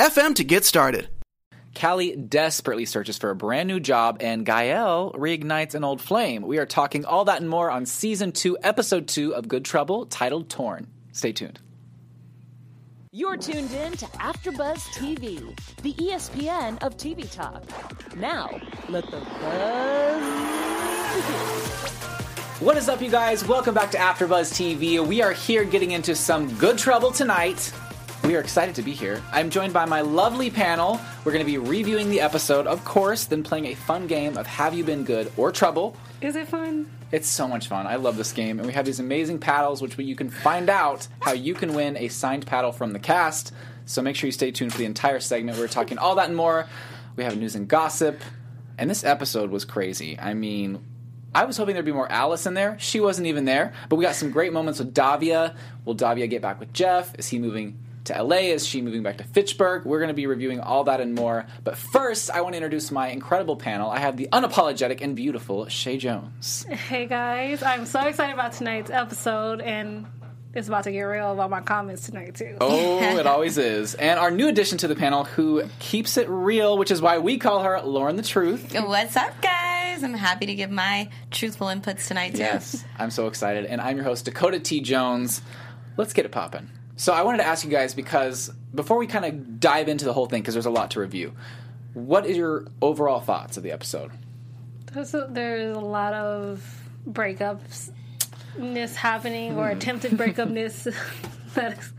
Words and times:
anchor.fm 0.00 0.34
to 0.36 0.44
get 0.44 0.64
started. 0.64 1.08
Callie 1.78 2.16
desperately 2.16 2.84
searches 2.84 3.16
for 3.16 3.30
a 3.30 3.36
brand 3.36 3.68
new 3.68 3.78
job, 3.78 4.18
and 4.20 4.44
Gael 4.44 5.12
reignites 5.12 5.74
an 5.74 5.84
old 5.84 6.00
flame. 6.00 6.42
We 6.42 6.58
are 6.58 6.66
talking 6.66 7.04
all 7.04 7.26
that 7.26 7.40
and 7.40 7.48
more 7.48 7.70
on 7.70 7.86
season 7.86 8.32
two, 8.32 8.58
episode 8.62 9.06
two 9.06 9.34
of 9.34 9.46
Good 9.46 9.64
Trouble, 9.64 10.06
titled 10.06 10.48
Torn. 10.48 10.88
Stay 11.12 11.32
tuned. 11.32 11.60
You're 13.12 13.36
tuned 13.36 13.72
in 13.72 13.92
to 13.92 14.06
AfterBuzz 14.06 14.78
TV, 14.94 15.56
the 15.82 15.94
ESPN 15.94 16.82
of 16.82 16.96
TV 16.96 17.30
talk. 17.30 17.62
Now, 18.16 18.60
let 18.88 19.04
the 19.10 19.18
buzz 19.18 20.22
begin. 21.14 22.66
What 22.66 22.76
is 22.76 22.88
up, 22.88 23.00
you 23.00 23.10
guys? 23.10 23.46
Welcome 23.46 23.74
back 23.74 23.90
to 23.92 23.98
AfterBuzz 23.98 24.52
TV. 24.52 25.04
We 25.04 25.22
are 25.22 25.32
here 25.32 25.64
getting 25.64 25.92
into 25.92 26.14
some 26.14 26.52
Good 26.58 26.78
Trouble 26.78 27.10
tonight. 27.10 27.72
We 28.22 28.36
are 28.36 28.40
excited 28.40 28.74
to 28.74 28.82
be 28.82 28.92
here. 28.92 29.22
I'm 29.32 29.48
joined 29.48 29.72
by 29.72 29.86
my 29.86 30.02
lovely 30.02 30.50
panel. 30.50 31.00
We're 31.24 31.32
going 31.32 31.44
to 31.44 31.50
be 31.50 31.56
reviewing 31.56 32.10
the 32.10 32.20
episode, 32.20 32.66
of 32.66 32.84
course, 32.84 33.24
then 33.24 33.42
playing 33.42 33.66
a 33.66 33.74
fun 33.74 34.06
game 34.06 34.36
of 34.36 34.46
Have 34.46 34.74
You 34.74 34.84
Been 34.84 35.04
Good 35.04 35.32
or 35.38 35.50
Trouble. 35.50 35.96
Is 36.20 36.36
it 36.36 36.46
fun? 36.46 36.90
It's 37.12 37.26
so 37.26 37.48
much 37.48 37.66
fun. 37.66 37.86
I 37.86 37.96
love 37.96 38.18
this 38.18 38.32
game. 38.32 38.58
And 38.58 38.66
we 38.66 38.74
have 38.74 38.84
these 38.84 39.00
amazing 39.00 39.38
paddles, 39.38 39.80
which 39.80 39.98
you 39.98 40.14
can 40.14 40.28
find 40.28 40.68
out 40.68 41.08
how 41.20 41.32
you 41.32 41.54
can 41.54 41.74
win 41.74 41.96
a 41.96 42.08
signed 42.08 42.46
paddle 42.46 42.72
from 42.72 42.92
the 42.92 42.98
cast. 42.98 43.52
So 43.86 44.02
make 44.02 44.16
sure 44.16 44.28
you 44.28 44.32
stay 44.32 44.50
tuned 44.50 44.72
for 44.72 44.78
the 44.78 44.84
entire 44.84 45.18
segment. 45.18 45.58
We're 45.58 45.66
talking 45.66 45.96
all 45.96 46.14
that 46.16 46.28
and 46.28 46.36
more. 46.36 46.68
We 47.16 47.24
have 47.24 47.38
news 47.38 47.54
and 47.54 47.66
gossip. 47.66 48.20
And 48.76 48.90
this 48.90 49.02
episode 49.02 49.50
was 49.50 49.64
crazy. 49.64 50.18
I 50.18 50.34
mean, 50.34 50.84
I 51.34 51.46
was 51.46 51.56
hoping 51.56 51.74
there'd 51.74 51.86
be 51.86 51.92
more 51.92 52.10
Alice 52.12 52.44
in 52.44 52.54
there. 52.54 52.76
She 52.78 53.00
wasn't 53.00 53.28
even 53.28 53.46
there. 53.46 53.72
But 53.88 53.96
we 53.96 54.04
got 54.04 54.14
some 54.14 54.30
great 54.30 54.52
moments 54.52 54.78
with 54.78 54.92
Davia. 54.92 55.56
Will 55.84 55.94
Davia 55.94 56.26
get 56.26 56.42
back 56.42 56.60
with 56.60 56.72
Jeff? 56.74 57.18
Is 57.18 57.26
he 57.26 57.38
moving 57.38 57.78
to 58.04 58.22
LA? 58.22 58.36
Is 58.36 58.66
she 58.66 58.82
moving 58.82 59.02
back 59.02 59.18
to 59.18 59.24
Fitchburg? 59.24 59.84
We're 59.84 59.98
going 59.98 60.08
to 60.08 60.14
be 60.14 60.26
reviewing 60.26 60.60
all 60.60 60.84
that 60.84 61.00
and 61.00 61.14
more. 61.14 61.46
But 61.64 61.76
first, 61.76 62.30
I 62.30 62.40
want 62.40 62.54
to 62.54 62.56
introduce 62.56 62.90
my 62.90 63.08
incredible 63.08 63.56
panel. 63.56 63.90
I 63.90 63.98
have 63.98 64.16
the 64.16 64.28
unapologetic 64.32 65.00
and 65.00 65.14
beautiful 65.14 65.68
Shay 65.68 65.96
Jones. 65.98 66.64
Hey 66.68 67.06
guys, 67.06 67.62
I'm 67.62 67.86
so 67.86 68.00
excited 68.06 68.34
about 68.34 68.52
tonight's 68.52 68.90
episode, 68.90 69.60
and 69.60 70.06
it's 70.54 70.66
about 70.68 70.84
to 70.84 70.92
get 70.92 71.02
real 71.02 71.32
about 71.32 71.50
my 71.50 71.60
comments 71.60 72.06
tonight 72.06 72.34
too. 72.34 72.56
Oh, 72.60 72.98
it 73.18 73.26
always 73.26 73.58
is. 73.58 73.94
And 73.94 74.18
our 74.18 74.30
new 74.30 74.48
addition 74.48 74.78
to 74.78 74.88
the 74.88 74.96
panel 74.96 75.24
who 75.24 75.64
keeps 75.78 76.16
it 76.16 76.28
real, 76.28 76.76
which 76.78 76.90
is 76.90 77.00
why 77.00 77.18
we 77.18 77.38
call 77.38 77.62
her 77.62 77.80
Lauren 77.82 78.16
the 78.16 78.22
Truth. 78.22 78.74
What's 78.74 79.16
up, 79.16 79.40
guys? 79.40 80.02
I'm 80.02 80.14
happy 80.14 80.46
to 80.46 80.54
give 80.54 80.70
my 80.70 81.10
truthful 81.30 81.66
inputs 81.66 82.08
tonight, 82.08 82.32
too. 82.32 82.38
Yes, 82.38 82.84
I'm 82.98 83.10
so 83.10 83.26
excited. 83.26 83.66
And 83.66 83.80
I'm 83.80 83.96
your 83.96 84.04
host, 84.04 84.24
Dakota 84.24 84.58
T. 84.58 84.80
Jones. 84.80 85.42
Let's 85.96 86.12
get 86.14 86.24
it 86.24 86.32
popping. 86.32 86.70
So 87.00 87.14
I 87.14 87.22
wanted 87.22 87.38
to 87.38 87.46
ask 87.46 87.64
you 87.64 87.70
guys 87.70 87.94
because 87.94 88.50
before 88.74 88.98
we 88.98 89.06
kind 89.06 89.24
of 89.24 89.58
dive 89.58 89.88
into 89.88 90.04
the 90.04 90.12
whole 90.12 90.26
thing, 90.26 90.42
because 90.42 90.52
there's 90.52 90.66
a 90.66 90.70
lot 90.70 90.90
to 90.90 91.00
review, 91.00 91.32
what 91.94 92.26
is 92.26 92.36
your 92.36 92.66
overall 92.82 93.20
thoughts 93.20 93.56
of 93.56 93.62
the 93.62 93.72
episode? 93.72 94.10
There's 94.92 95.14
a, 95.14 95.26
there's 95.30 95.74
a 95.74 95.80
lot 95.80 96.12
of 96.12 96.62
breakups 97.08 97.90
happening 98.96 99.56
or 99.56 99.70
attempted 99.70 100.12
breakupness 100.12 100.94
that's 101.54 101.90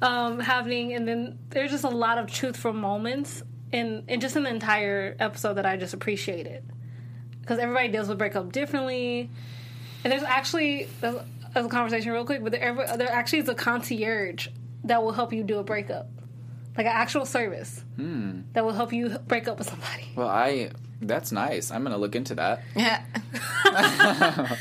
um, 0.00 0.40
happening, 0.40 0.94
and 0.94 1.06
then 1.06 1.38
there's 1.50 1.70
just 1.70 1.84
a 1.84 1.90
lot 1.90 2.16
of 2.16 2.32
truthful 2.32 2.72
moments 2.72 3.42
in, 3.70 4.02
in 4.08 4.18
just 4.18 4.34
an 4.36 4.46
entire 4.46 5.14
episode 5.18 5.54
that 5.54 5.66
I 5.66 5.76
just 5.76 5.92
appreciated 5.92 6.64
because 7.42 7.58
everybody 7.58 7.88
deals 7.88 8.08
with 8.08 8.16
breakup 8.16 8.50
differently, 8.50 9.28
and 10.04 10.10
there's 10.10 10.22
actually 10.22 10.88
there's, 11.02 11.16
there's 11.62 11.66
a 11.66 11.74
conversation 11.74 12.12
real 12.12 12.24
quick, 12.24 12.42
but 12.42 12.52
there, 12.52 12.62
ever- 12.62 12.96
there 12.96 13.10
actually 13.10 13.40
is 13.40 13.48
a 13.48 13.54
concierge 13.54 14.48
that 14.84 15.02
will 15.02 15.12
help 15.12 15.32
you 15.32 15.42
do 15.42 15.58
a 15.58 15.64
breakup, 15.64 16.08
like 16.76 16.86
an 16.86 16.92
actual 16.94 17.26
service 17.26 17.84
that 17.96 18.64
will 18.64 18.72
help 18.72 18.92
you 18.92 19.18
break 19.26 19.48
up 19.48 19.58
with 19.58 19.68
somebody. 19.68 20.08
Well, 20.14 20.28
I. 20.28 20.70
That's 21.00 21.30
nice. 21.30 21.70
I'm 21.70 21.82
going 21.82 21.92
to 21.92 21.96
look 21.98 22.16
into 22.16 22.34
that. 22.34 22.62
Yeah. 22.74 23.04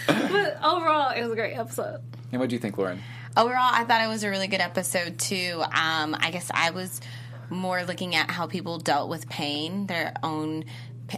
But 0.07 0.57
overall, 0.63 1.09
it 1.11 1.23
was 1.23 1.31
a 1.31 1.35
great 1.35 1.55
episode. 1.55 2.01
And 2.31 2.39
what 2.39 2.49
do 2.49 2.55
you 2.55 2.59
think, 2.59 2.77
Lauren? 2.77 3.01
Overall, 3.35 3.57
I 3.71 3.83
thought 3.85 4.01
it 4.03 4.07
was 4.07 4.23
a 4.23 4.29
really 4.29 4.47
good 4.47 4.61
episode, 4.61 5.17
too. 5.19 5.61
Um, 5.63 6.15
I 6.19 6.29
guess 6.31 6.49
I 6.53 6.71
was 6.71 7.01
more 7.49 7.83
looking 7.83 8.15
at 8.15 8.29
how 8.29 8.45
people 8.47 8.77
dealt 8.79 9.09
with 9.09 9.27
pain, 9.29 9.87
their 9.87 10.13
own. 10.23 10.65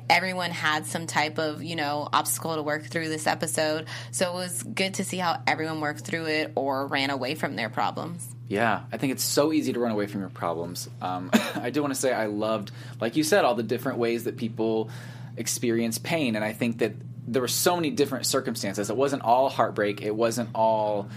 Everyone 0.10 0.52
had 0.52 0.86
some 0.86 1.08
type 1.08 1.38
of, 1.38 1.64
you 1.64 1.76
know, 1.76 2.08
obstacle 2.12 2.56
to 2.56 2.62
work 2.62 2.86
through 2.86 3.10
this 3.10 3.26
episode. 3.28 3.88
So 4.12 4.32
it 4.32 4.34
was 4.34 4.64
good 4.64 4.96
to 4.96 5.04
see 5.04 5.18
how 5.18 5.42
everyone 5.48 5.82
worked 5.82 6.02
through 6.02 6.28
it 6.28 6.52
or 6.56 6.88
ran 6.88 7.10
away 7.10 7.36
from 7.36 7.56
their 7.56 7.70
problems. 7.70 8.28
Yeah, 8.48 8.82
I 8.92 8.98
think 8.98 9.14
it's 9.14 9.24
so 9.24 9.54
easy 9.54 9.74
to 9.74 9.80
run 9.80 9.92
away 9.92 10.08
from 10.08 10.22
your 10.22 10.30
problems. 10.30 10.90
Um, 11.02 11.30
I 11.56 11.70
do 11.70 11.82
want 11.82 11.94
to 11.94 12.00
say 12.00 12.12
I 12.12 12.26
loved, 12.26 12.72
like 13.00 13.16
you 13.16 13.24
said, 13.24 13.46
all 13.46 13.56
the 13.56 13.64
different 13.64 14.00
ways 14.00 14.24
that 14.24 14.38
people 14.38 14.90
experience 15.38 16.00
pain, 16.00 16.36
and 16.36 16.44
I 16.44 16.52
think 16.54 16.80
that 16.80 16.94
there 17.28 17.44
were 17.44 17.48
so 17.48 17.76
many 17.76 17.92
different 17.92 18.26
circumstances. 18.26 18.90
It 18.90 18.98
wasn't 18.98 19.22
all 19.22 19.50
heartbreak. 19.50 20.02
It 20.02 20.16
wasn't 20.16 20.50
all 20.56 21.10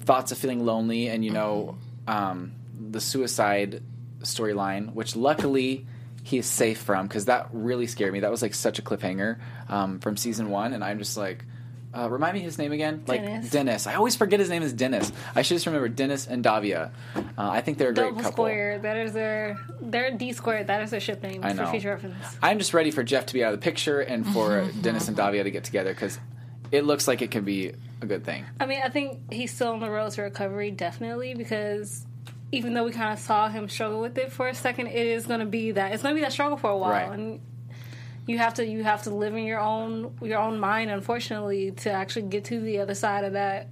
thoughts 0.00 0.32
of 0.32 0.38
feeling 0.38 0.66
lonely, 0.66 1.06
and 1.08 1.24
you 1.24 1.30
know, 1.30 1.78
um, 2.08 2.52
the 2.90 3.00
suicide 3.00 3.82
storyline, 4.22 4.92
which 4.94 5.14
luckily 5.14 5.86
he 6.22 6.38
is 6.38 6.46
safe 6.46 6.78
from, 6.80 7.06
because 7.06 7.24
that 7.26 7.48
really 7.52 7.86
scared 7.86 8.12
me. 8.12 8.20
That 8.20 8.30
was 8.30 8.42
like 8.42 8.54
such 8.54 8.78
a 8.78 8.82
cliffhanger 8.82 9.38
um, 9.68 9.98
from 9.98 10.16
season 10.16 10.50
one, 10.50 10.72
and 10.72 10.82
I'm 10.84 10.98
just 10.98 11.16
like. 11.16 11.44
Uh, 11.94 12.08
remind 12.08 12.32
me 12.32 12.40
his 12.40 12.56
name 12.56 12.72
again. 12.72 13.04
Like 13.06 13.20
Dennis. 13.20 13.50
Dennis. 13.50 13.86
I 13.86 13.96
always 13.96 14.16
forget 14.16 14.40
his 14.40 14.48
name 14.48 14.62
is 14.62 14.72
Dennis. 14.72 15.12
I 15.34 15.42
should 15.42 15.56
just 15.56 15.66
remember 15.66 15.90
Dennis 15.90 16.26
and 16.26 16.42
Davia. 16.42 16.90
Uh, 17.14 17.20
I 17.36 17.60
think 17.60 17.76
they're 17.76 17.90
a 17.90 17.92
great 17.92 18.04
Double 18.04 18.16
couple. 18.22 18.32
square. 18.32 18.78
That 18.78 18.96
is 18.96 19.12
their 19.12 19.58
their 19.78 20.10
D 20.10 20.32
squared. 20.32 20.68
That 20.68 20.82
is 20.82 20.90
their 20.90 21.00
ship 21.00 21.22
name 21.22 21.44
I 21.44 21.50
for 21.50 21.64
know. 21.64 21.70
future 21.70 21.90
reference. 21.90 22.16
I'm 22.42 22.58
just 22.58 22.72
ready 22.72 22.92
for 22.92 23.02
Jeff 23.02 23.26
to 23.26 23.34
be 23.34 23.44
out 23.44 23.52
of 23.52 23.60
the 23.60 23.62
picture 23.62 24.00
and 24.00 24.26
for 24.26 24.70
Dennis 24.80 25.08
and 25.08 25.16
Davia 25.18 25.44
to 25.44 25.50
get 25.50 25.64
together 25.64 25.92
because 25.92 26.18
it 26.70 26.86
looks 26.86 27.06
like 27.06 27.20
it 27.20 27.30
can 27.30 27.44
be 27.44 27.72
a 28.00 28.06
good 28.06 28.24
thing. 28.24 28.46
I 28.58 28.64
mean, 28.64 28.80
I 28.82 28.88
think 28.88 29.30
he's 29.30 29.52
still 29.52 29.72
on 29.72 29.80
the 29.80 29.90
road 29.90 30.12
to 30.12 30.22
recovery, 30.22 30.70
definitely, 30.70 31.34
because 31.34 32.06
even 32.52 32.74
though 32.74 32.84
we 32.84 32.92
kind 32.92 33.12
of 33.12 33.18
saw 33.18 33.48
him 33.48 33.68
struggle 33.68 34.00
with 34.00 34.16
it 34.18 34.30
for 34.30 34.46
a 34.48 34.54
second, 34.54 34.86
it 34.88 35.06
is 35.06 35.26
going 35.26 35.40
to 35.40 35.46
be 35.46 35.72
that 35.72 35.92
it's 35.92 36.02
going 36.02 36.14
to 36.14 36.18
be 36.18 36.22
that 36.24 36.32
struggle 36.32 36.56
for 36.58 36.70
a 36.70 36.76
while, 36.78 36.90
Right. 36.90 37.10
and 37.10 37.40
you 38.26 38.38
have 38.38 38.54
to 38.54 38.66
you 38.66 38.84
have 38.84 39.02
to 39.04 39.10
live 39.10 39.34
in 39.34 39.44
your 39.44 39.58
own 39.60 40.14
your 40.22 40.38
own 40.38 40.58
mind, 40.60 40.90
unfortunately, 40.90 41.72
to 41.72 41.90
actually 41.90 42.22
get 42.28 42.44
to 42.46 42.60
the 42.60 42.78
other 42.80 42.94
side 42.94 43.24
of 43.24 43.32
that 43.32 43.68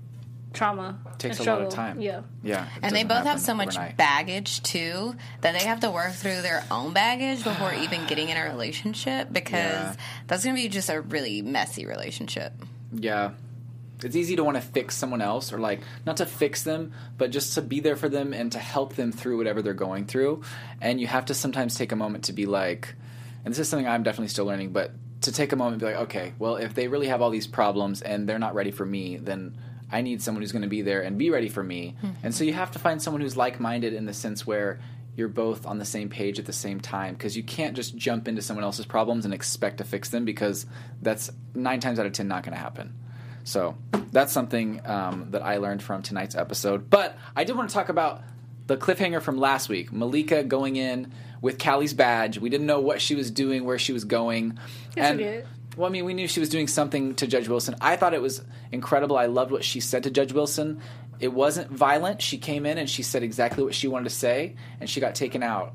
trauma. 0.53 0.99
It 1.07 1.19
Takes 1.21 1.39
and 1.39 1.47
a 1.49 1.53
lot 1.53 1.63
of 1.63 1.69
time. 1.73 2.01
Yeah. 2.01 2.23
Yeah, 2.43 2.67
And 2.83 2.97
they 2.97 3.05
both 3.05 3.25
have 3.25 3.39
so 3.39 3.55
much 3.55 3.77
overnight. 3.77 3.97
baggage 3.97 4.61
too 4.65 5.15
that 5.43 5.53
they 5.53 5.65
have 5.65 5.79
to 5.81 5.91
work 5.93 6.11
through 6.13 6.43
their 6.43 6.65
own 6.73 6.93
baggage 6.93 7.45
before 7.45 7.73
even 7.73 8.05
getting 8.07 8.31
in 8.31 8.37
a 8.37 8.43
relationship 8.51 9.29
because 9.33 9.55
Yeah. 9.55 9.95
that's 10.27 10.43
going 10.43 10.57
to 10.57 10.61
be 10.61 10.69
just 10.69 10.89
a 10.89 11.03
really 11.03 11.41
messy 11.43 11.87
relationship. 11.87 12.53
Yeah. 12.93 13.31
It's 14.03 14.17
easy 14.17 14.37
to 14.37 14.45
want 14.45 14.57
to 14.57 14.63
fix 14.63 14.97
someone 14.97 15.23
else 15.23 15.53
or 15.53 15.59
like 15.59 15.81
not 16.07 16.19
to 16.19 16.27
fix 16.27 16.63
them, 16.63 16.93
but 17.19 17.31
just 17.31 17.55
to 17.55 17.63
be 17.63 17.81
there 17.81 17.97
for 17.97 18.09
them 18.09 18.33
and 18.33 18.53
to 18.53 18.59
help 18.59 18.95
them 18.95 19.13
through 19.13 19.37
whatever 19.37 19.63
they're 19.63 19.75
going 19.75 20.07
through. 20.07 20.43
And 20.81 21.01
you 21.01 21.07
have 21.07 21.27
to 21.27 21.35
sometimes 21.35 21.75
take 21.75 21.93
a 21.93 21.97
moment 21.97 22.25
to 22.25 22.33
be 22.33 22.47
like 22.47 22.95
and 23.45 23.53
this 23.53 23.59
is 23.59 23.69
something 23.69 23.89
I'm 23.89 24.03
definitely 24.03 24.29
still 24.29 24.45
learning, 24.45 24.73
but 24.73 24.93
to 25.23 25.33
take 25.33 25.53
a 25.53 25.57
moment 25.57 25.75
and 25.75 25.81
be 25.81 25.87
like, 25.87 26.03
okay, 26.05 26.33
well, 26.39 26.57
if 26.57 26.75
they 26.75 26.89
really 26.89 27.09
have 27.09 27.23
all 27.23 27.31
these 27.31 27.47
problems 27.47 28.03
and 28.03 28.29
they're 28.29 28.39
not 28.39 28.55
ready 28.55 28.71
for 28.71 28.85
me, 28.85 29.17
then 29.17 29.57
I 29.91 30.03
need 30.03 30.23
someone 30.23 30.43
who's 30.43 30.53
going 30.53 30.63
to 30.63 30.69
be 30.69 30.83
there 30.83 31.03
and 31.03 31.19
be 31.19 31.31
ready 31.31 31.49
for 31.49 31.63
me. 31.63 31.97
Hmm. 32.01 32.11
And 32.23 32.35
so 32.35 32.45
you 32.45 32.53
have 32.53 32.71
to 32.73 32.79
find 32.79 33.03
someone 33.03 33.21
who's 33.21 33.37
like-minded 33.37 33.93
in 33.93 34.07
the 34.07 34.15
sense 34.15 34.47
where 34.47 34.81
you're 35.17 35.29
both 35.29 35.67
on 35.67 35.79
the 35.79 35.85
same 35.85 36.09
page 36.09 36.39
at 36.39 36.47
the 36.47 36.53
same 36.53 36.81
time 36.81 37.15
because 37.15 37.37
you 37.37 37.43
can't 37.43 37.75
just 37.75 37.97
jump 37.97 38.29
into 38.29 38.41
someone 38.41 38.65
else's 38.65 38.87
problems 38.87 39.25
and 39.25 39.35
expect 39.35 39.79
to 39.79 39.85
fix 39.85 40.11
them 40.11 40.25
because 40.25 40.67
that's 41.03 41.31
9 41.55 41.81
times 41.81 41.99
out 41.99 42.07
of 42.07 42.13
10 42.13 42.29
not 42.29 42.43
going 42.43 42.55
to 42.55 42.61
happen. 42.61 42.95
So 43.45 43.77
that's 44.13 44.33
something 44.33 44.81
um, 44.85 45.29
that 45.31 45.43
I 45.43 45.59
learned 45.59 45.83
from 45.83 46.03
tonight's 46.03 46.35
episode. 46.35 46.91
But 46.91 47.17
I 47.35 47.45
did 47.45 47.57
want 47.57 47.71
to 47.71 47.75
talk 47.75 47.89
about 47.89 48.23
the 48.67 48.77
cliffhanger 48.77 49.21
from 49.21 49.39
last 49.39 49.69
week. 49.69 49.93
Malika 49.93 50.45
going 50.45 50.77
in 50.77 51.13
with 51.41 51.59
Callie's 51.59 51.95
badge. 51.95 52.39
We 52.39 52.51
didn't 52.51 52.67
know 52.67 52.81
what 52.81 53.01
she 53.01 53.15
was 53.15 53.31
doing, 53.31 53.65
where 53.65 53.79
she 53.79 53.93
was 53.93 54.05
going. 54.05 54.59
Yes, 54.97 55.11
and, 55.11 55.19
we 55.19 55.25
did. 55.25 55.47
Well, 55.77 55.89
I 55.89 55.93
mean, 55.93 56.05
we 56.05 56.15
knew 56.15 56.29
she 56.29 56.41
was 56.41 56.49
doing 56.49 56.69
something 56.69 57.15
to 57.17 57.27
Judge 57.27 57.49
Wilson. 57.49 57.77
I 57.81 57.97
thought 57.97 58.15
it 58.15 58.23
was 58.23 58.43
incredible. 58.73 59.17
I 59.17 59.27
loved 59.27 59.51
what 59.51 59.65
she 59.65 59.81
said 59.81 60.03
to 60.03 60.11
Judge 60.11 60.33
Wilson. 60.33 60.81
It 61.21 61.33
wasn't 61.33 61.71
violent. 61.71 62.23
She 62.23 62.39
came 62.39 62.67
in 62.67 62.79
and 62.79 62.89
she 62.89 63.03
said 63.03 63.23
exactly 63.23 63.63
what 63.63 63.75
she 63.75 63.89
wanted 63.89 64.05
to 64.05 64.11
say, 64.11 64.57
and 64.81 64.89
she 64.91 65.01
got 65.01 65.15
taken 65.15 65.43
out. 65.43 65.75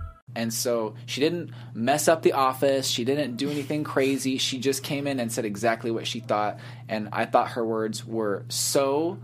And 0.35 0.53
so 0.53 0.95
she 1.05 1.19
didn't 1.19 1.51
mess 1.73 2.07
up 2.07 2.21
the 2.21 2.33
office. 2.33 2.87
She 2.87 3.03
didn't 3.03 3.35
do 3.35 3.49
anything 3.49 3.83
crazy. 3.83 4.37
She 4.37 4.59
just 4.59 4.83
came 4.83 5.07
in 5.07 5.19
and 5.19 5.31
said 5.31 5.45
exactly 5.45 5.91
what 5.91 6.07
she 6.07 6.19
thought. 6.19 6.59
And 6.87 7.09
I 7.11 7.25
thought 7.25 7.49
her 7.51 7.65
words 7.65 8.05
were 8.05 8.45
so 8.47 9.17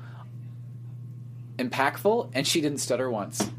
impactful, 1.57 2.31
and 2.33 2.45
she 2.45 2.61
didn't 2.61 2.79
stutter 2.79 3.09
once. 3.09 3.49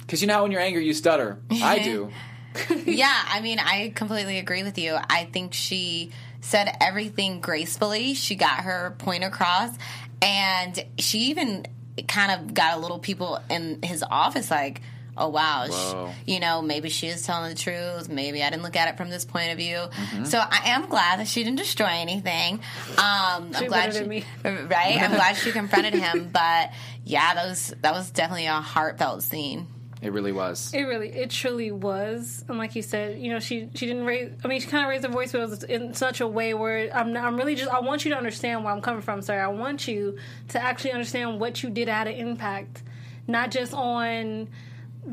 Because 0.00 0.22
you 0.22 0.28
know 0.28 0.42
when 0.42 0.52
you're 0.52 0.60
angry, 0.60 0.86
you 0.86 0.94
stutter. 0.94 1.38
I 1.50 1.80
do. 1.80 2.10
yeah, 2.86 3.24
I 3.28 3.40
mean, 3.40 3.58
I 3.58 3.92
completely 3.94 4.38
agree 4.38 4.62
with 4.62 4.78
you. 4.78 4.96
I 5.08 5.24
think 5.32 5.54
she 5.54 6.10
said 6.40 6.74
everything 6.80 7.40
gracefully. 7.40 8.14
She 8.14 8.34
got 8.34 8.60
her 8.60 8.94
point 8.98 9.24
across, 9.24 9.76
and 10.22 10.84
she 10.98 11.30
even 11.30 11.66
kind 12.06 12.32
of 12.32 12.54
got 12.54 12.78
a 12.78 12.80
little 12.80 12.98
people 12.98 13.40
in 13.50 13.82
his 13.82 14.04
office 14.08 14.50
like, 14.50 14.82
oh 15.18 15.28
wow, 15.28 15.66
Whoa. 15.68 16.12
she, 16.26 16.34
you 16.34 16.40
know, 16.40 16.62
maybe 16.62 16.88
she 16.88 17.08
is 17.08 17.22
telling 17.22 17.50
the 17.50 17.60
truth. 17.60 18.08
Maybe 18.08 18.42
I 18.42 18.50
didn't 18.50 18.62
look 18.62 18.76
at 18.76 18.88
it 18.88 18.96
from 18.96 19.10
this 19.10 19.24
point 19.24 19.52
of 19.52 19.58
view. 19.58 19.76
Mm-hmm. 19.76 20.24
So 20.24 20.38
I 20.38 20.70
am 20.70 20.86
glad 20.86 21.20
that 21.20 21.28
she 21.28 21.44
didn't 21.44 21.58
destroy 21.58 21.86
anything. 21.86 22.60
Um, 22.92 23.50
I'm 23.54 23.66
glad 23.66 23.94
she, 23.94 24.04
me. 24.04 24.24
right. 24.44 24.98
I'm 25.00 25.10
glad 25.12 25.34
she 25.34 25.52
confronted 25.52 25.94
him. 25.94 26.30
But 26.38 26.72
yeah, 27.04 27.34
that 27.34 27.48
was 27.48 27.74
that 27.80 27.92
was 27.92 28.10
definitely 28.10 28.46
a 28.46 28.60
heartfelt 28.60 29.22
scene. 29.22 29.66
It 30.00 30.12
really 30.12 30.30
was. 30.30 30.72
It 30.72 30.82
really, 30.82 31.08
it 31.08 31.30
truly 31.30 31.72
was, 31.72 32.44
and 32.48 32.56
like 32.56 32.76
you 32.76 32.82
said, 32.82 33.18
you 33.18 33.30
know, 33.30 33.40
she 33.40 33.68
she 33.74 33.86
didn't 33.86 34.04
raise. 34.04 34.30
I 34.44 34.48
mean, 34.48 34.60
she 34.60 34.68
kind 34.68 34.84
of 34.84 34.90
raised 34.90 35.04
her 35.04 35.10
voice, 35.10 35.32
but 35.32 35.40
it 35.40 35.48
was 35.48 35.64
in 35.64 35.94
such 35.94 36.20
a 36.20 36.26
way 36.26 36.54
where 36.54 36.94
I'm 36.94 37.16
I'm 37.16 37.36
really 37.36 37.56
just. 37.56 37.70
I 37.70 37.80
want 37.80 38.04
you 38.04 38.12
to 38.12 38.16
understand 38.16 38.62
where 38.62 38.72
I'm 38.72 38.80
coming 38.80 39.02
from, 39.02 39.22
sir. 39.22 39.40
I 39.40 39.48
want 39.48 39.88
you 39.88 40.18
to 40.48 40.62
actually 40.62 40.92
understand 40.92 41.40
what 41.40 41.62
you 41.64 41.70
did 41.70 41.88
had 41.88 42.06
an 42.06 42.14
impact, 42.14 42.82
not 43.26 43.50
just 43.50 43.74
on 43.74 44.48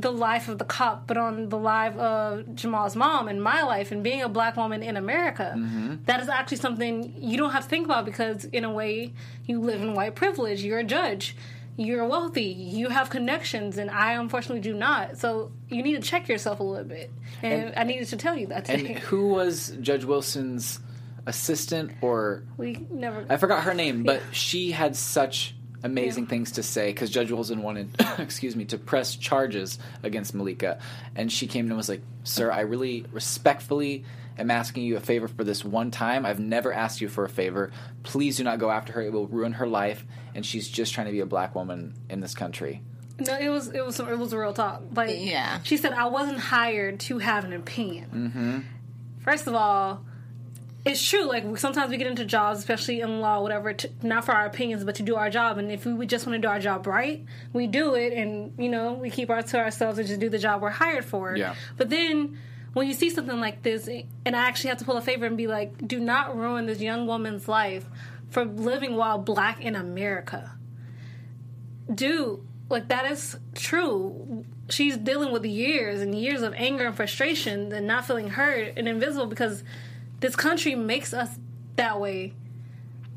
the 0.01 0.11
life 0.11 0.47
of 0.47 0.57
the 0.57 0.65
cop, 0.65 1.07
but 1.07 1.17
on 1.17 1.49
the 1.49 1.57
life 1.57 1.95
of 1.97 2.55
Jamal's 2.55 2.95
mom 2.95 3.27
and 3.27 3.41
my 3.41 3.63
life 3.63 3.91
and 3.91 4.03
being 4.03 4.21
a 4.21 4.29
black 4.29 4.57
woman 4.57 4.83
in 4.83 4.97
America. 4.97 5.53
Mm-hmm. 5.55 6.03
That 6.05 6.21
is 6.21 6.29
actually 6.29 6.57
something 6.57 7.15
you 7.17 7.37
don't 7.37 7.51
have 7.51 7.63
to 7.63 7.69
think 7.69 7.85
about 7.85 8.05
because, 8.05 8.45
in 8.45 8.63
a 8.63 8.71
way, 8.71 9.13
you 9.45 9.59
live 9.61 9.81
in 9.81 9.93
white 9.93 10.15
privilege. 10.15 10.63
You're 10.63 10.79
a 10.79 10.83
judge. 10.83 11.35
You're 11.77 12.05
wealthy. 12.05 12.45
You 12.45 12.89
have 12.89 13.09
connections, 13.09 13.77
and 13.77 13.91
I 13.91 14.13
unfortunately 14.13 14.61
do 14.61 14.73
not. 14.73 15.17
So 15.17 15.51
you 15.69 15.83
need 15.83 15.95
to 15.95 16.01
check 16.01 16.29
yourself 16.29 16.59
a 16.59 16.63
little 16.63 16.85
bit. 16.85 17.11
And, 17.41 17.73
I 17.75 17.83
needed 17.83 18.07
to 18.09 18.17
tell 18.17 18.35
you 18.37 18.47
that 18.47 18.69
And 18.69 18.87
who 18.87 19.29
was 19.29 19.75
Judge 19.81 20.05
Wilson's 20.05 20.79
assistant 21.25 21.91
or 22.01 22.43
we 22.57 22.85
never. 22.89 23.25
I 23.29 23.37
forgot 23.37 23.63
her 23.63 23.73
name, 23.73 24.03
but 24.03 24.21
she 24.31 24.71
had 24.71 24.95
such 24.95 25.55
amazing 25.85 26.25
things 26.27 26.51
to 26.53 26.63
say 26.63 26.87
because 26.91 27.09
Judge 27.09 27.31
Wilson 27.31 27.61
wanted, 27.61 27.89
excuse 28.17 28.55
me, 28.55 28.65
to 28.65 28.77
press 28.77 29.15
charges 29.15 29.79
against 30.03 30.33
Malika, 30.35 30.79
and 31.15 31.31
she 31.31 31.47
came 31.47 31.67
and 31.67 31.77
was 31.77 31.87
like, 31.89 32.01
"Sir, 32.23 32.51
I 32.51 32.61
really 32.61 33.05
respectfully 33.11 34.03
am 34.37 34.51
asking 34.51 34.83
you 34.83 34.97
a 34.97 34.99
favor 34.99 35.27
for 35.29 35.43
this 35.45 35.63
one 35.63 35.91
time. 35.91 36.25
I've 36.25 36.39
never 36.39 36.73
asked 36.73 36.99
you 36.99 37.07
for 37.07 37.23
a 37.23 37.29
favor. 37.29 37.71
Please 38.03 38.35
do 38.37 38.43
not 38.43 38.59
go 38.59 38.69
after 38.69 38.91
her. 38.93 39.01
It 39.01 39.13
will 39.13 39.27
ruin 39.27 39.53
her 39.53 39.67
life, 39.67 40.05
and 40.33 40.45
she's 40.45 40.67
just 40.67 40.93
trying 40.93 41.07
to 41.07 41.13
be 41.13 41.21
a 41.21 41.25
black 41.25 41.55
woman 41.55 41.93
in 42.09 42.19
this 42.19 42.33
country." 42.33 42.81
No, 43.17 43.37
it 43.37 43.47
was 43.47 43.69
it 43.69 43.85
was 43.85 43.97
it 44.01 44.19
was 44.19 44.33
a 44.33 44.37
real 44.39 44.51
talk. 44.51 44.81
Like 44.93 45.09
Yeah. 45.17 45.59
she 45.63 45.77
said, 45.77 45.93
I 45.93 46.07
wasn't 46.07 46.39
hired 46.39 46.99
to 47.01 47.19
have 47.19 47.45
an 47.45 47.53
opinion. 47.53 48.09
Mm-hmm. 48.13 48.59
First 49.23 49.47
of 49.47 49.55
all, 49.55 50.03
it's 50.85 51.05
true. 51.07 51.25
Like 51.25 51.57
sometimes 51.57 51.89
we 51.89 51.97
get 51.97 52.07
into 52.07 52.25
jobs, 52.25 52.59
especially 52.59 53.01
in 53.01 53.19
law, 53.19 53.41
whatever, 53.41 53.73
to, 53.73 53.89
not 54.03 54.25
for 54.25 54.33
our 54.33 54.45
opinions, 54.45 54.83
but 54.83 54.95
to 54.95 55.03
do 55.03 55.15
our 55.15 55.29
job. 55.29 55.57
And 55.57 55.71
if 55.71 55.85
we 55.85 56.05
just 56.05 56.25
want 56.25 56.35
to 56.35 56.41
do 56.41 56.47
our 56.47 56.59
job 56.59 56.85
right, 56.87 57.25
we 57.53 57.67
do 57.67 57.95
it, 57.95 58.13
and 58.13 58.53
you 58.57 58.69
know 58.69 58.93
we 58.93 59.09
keep 59.09 59.29
our 59.29 59.41
to 59.41 59.59
ourselves 59.59 59.97
and 59.97 60.07
just 60.07 60.19
do 60.19 60.29
the 60.29 60.39
job 60.39 60.61
we're 60.61 60.69
hired 60.69 61.05
for. 61.05 61.35
Yeah. 61.35 61.55
But 61.77 61.89
then 61.89 62.37
when 62.73 62.87
you 62.87 62.93
see 62.93 63.09
something 63.09 63.39
like 63.39 63.63
this, 63.63 63.87
and 63.87 64.35
I 64.35 64.47
actually 64.47 64.69
have 64.69 64.77
to 64.79 64.85
pull 64.85 64.97
a 64.97 65.01
favor 65.01 65.25
and 65.25 65.37
be 65.37 65.47
like, 65.47 65.87
do 65.87 65.99
not 65.99 66.37
ruin 66.37 66.65
this 66.65 66.79
young 66.79 67.07
woman's 67.07 67.47
life 67.47 67.85
for 68.29 68.45
living 68.45 68.95
while 68.95 69.17
black 69.17 69.61
in 69.61 69.75
America 69.75 70.55
dude, 71.93 72.39
like 72.69 72.87
that 72.87 73.11
is 73.11 73.37
true. 73.53 74.45
She's 74.69 74.97
dealing 74.97 75.31
with 75.31 75.45
years 75.45 76.01
and 76.01 76.15
years 76.15 76.41
of 76.41 76.53
anger 76.55 76.87
and 76.87 76.95
frustration 76.95 77.71
and 77.71 77.85
not 77.85 78.05
feeling 78.05 78.29
heard 78.29 78.73
and 78.77 78.87
invisible 78.87 79.27
because 79.27 79.63
this 80.19 80.35
country 80.35 80.75
makes 80.75 81.13
us 81.13 81.37
that 81.75 81.99
way. 81.99 82.33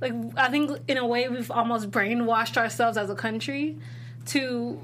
Like 0.00 0.12
I 0.36 0.50
think 0.50 0.78
in 0.88 0.98
a 0.98 1.06
way 1.06 1.28
we've 1.28 1.50
almost 1.50 1.90
brainwashed 1.90 2.56
ourselves 2.56 2.96
as 2.96 3.10
a 3.10 3.14
country 3.14 3.76
to 4.26 4.80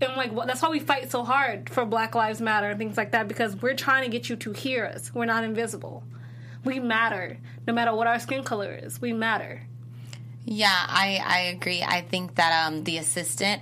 and 0.00 0.16
like 0.16 0.32
well, 0.32 0.46
that's 0.46 0.62
why 0.62 0.70
we 0.70 0.80
fight 0.80 1.10
so 1.10 1.24
hard 1.24 1.68
for 1.68 1.84
Black 1.84 2.14
Lives 2.14 2.40
Matter 2.40 2.70
and 2.70 2.78
things 2.78 2.96
like 2.96 3.12
that 3.12 3.28
because 3.28 3.60
we're 3.60 3.74
trying 3.74 4.04
to 4.04 4.10
get 4.10 4.28
you 4.28 4.36
to 4.36 4.52
hear 4.52 4.86
us. 4.86 5.12
We're 5.14 5.26
not 5.26 5.44
invisible. 5.44 6.02
We 6.64 6.80
matter 6.80 7.38
no 7.66 7.72
matter 7.72 7.94
what 7.94 8.06
our 8.06 8.18
skin 8.18 8.44
color 8.44 8.72
is. 8.72 9.00
We 9.00 9.12
matter. 9.12 9.62
Yeah, 10.50 10.72
I, 10.72 11.22
I 11.22 11.38
agree. 11.54 11.82
I 11.82 12.00
think 12.00 12.36
that 12.36 12.66
um, 12.66 12.82
the 12.84 12.96
assistant, 12.96 13.60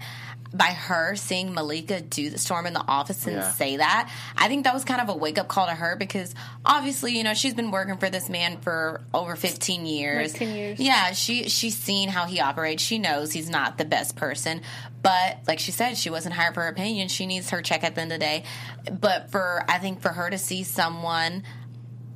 by 0.55 0.67
her 0.67 1.17
seeing 1.17 1.53
Malika 1.55 2.01
do 2.01 2.31
the 2.31 2.39
storm 2.39 2.67
in 2.67 2.73
the 2.73 2.85
office 2.87 3.27
and 3.27 3.37
Yeah. 3.37 3.51
say 3.53 3.77
that, 3.79 4.11
I 4.37 4.49
think 4.49 4.65
that 4.65 4.75
was 4.75 4.85
kind 4.85 5.01
of 5.01 5.09
a 5.09 5.17
wake 5.17 5.39
up 5.39 5.49
call 5.49 5.67
to 5.67 5.73
her 5.73 5.97
because 5.97 6.35
obviously, 6.65 7.17
you 7.17 7.25
know, 7.25 7.35
she's 7.35 7.55
been 7.55 7.71
working 7.71 7.97
for 7.99 8.09
this 8.11 8.29
man 8.29 8.59
for 8.61 9.03
over 9.13 9.37
15 9.37 9.87
years. 9.87 10.33
Like 10.33 10.39
10 10.41 10.55
years. 10.57 10.81
Yeah, 10.81 11.13
she 11.13 11.49
she's 11.49 11.77
seen 11.77 12.09
how 12.09 12.27
he 12.27 12.41
operates. 12.41 12.83
She 12.83 12.99
knows 12.99 13.33
he's 13.33 13.51
not 13.51 13.77
the 13.79 13.85
best 13.85 14.17
person, 14.17 14.63
but 15.03 15.39
like 15.47 15.59
she 15.59 15.73
said, 15.73 15.97
she 15.97 16.11
wasn't 16.11 16.35
hired 16.35 16.55
for 16.55 16.63
her 16.63 16.69
opinion. 16.69 17.09
She 17.09 17.27
needs 17.27 17.51
her 17.51 17.61
check 17.63 17.85
at 17.85 17.95
the 17.95 18.01
end 18.03 18.13
of 18.13 18.19
the 18.21 18.25
day. 18.25 18.45
But 18.93 19.31
for 19.31 19.65
I 19.69 19.79
think 19.79 20.01
for 20.01 20.11
her 20.11 20.31
to 20.31 20.39
see 20.39 20.63
someone 20.63 21.43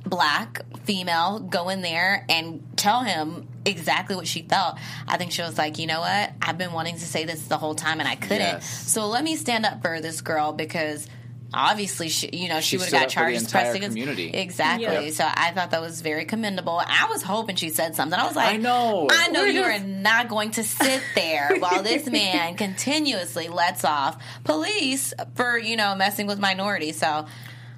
black 0.05 0.61
female 0.83 1.39
go 1.39 1.69
in 1.69 1.81
there 1.81 2.25
and 2.27 2.63
tell 2.75 3.01
him 3.03 3.47
exactly 3.65 4.15
what 4.15 4.27
she 4.27 4.41
felt. 4.43 4.77
I 5.07 5.17
think 5.17 5.31
she 5.31 5.41
was 5.41 5.57
like, 5.57 5.77
you 5.79 5.87
know 5.87 5.99
what? 6.01 6.31
I've 6.41 6.57
been 6.57 6.71
wanting 6.73 6.95
to 6.95 7.05
say 7.05 7.25
this 7.25 7.41
the 7.47 7.57
whole 7.57 7.75
time 7.75 7.99
and 7.99 8.07
I 8.09 8.15
couldn't. 8.15 8.39
Yes. 8.39 8.91
So 8.91 9.07
let 9.07 9.23
me 9.23 9.35
stand 9.35 9.65
up 9.65 9.81
for 9.81 10.01
this 10.01 10.21
girl 10.21 10.53
because 10.53 11.07
obviously 11.53 12.07
she 12.07 12.29
you 12.31 12.47
know 12.47 12.61
she, 12.61 12.61
She 12.61 12.77
would 12.77 12.85
have 12.85 12.91
got 12.93 12.97
up 12.97 13.03
for 13.03 13.09
the 13.09 13.13
charges 13.35 13.51
pressed 13.51 13.75
against 13.75 13.97
community. 13.97 14.29
exactly 14.29 14.85
Yeah. 15.07 15.11
so 15.11 15.25
i 15.27 15.51
thought 15.51 15.71
that 15.71 15.81
was 15.81 15.99
very 15.99 16.23
commendable 16.23 16.81
i 16.81 17.07
was 17.09 17.23
hoping 17.23 17.57
she 17.57 17.67
said 17.67 17.93
something 17.93 18.17
i 18.17 18.25
was 18.25 18.37
like 18.37 18.53
I 18.53 18.55
know. 18.55 19.09
i 19.11 19.27
know 19.27 19.41
We're 19.41 19.47
you 19.47 19.61
just- 19.61 19.81
are 19.83 19.85
not 19.85 20.29
going 20.29 20.51
to 20.51 20.63
sit 20.63 21.03
there 21.13 21.49
while 21.59 21.83
this 21.83 22.05
man 22.05 22.55
continuously 22.55 23.49
lets 23.49 23.83
off 23.83 24.23
police 24.45 25.13
for 25.35 25.57
you 25.57 25.75
know 25.75 25.93
messing 25.93 26.25
with 26.25 26.39
minorities 26.39 26.97
so 26.97 27.25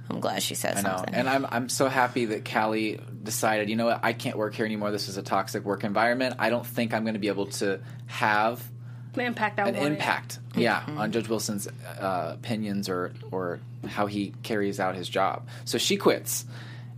i'm 0.09 0.19
glad 0.19 0.41
she 0.43 0.55
said 0.55 0.77
I 0.77 0.81
know, 0.81 0.97
something 0.97 1.13
and 1.13 1.29
I'm 1.29 1.45
I'm 1.49 1.69
so 1.69 1.87
happy 1.87 2.25
that 2.25 2.45
Callie 2.49 2.99
decided. 3.23 3.69
You 3.69 3.77
know 3.77 3.85
what? 3.85 4.01
I 4.03 4.11
can't 4.13 4.37
work 4.37 4.53
here 4.53 4.65
anymore. 4.65 4.91
This 4.91 5.07
is 5.07 5.15
a 5.17 5.23
toxic 5.23 5.63
work 5.63 5.83
environment. 5.85 6.35
I 6.39 6.49
don't 6.49 6.65
think 6.67 6.93
I'm 6.93 7.03
going 7.03 7.13
to 7.13 7.19
be 7.21 7.29
able 7.29 7.45
to 7.47 7.79
have 8.07 8.61
The 9.13 9.23
impact 9.23 9.59
I 9.59 9.69
an 9.69 9.75
wanted. 9.75 9.91
impact, 9.93 10.39
yeah, 10.55 10.83
on 10.97 11.11
Judge 11.13 11.29
Wilson's 11.29 11.67
uh, 11.67 12.31
opinions 12.33 12.89
or 12.89 13.13
or 13.31 13.59
how 13.87 14.07
he 14.07 14.33
carries 14.43 14.79
out 14.79 14.95
his 14.95 15.07
job. 15.07 15.47
So 15.63 15.77
she 15.77 15.95
quits, 15.97 16.45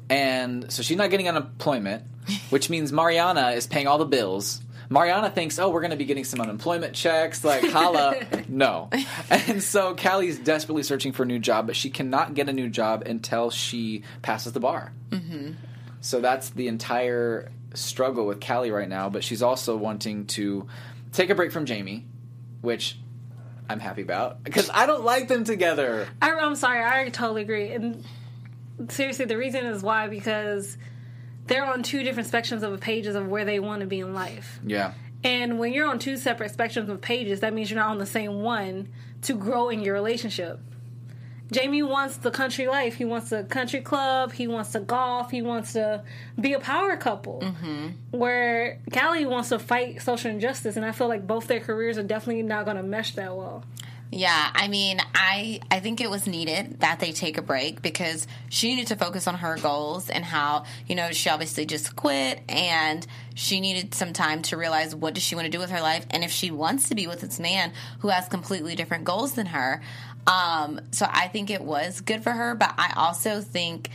and 0.09 0.71
so 0.71 0.81
she's 0.81 0.97
not 0.97 1.09
getting 1.11 1.29
unemployment, 1.29 2.03
which 2.49 2.69
means 2.71 2.91
Mariana 2.91 3.51
is 3.51 3.67
paying 3.67 3.85
all 3.87 3.97
the 3.99 4.05
bills. 4.05 4.61
Mariana 4.89 5.29
thinks, 5.29 5.59
oh, 5.59 5.69
we're 5.69 5.81
going 5.81 5.91
to 5.91 5.97
be 5.97 6.05
getting 6.05 6.23
some 6.23 6.41
unemployment 6.41 6.93
checks, 6.93 7.43
like 7.43 7.63
holla. 7.63 8.15
no. 8.47 8.89
And 9.29 9.61
so 9.61 9.95
Callie's 9.95 10.39
desperately 10.39 10.83
searching 10.83 11.11
for 11.11 11.23
a 11.23 11.25
new 11.25 11.39
job, 11.39 11.67
but 11.67 11.75
she 11.75 11.89
cannot 11.89 12.33
get 12.33 12.49
a 12.49 12.53
new 12.53 12.69
job 12.69 13.03
until 13.05 13.49
she 13.49 14.03
passes 14.21 14.53
the 14.53 14.59
bar. 14.59 14.93
Mm-hmm. 15.09 15.53
So 16.01 16.21
that's 16.21 16.49
the 16.49 16.67
entire 16.67 17.51
struggle 17.73 18.25
with 18.25 18.39
Callie 18.39 18.71
right 18.71 18.89
now, 18.89 19.09
but 19.09 19.23
she's 19.23 19.41
also 19.41 19.75
wanting 19.75 20.27
to 20.27 20.67
take 21.11 21.29
a 21.29 21.35
break 21.35 21.51
from 21.51 21.65
Jamie, 21.65 22.05
which 22.61 22.97
I'm 23.69 23.79
happy 23.79 24.01
about 24.01 24.43
because 24.43 24.69
I 24.73 24.85
don't 24.85 25.03
like 25.03 25.27
them 25.27 25.43
together. 25.43 26.07
I, 26.21 26.31
I'm 26.31 26.55
sorry, 26.55 26.83
I 26.83 27.09
totally 27.09 27.41
agree. 27.41 27.71
And 27.71 28.03
seriously, 28.89 29.25
the 29.25 29.37
reason 29.37 29.65
is 29.65 29.81
why 29.81 30.07
because 30.07 30.77
they're 31.47 31.65
on 31.65 31.83
two 31.83 32.03
different 32.03 32.29
spectrums 32.29 32.63
of 32.63 32.79
pages 32.79 33.15
of 33.15 33.27
where 33.27 33.45
they 33.45 33.59
want 33.59 33.81
to 33.81 33.87
be 33.87 33.99
in 33.99 34.13
life. 34.13 34.59
Yeah. 34.65 34.93
And 35.23 35.57
when 35.57 35.73
you're 35.73 35.87
on 35.87 35.99
two 35.99 36.17
separate 36.17 36.55
spectrums 36.55 36.89
of 36.89 37.01
pages, 37.01 37.39
that 37.39 37.53
means 37.53 37.69
you're 37.71 37.79
not 37.79 37.89
on 37.89 37.97
the 37.97 38.05
same 38.05 38.41
one 38.41 38.89
to 39.23 39.33
grow 39.33 39.69
in 39.69 39.81
your 39.81 39.93
relationship. 39.93 40.59
Jamie 41.51 41.83
wants 41.83 42.17
the 42.17 42.31
country 42.31 42.67
life. 42.67 42.95
He 42.95 43.05
wants 43.05 43.31
a 43.31 43.43
country 43.43 43.81
club. 43.81 44.33
He 44.33 44.47
wants 44.47 44.71
to 44.71 44.79
golf. 44.79 45.29
He 45.29 45.41
wants 45.41 45.73
to 45.73 46.03
be 46.39 46.53
a 46.53 46.59
power 46.59 46.97
couple. 46.97 47.41
Mm-hmm. 47.41 48.17
Where 48.17 48.79
Callie 48.91 49.25
wants 49.25 49.49
to 49.49 49.59
fight 49.59 50.01
social 50.01 50.31
injustice, 50.31 50.75
and 50.75 50.85
I 50.85 50.91
feel 50.91 51.07
like 51.07 51.27
both 51.27 51.47
their 51.47 51.59
careers 51.59 51.97
are 51.97 52.03
definitely 52.03 52.43
not 52.43 52.65
going 52.65 52.77
to 52.77 52.83
mesh 52.83 53.13
that 53.15 53.35
well. 53.35 53.63
Yeah, 54.15 54.49
I 54.55 54.69
mean, 54.69 55.01
I 55.13 55.59
I 55.69 55.81
think 55.81 55.99
it 55.99 56.09
was 56.09 56.25
needed 56.25 56.79
that 56.79 57.01
they 57.01 57.11
take 57.11 57.37
a 57.37 57.41
break 57.41 57.81
because 57.81 58.27
she 58.47 58.73
needed 58.73 58.87
to 58.87 58.95
focus 58.95 59.27
on 59.27 59.35
her 59.35 59.57
goals 59.57 60.09
and 60.09 60.23
how 60.23 60.63
you 60.87 60.95
know 60.95 61.11
she 61.11 61.29
obviously 61.29 61.65
just 61.65 61.97
quit 61.97 62.39
and 62.47 63.05
she 63.33 63.59
needed 63.59 63.93
some 63.93 64.13
time 64.13 64.41
to 64.43 64.55
realize 64.55 64.95
what 64.95 65.15
does 65.15 65.23
she 65.23 65.35
want 65.35 65.47
to 65.47 65.51
do 65.51 65.59
with 65.59 65.69
her 65.69 65.81
life 65.81 66.05
and 66.11 66.23
if 66.23 66.31
she 66.31 66.49
wants 66.49 66.87
to 66.87 66.95
be 66.95 67.07
with 67.07 67.19
this 67.19 67.41
man 67.41 67.73
who 67.99 68.07
has 68.07 68.29
completely 68.29 68.73
different 68.73 69.03
goals 69.03 69.33
than 69.33 69.47
her. 69.47 69.81
Um, 70.25 70.79
so 70.91 71.05
I 71.09 71.27
think 71.27 71.49
it 71.49 71.61
was 71.61 71.99
good 71.99 72.23
for 72.23 72.31
her, 72.31 72.55
but 72.55 72.73
I 72.77 72.93
also 72.95 73.41
think. 73.41 73.89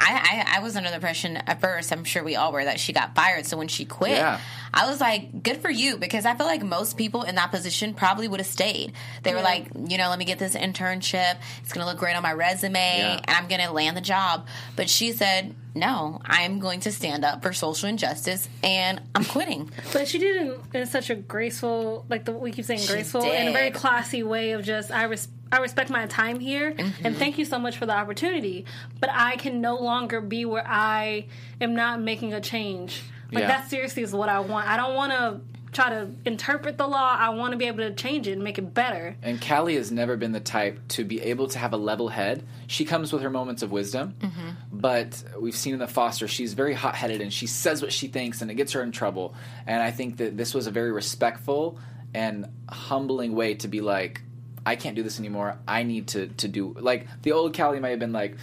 I, 0.00 0.44
I, 0.52 0.56
I 0.56 0.60
was 0.60 0.76
under 0.76 0.88
the 0.88 0.96
impression 0.96 1.36
at 1.36 1.60
first, 1.60 1.92
I'm 1.92 2.04
sure 2.04 2.24
we 2.24 2.34
all 2.36 2.52
were, 2.52 2.64
that 2.64 2.80
she 2.80 2.92
got 2.92 3.14
fired. 3.14 3.46
So 3.46 3.56
when 3.56 3.68
she 3.68 3.84
quit, 3.84 4.12
Yeah. 4.18 4.40
I 4.72 4.90
was 4.90 5.00
like, 5.00 5.42
good 5.44 5.58
for 5.58 5.70
you, 5.70 5.96
because 5.98 6.26
I 6.26 6.34
feel 6.34 6.46
like 6.46 6.62
most 6.64 6.96
people 6.96 7.22
in 7.22 7.36
that 7.36 7.52
position 7.52 7.94
probably 7.94 8.26
would 8.26 8.40
have 8.40 8.46
stayed. 8.46 8.92
They 9.22 9.32
were 9.34 9.40
like, 9.40 9.68
you 9.88 9.96
know, 9.98 10.08
let 10.08 10.18
me 10.18 10.24
get 10.24 10.40
this 10.40 10.56
internship. 10.56 11.36
It's 11.62 11.72
going 11.72 11.84
to 11.84 11.90
look 11.90 11.98
great 11.98 12.16
on 12.16 12.24
my 12.24 12.32
resume, 12.32 12.74
Yeah. 12.98 13.20
and 13.22 13.36
I'm 13.36 13.46
going 13.46 13.60
to 13.60 13.70
land 13.70 13.96
the 13.96 14.00
job. 14.00 14.48
But 14.74 14.90
she 14.90 15.12
said, 15.12 15.54
no, 15.74 16.20
I'm 16.24 16.60
going 16.60 16.80
to 16.80 16.92
stand 16.92 17.24
up 17.24 17.42
for 17.42 17.52
social 17.52 17.88
injustice, 17.88 18.48
and 18.62 19.00
I'm 19.14 19.24
quitting. 19.24 19.70
But 19.92 20.06
she 20.08 20.18
did 20.18 20.36
it 20.36 20.60
in, 20.72 20.80
in 20.82 20.86
such 20.86 21.10
a 21.10 21.14
graceful, 21.14 22.06
like 22.08 22.24
the 22.24 22.32
we 22.32 22.52
keep 22.52 22.64
saying, 22.64 22.86
graceful, 22.86 23.22
in 23.22 23.48
a 23.48 23.52
very 23.52 23.70
classy 23.70 24.22
way 24.22 24.52
of 24.52 24.62
just 24.64 24.90
I 24.90 25.04
res- 25.04 25.28
I 25.52 25.58
respect 25.58 25.90
my 25.90 26.06
time 26.06 26.40
here, 26.40 26.72
Mm-hmm. 26.72 27.06
and 27.06 27.16
thank 27.16 27.38
you 27.38 27.44
so 27.44 27.58
much 27.58 27.76
for 27.76 27.86
the 27.86 27.92
opportunity. 27.96 28.64
But 29.00 29.10
I 29.12 29.36
can 29.36 29.60
no 29.60 29.76
longer 29.76 30.20
be 30.20 30.44
where 30.44 30.66
I 30.66 31.26
am 31.60 31.74
not 31.74 32.00
making 32.00 32.32
a 32.34 32.40
change. 32.40 33.02
Like 33.32 33.42
Yeah. 33.42 33.48
that 33.48 33.68
seriously 33.68 34.02
is 34.02 34.12
what 34.12 34.28
I 34.28 34.40
want. 34.40 34.68
I 34.68 34.76
don't 34.76 34.94
want 34.94 35.12
to 35.12 35.40
try 35.74 35.90
to 35.90 36.08
interpret 36.24 36.78
the 36.78 36.86
law. 36.86 37.16
I 37.18 37.30
want 37.30 37.52
to 37.52 37.58
be 37.58 37.66
able 37.66 37.78
to 37.78 37.92
change 37.92 38.28
it 38.28 38.32
and 38.32 38.42
make 38.42 38.58
it 38.58 38.72
better. 38.72 39.16
And 39.22 39.40
Callie 39.40 39.76
has 39.76 39.90
never 39.90 40.16
been 40.16 40.32
the 40.32 40.40
type 40.40 40.80
to 40.88 41.04
be 41.04 41.20
able 41.22 41.48
to 41.48 41.58
have 41.58 41.72
a 41.72 41.76
level 41.76 42.08
head. 42.08 42.44
She 42.66 42.84
comes 42.84 43.12
with 43.12 43.22
her 43.22 43.30
moments 43.30 43.62
of 43.62 43.72
wisdom, 43.72 44.14
mm-hmm. 44.20 44.50
but 44.72 45.22
we've 45.38 45.56
seen 45.56 45.74
in 45.74 45.80
the 45.80 45.88
Foster, 45.88 46.28
she's 46.28 46.54
very 46.54 46.74
hot 46.74 46.94
headed 46.94 47.20
and 47.20 47.32
she 47.32 47.46
says 47.46 47.82
what 47.82 47.92
she 47.92 48.08
thinks 48.08 48.42
and 48.42 48.50
it 48.50 48.54
gets 48.54 48.72
her 48.72 48.82
in 48.82 48.92
trouble. 48.92 49.34
And 49.66 49.82
I 49.82 49.90
think 49.90 50.18
that 50.18 50.36
this 50.36 50.54
was 50.54 50.66
a 50.66 50.70
very 50.70 50.92
respectful 50.92 51.78
and 52.14 52.46
humbling 52.68 53.34
way 53.34 53.54
to 53.54 53.68
be 53.68 53.80
like, 53.80 54.22
I 54.66 54.76
can't 54.76 54.96
do 54.96 55.02
this 55.02 55.18
anymore. 55.18 55.58
I 55.68 55.82
need 55.82 56.08
to, 56.08 56.28
to 56.28 56.48
do. 56.48 56.74
Like, 56.78 57.06
the 57.22 57.32
old 57.32 57.54
Callie 57.56 57.80
might 57.80 57.90
have 57.90 57.98
been 57.98 58.12
like, 58.12 58.36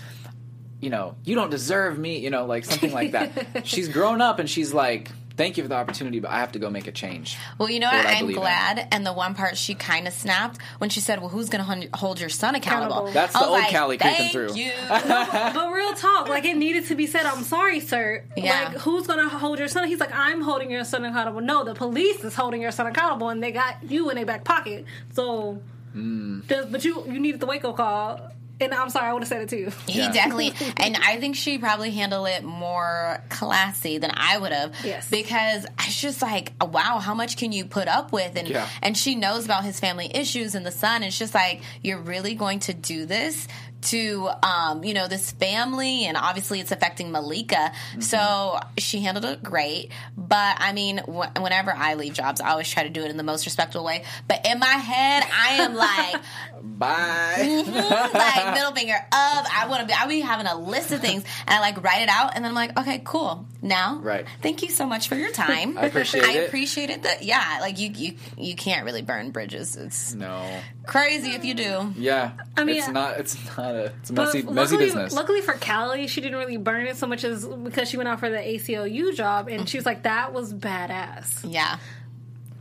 you 0.80 0.90
know, 0.90 1.16
you 1.24 1.36
don't 1.36 1.50
deserve 1.50 1.98
me, 1.98 2.20
you 2.20 2.30
know, 2.30 2.46
like 2.46 2.66
something 2.66 2.92
like 2.92 3.12
that. 3.12 3.32
she's 3.68 3.88
grown 3.88 4.22
up 4.22 4.40
and 4.40 4.50
she's 4.50 4.74
like, 4.74 5.10
thank 5.38 5.58
you 5.58 5.64
for 5.64 5.70
the 5.70 5.76
opportunity, 5.76 6.20
but 6.20 6.32
I 6.32 6.40
have 6.40 6.52
to 6.54 6.60
go 6.60 6.70
make 6.70 6.88
a 6.88 6.92
change. 6.92 7.38
Well, 7.58 7.70
you 7.70 7.80
know 7.80 7.88
what? 7.88 8.06
what 8.06 8.06
I 8.06 8.14
I'm 8.14 8.20
believe 8.22 8.38
in. 8.38 8.42
glad. 8.42 8.88
And 8.92 9.06
the 9.06 9.14
one 9.14 9.34
part 9.36 9.58
she 9.58 9.74
kind 9.76 10.08
of 10.08 10.14
snapped 10.14 10.60
when 10.80 10.90
she 10.90 11.00
said, 11.00 11.20
"Well, 11.20 11.30
who's 11.30 11.50
going 11.50 11.64
to 11.90 11.98
hold 11.98 12.20
your 12.20 12.30
son 12.30 12.56
accountable?" 12.56 13.08
Accountable. 13.08 13.12
That's 13.14 13.36
I 13.36 13.40
the 13.40 13.46
was 13.46 13.54
old 13.54 13.60
like, 13.64 13.74
Callie 13.76 13.98
creeping 13.98 14.18
Thank 14.18 14.32
through. 14.32 14.54
You. 14.56 14.72
but 14.90 15.72
real 15.72 15.94
talk, 15.94 16.30
like 16.30 16.46
it 16.46 16.58
needed 16.58 16.86
to 16.88 16.96
be 16.96 17.08
said. 17.08 17.26
I'm 17.26 17.44
sorry, 17.44 17.80
sir. 17.80 18.24
Yeah. 18.38 18.70
Like, 18.70 18.78
who's 18.80 19.08
gonna 19.08 19.30
hold 19.30 19.60
your 19.60 19.68
son? 19.68 19.88
He's 19.88 20.00
like, 20.00 20.14
I'm 20.14 20.42
holding 20.42 20.72
your 20.72 20.84
son 20.84 21.06
accountable. 21.06 21.42
No, 21.42 21.64
the 21.64 21.74
police 21.76 22.24
is 22.24 22.36
holding 22.36 22.62
your 22.62 22.72
son 22.72 22.88
accountable, 22.88 23.30
and 23.30 23.42
they 23.44 23.52
got 23.52 23.84
you 23.84 24.10
in 24.10 24.16
their 24.16 24.26
back 24.26 24.44
pocket. 24.44 24.86
So, 25.14 25.62
Mm. 25.96 26.48
but 26.72 26.86
you 26.86 27.04
you 27.06 27.20
needed 27.20 27.42
the 27.42 27.46
wake 27.46 27.66
up 27.66 27.76
call. 27.76 28.32
And 28.62 28.74
I'm 28.74 28.90
sorry, 28.90 29.08
I 29.10 29.14
would 29.14 29.24
have 29.24 29.30
said 29.30 29.42
it 29.42 29.50
too. 29.50 29.72
He 29.88 30.00
Yeah. 30.00 30.12
definitely, 30.12 30.54
and 30.78 30.96
I 30.98 31.20
think 31.20 31.36
she 31.36 31.58
probably 31.58 31.92
handled 31.92 32.28
it 32.28 32.44
more 32.44 33.24
classy 33.30 33.98
than 33.98 34.12
I 34.16 34.38
would 34.38 34.52
have. 34.52 34.74
Yes. 34.84 35.10
because 35.10 35.66
it's 35.80 36.00
just 36.02 36.22
like, 36.22 36.54
wow, 36.62 37.00
how 37.00 37.14
much 37.14 37.38
can 37.38 37.52
you 37.52 37.66
put 37.66 37.88
up 37.88 38.12
with? 38.14 38.36
And 38.36 38.48
Yeah. 38.48 38.68
and 38.82 38.98
she 38.98 39.16
knows 39.16 39.46
about 39.46 39.64
his 39.64 39.80
family 39.80 40.10
issues 40.14 40.56
and 40.56 40.66
the 40.66 40.72
son. 40.72 41.04
It's 41.04 41.18
just 41.18 41.34
like 41.34 41.62
you're 41.82 41.98
really 42.00 42.36
going 42.36 42.60
to 42.62 42.74
do 42.74 43.06
this 43.06 43.48
to, 43.84 44.30
um, 44.44 44.84
you 44.84 44.94
know, 44.94 45.08
this 45.08 45.32
family, 45.32 46.06
and 46.06 46.18
obviously 46.18 46.60
it's 46.60 46.72
affecting 46.72 47.12
Malika. 47.12 47.56
Mm-hmm. 47.56 48.02
So 48.02 48.60
she 48.78 49.02
handled 49.02 49.26
it 49.26 49.44
great. 49.44 49.92
But 50.18 50.58
I 50.60 50.74
mean, 50.74 51.00
wh- 51.00 51.34
whenever 51.42 51.74
I 51.74 51.96
leave 51.96 52.14
jobs, 52.14 52.42
I 52.42 52.52
always 52.52 52.70
try 52.70 52.84
to 52.84 52.90
do 52.90 53.04
it 53.04 53.10
in 53.12 53.18
the 53.18 53.24
most 53.24 53.46
respectful 53.46 53.84
way. 53.84 54.04
But 54.28 54.46
in 54.46 54.60
my 54.60 54.66
head, 54.68 55.24
I 55.32 55.50
am 55.64 55.76
like. 55.76 56.22
Bye. 56.64 57.64
like 58.14 58.54
middle 58.54 58.72
finger 58.72 58.94
up. 58.94 59.06
I 59.12 59.66
want 59.68 59.82
to 59.82 59.88
be. 59.88 59.94
I 59.94 60.08
be 60.08 60.20
having 60.20 60.46
a 60.48 60.58
list 60.58 60.92
of 60.92 61.00
things, 61.00 61.24
and 61.48 61.50
I 61.56 61.60
like 61.60 61.84
write 61.84 62.04
it 62.04 62.10
out, 62.10 62.36
and 62.36 62.44
then 62.44 62.50
I'm 62.52 62.56
like, 62.56 62.78
okay, 62.78 63.02
cool. 63.04 63.46
Now, 63.64 64.00
Right. 64.02 64.26
Thank 64.42 64.64
you 64.64 64.70
so 64.70 64.86
much 64.88 65.08
for 65.08 65.16
your 65.16 65.32
time. 65.32 65.78
I 65.78 65.86
appreciate 65.86 66.24
I 66.24 66.34
it. 66.34 66.48
appreciate 66.48 66.90
it. 66.90 67.04
That 67.04 67.24
yeah, 67.24 67.60
like 67.62 67.80
you 67.80 67.90
you 67.92 68.14
you 68.38 68.56
can't 68.56 68.86
really 68.86 69.02
burn 69.02 69.32
bridges. 69.32 69.76
It's 69.76 70.14
no. 70.14 70.44
Crazy 70.86 71.32
if 71.32 71.46
you 71.46 71.54
do. 71.54 71.94
Yeah. 71.98 72.32
I 72.58 72.64
mean, 72.64 72.78
it's 72.78 72.88
not. 72.88 73.18
It's 73.20 73.58
not 73.58 73.76
a. 73.76 73.86
It's 73.86 74.10
a 74.10 74.14
But 74.14 74.26
messy, 74.26 74.42
messy 74.44 74.54
luckily, 74.54 74.86
business. 74.86 75.14
luckily 75.14 75.42
for 75.42 75.54
Callie, 75.54 76.08
she 76.08 76.22
didn't 76.22 76.38
really 76.38 76.58
burn 76.58 76.88
it 76.88 76.98
so 76.98 77.08
much 77.08 77.24
as 77.24 77.46
because 77.46 77.90
she 77.90 77.98
went 77.98 78.10
out 78.10 78.20
for 78.20 78.30
the 78.30 78.38
ACLU 78.38 79.16
job, 79.16 79.48
and 79.48 79.68
she 79.68 79.78
was 79.78 79.86
like, 79.86 80.04
"That 80.04 80.34
was 80.34 80.54
badass." 80.54 81.42
Yeah, 81.50 81.78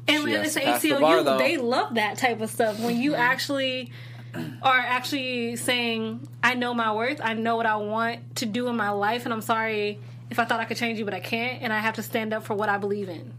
And 0.08 0.18
She 0.18 0.24
when 0.24 0.32
has 0.34 0.46
it's 0.46 0.54
to 0.54 0.60
pass 0.60 0.82
the 0.82 0.90
ACLU, 0.90 1.24
bar, 1.24 1.38
they 1.38 1.56
love 1.56 1.94
that 1.94 2.18
type 2.18 2.40
of 2.40 2.50
stuff. 2.50 2.78
When 2.80 3.00
you 3.00 3.12
mm-hmm. 3.12 3.20
actually 3.20 3.92
are 4.62 4.78
actually 4.78 5.56
saying, 5.56 6.28
"I 6.42 6.54
know 6.54 6.74
my 6.74 6.92
worth. 6.94 7.20
I 7.22 7.34
know 7.34 7.56
what 7.56 7.66
I 7.66 7.76
want 7.76 8.36
to 8.36 8.46
do 8.46 8.68
in 8.68 8.76
my 8.76 8.90
life, 8.90 9.24
and 9.24 9.32
I'm 9.32 9.40
sorry 9.42 9.98
if 10.30 10.38
I 10.38 10.44
thought 10.44 10.60
I 10.60 10.64
could 10.64 10.76
change 10.76 10.98
you, 10.98 11.04
but 11.04 11.14
I 11.14 11.20
can't, 11.20 11.62
and 11.62 11.72
I 11.72 11.78
have 11.78 11.94
to 11.94 12.02
stand 12.02 12.32
up 12.32 12.44
for 12.44 12.54
what 12.54 12.68
I 12.68 12.78
believe 12.78 13.08
in." 13.08 13.32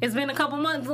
It's 0.00 0.14
been 0.14 0.28
a 0.30 0.34
couple 0.34 0.58
months 0.58 0.88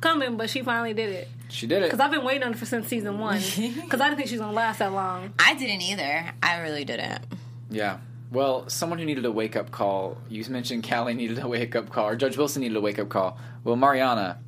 coming, 0.00 0.36
but 0.36 0.50
she 0.50 0.62
finally 0.62 0.94
did 0.94 1.10
it. 1.10 1.28
she 1.48 1.66
did 1.66 1.82
it. 1.82 1.86
Because 1.86 2.00
I've 2.00 2.10
been 2.10 2.24
waiting 2.24 2.42
on 2.42 2.52
it 2.52 2.58
for 2.58 2.66
since 2.66 2.88
season 2.88 3.18
one. 3.18 3.40
Because 3.82 4.00
I 4.00 4.04
didn't 4.08 4.16
think 4.16 4.28
she 4.28 4.34
was 4.36 4.40
gonna 4.42 4.52
last 4.52 4.78
that 4.78 4.92
long. 4.92 5.32
I 5.38 5.54
didn't 5.54 5.82
either. 5.82 6.32
I 6.42 6.60
really 6.60 6.84
didn't. 6.84 7.20
Yeah. 7.70 7.98
Well, 8.30 8.68
someone 8.68 8.98
who 8.98 9.04
needed 9.06 9.24
a 9.24 9.32
wake 9.32 9.56
up 9.56 9.70
call. 9.70 10.18
You 10.28 10.44
mentioned 10.50 10.86
Callie 10.88 11.14
needed 11.14 11.38
a 11.38 11.48
wake 11.48 11.74
up 11.74 11.88
call, 11.90 12.08
or 12.08 12.16
Judge 12.16 12.36
Wilson 12.36 12.60
needed 12.62 12.76
a 12.76 12.80
wake 12.80 12.98
up 12.98 13.08
call. 13.08 13.38
Well, 13.64 13.76
Mariana, 13.76 14.38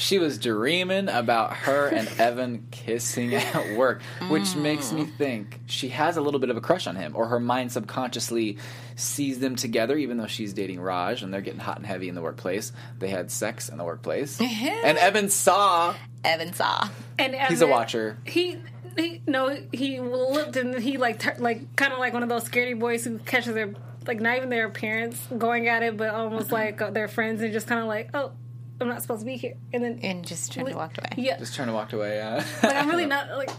she 0.00 0.18
was 0.18 0.38
dreaming 0.38 1.08
about 1.08 1.54
her 1.54 1.86
and 1.88 2.08
Evan 2.18 2.66
kissing 2.70 3.34
at 3.34 3.76
work, 3.76 4.02
which 4.28 4.56
makes 4.56 4.92
me 4.92 5.04
think 5.04 5.60
she 5.66 5.90
has 5.90 6.16
a 6.16 6.20
little 6.20 6.40
bit 6.40 6.48
of 6.48 6.56
a 6.56 6.60
crush 6.60 6.86
on 6.86 6.96
him, 6.96 7.14
or 7.14 7.26
her 7.26 7.38
mind 7.38 7.70
subconsciously 7.70 8.56
sees 8.96 9.40
them 9.40 9.56
together, 9.56 9.96
even 9.96 10.16
though 10.16 10.26
she's 10.26 10.52
dating 10.54 10.80
Raj 10.80 11.22
and 11.22 11.32
they're 11.32 11.42
getting 11.42 11.60
hot 11.60 11.76
and 11.76 11.86
heavy 11.86 12.08
in 12.08 12.14
the 12.14 12.22
workplace. 12.22 12.72
They 12.98 13.08
had 13.08 13.30
sex 13.30 13.68
in 13.68 13.76
the 13.76 13.84
workplace, 13.84 14.40
and 14.40 14.98
Evan 14.98 15.28
saw. 15.28 15.94
Evan 16.24 16.52
saw. 16.54 16.88
And 17.18 17.34
He's 17.34 17.60
a 17.60 17.66
watcher. 17.66 18.16
He, 18.24 18.56
he 18.96 19.22
no, 19.26 19.56
he 19.72 20.00
looked 20.00 20.56
and 20.56 20.78
he 20.78 20.96
like 20.96 21.18
tur- 21.18 21.36
like 21.38 21.76
kind 21.76 21.92
of 21.92 21.98
like 21.98 22.14
one 22.14 22.22
of 22.22 22.28
those 22.28 22.48
scaredy 22.48 22.78
boys 22.78 23.04
who 23.04 23.18
catches 23.18 23.54
their 23.54 23.74
like 24.06 24.20
not 24.20 24.36
even 24.38 24.48
their 24.48 24.70
parents 24.70 25.20
going 25.36 25.68
at 25.68 25.82
it, 25.82 25.96
but 25.96 26.10
almost 26.10 26.50
like 26.52 26.80
uh, 26.80 26.90
their 26.90 27.08
friends 27.08 27.42
and 27.42 27.52
just 27.52 27.66
kind 27.66 27.80
of 27.80 27.86
like, 27.86 28.10
oh, 28.14 28.32
I'm 28.80 28.88
not 28.88 29.02
supposed 29.02 29.20
to 29.20 29.26
be 29.26 29.36
here, 29.36 29.54
and 29.74 29.84
then 29.84 30.00
And 30.02 30.26
just 30.26 30.52
turned 30.52 30.66
and 30.68 30.76
walked 30.76 30.96
away. 30.98 31.10
yeah, 31.18 31.38
Just 31.38 31.54
trying 31.54 31.68
to 31.68 31.74
walk 31.74 31.92
away. 31.92 32.16
Yeah. 32.16 32.44
like 32.62 32.74
I'm 32.76 32.88
really 32.88 33.04
not 33.16 33.28
like 33.36 33.50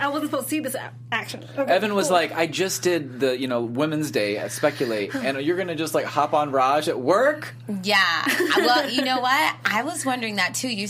I 0.00 0.08
wasn't 0.08 0.30
supposed 0.30 0.46
to 0.46 0.50
see 0.50 0.60
this 0.60 0.74
a- 0.74 0.92
action. 1.12 1.44
Okay, 1.58 1.70
Evan 1.70 1.94
was 1.94 2.06
cool. 2.08 2.14
like, 2.16 2.32
I 2.32 2.46
just 2.46 2.82
did 2.82 3.20
the, 3.20 3.38
you 3.38 3.48
know, 3.48 3.60
Women's 3.62 4.10
Day 4.10 4.38
at 4.38 4.50
Speckulate, 4.50 5.14
and 5.24 5.40
you're 5.42 5.56
gonna 5.58 5.74
just 5.74 5.94
like 5.94 6.06
hop 6.06 6.32
on 6.32 6.52
Raj 6.52 6.88
at 6.88 6.98
work? 6.98 7.54
Yeah. 7.82 8.24
Well, 8.56 8.90
you 8.90 9.02
know 9.04 9.20
what? 9.20 9.56
I 9.64 9.82
was 9.82 10.06
wondering 10.06 10.36
that 10.36 10.54
too. 10.54 10.68
You, 10.68 10.88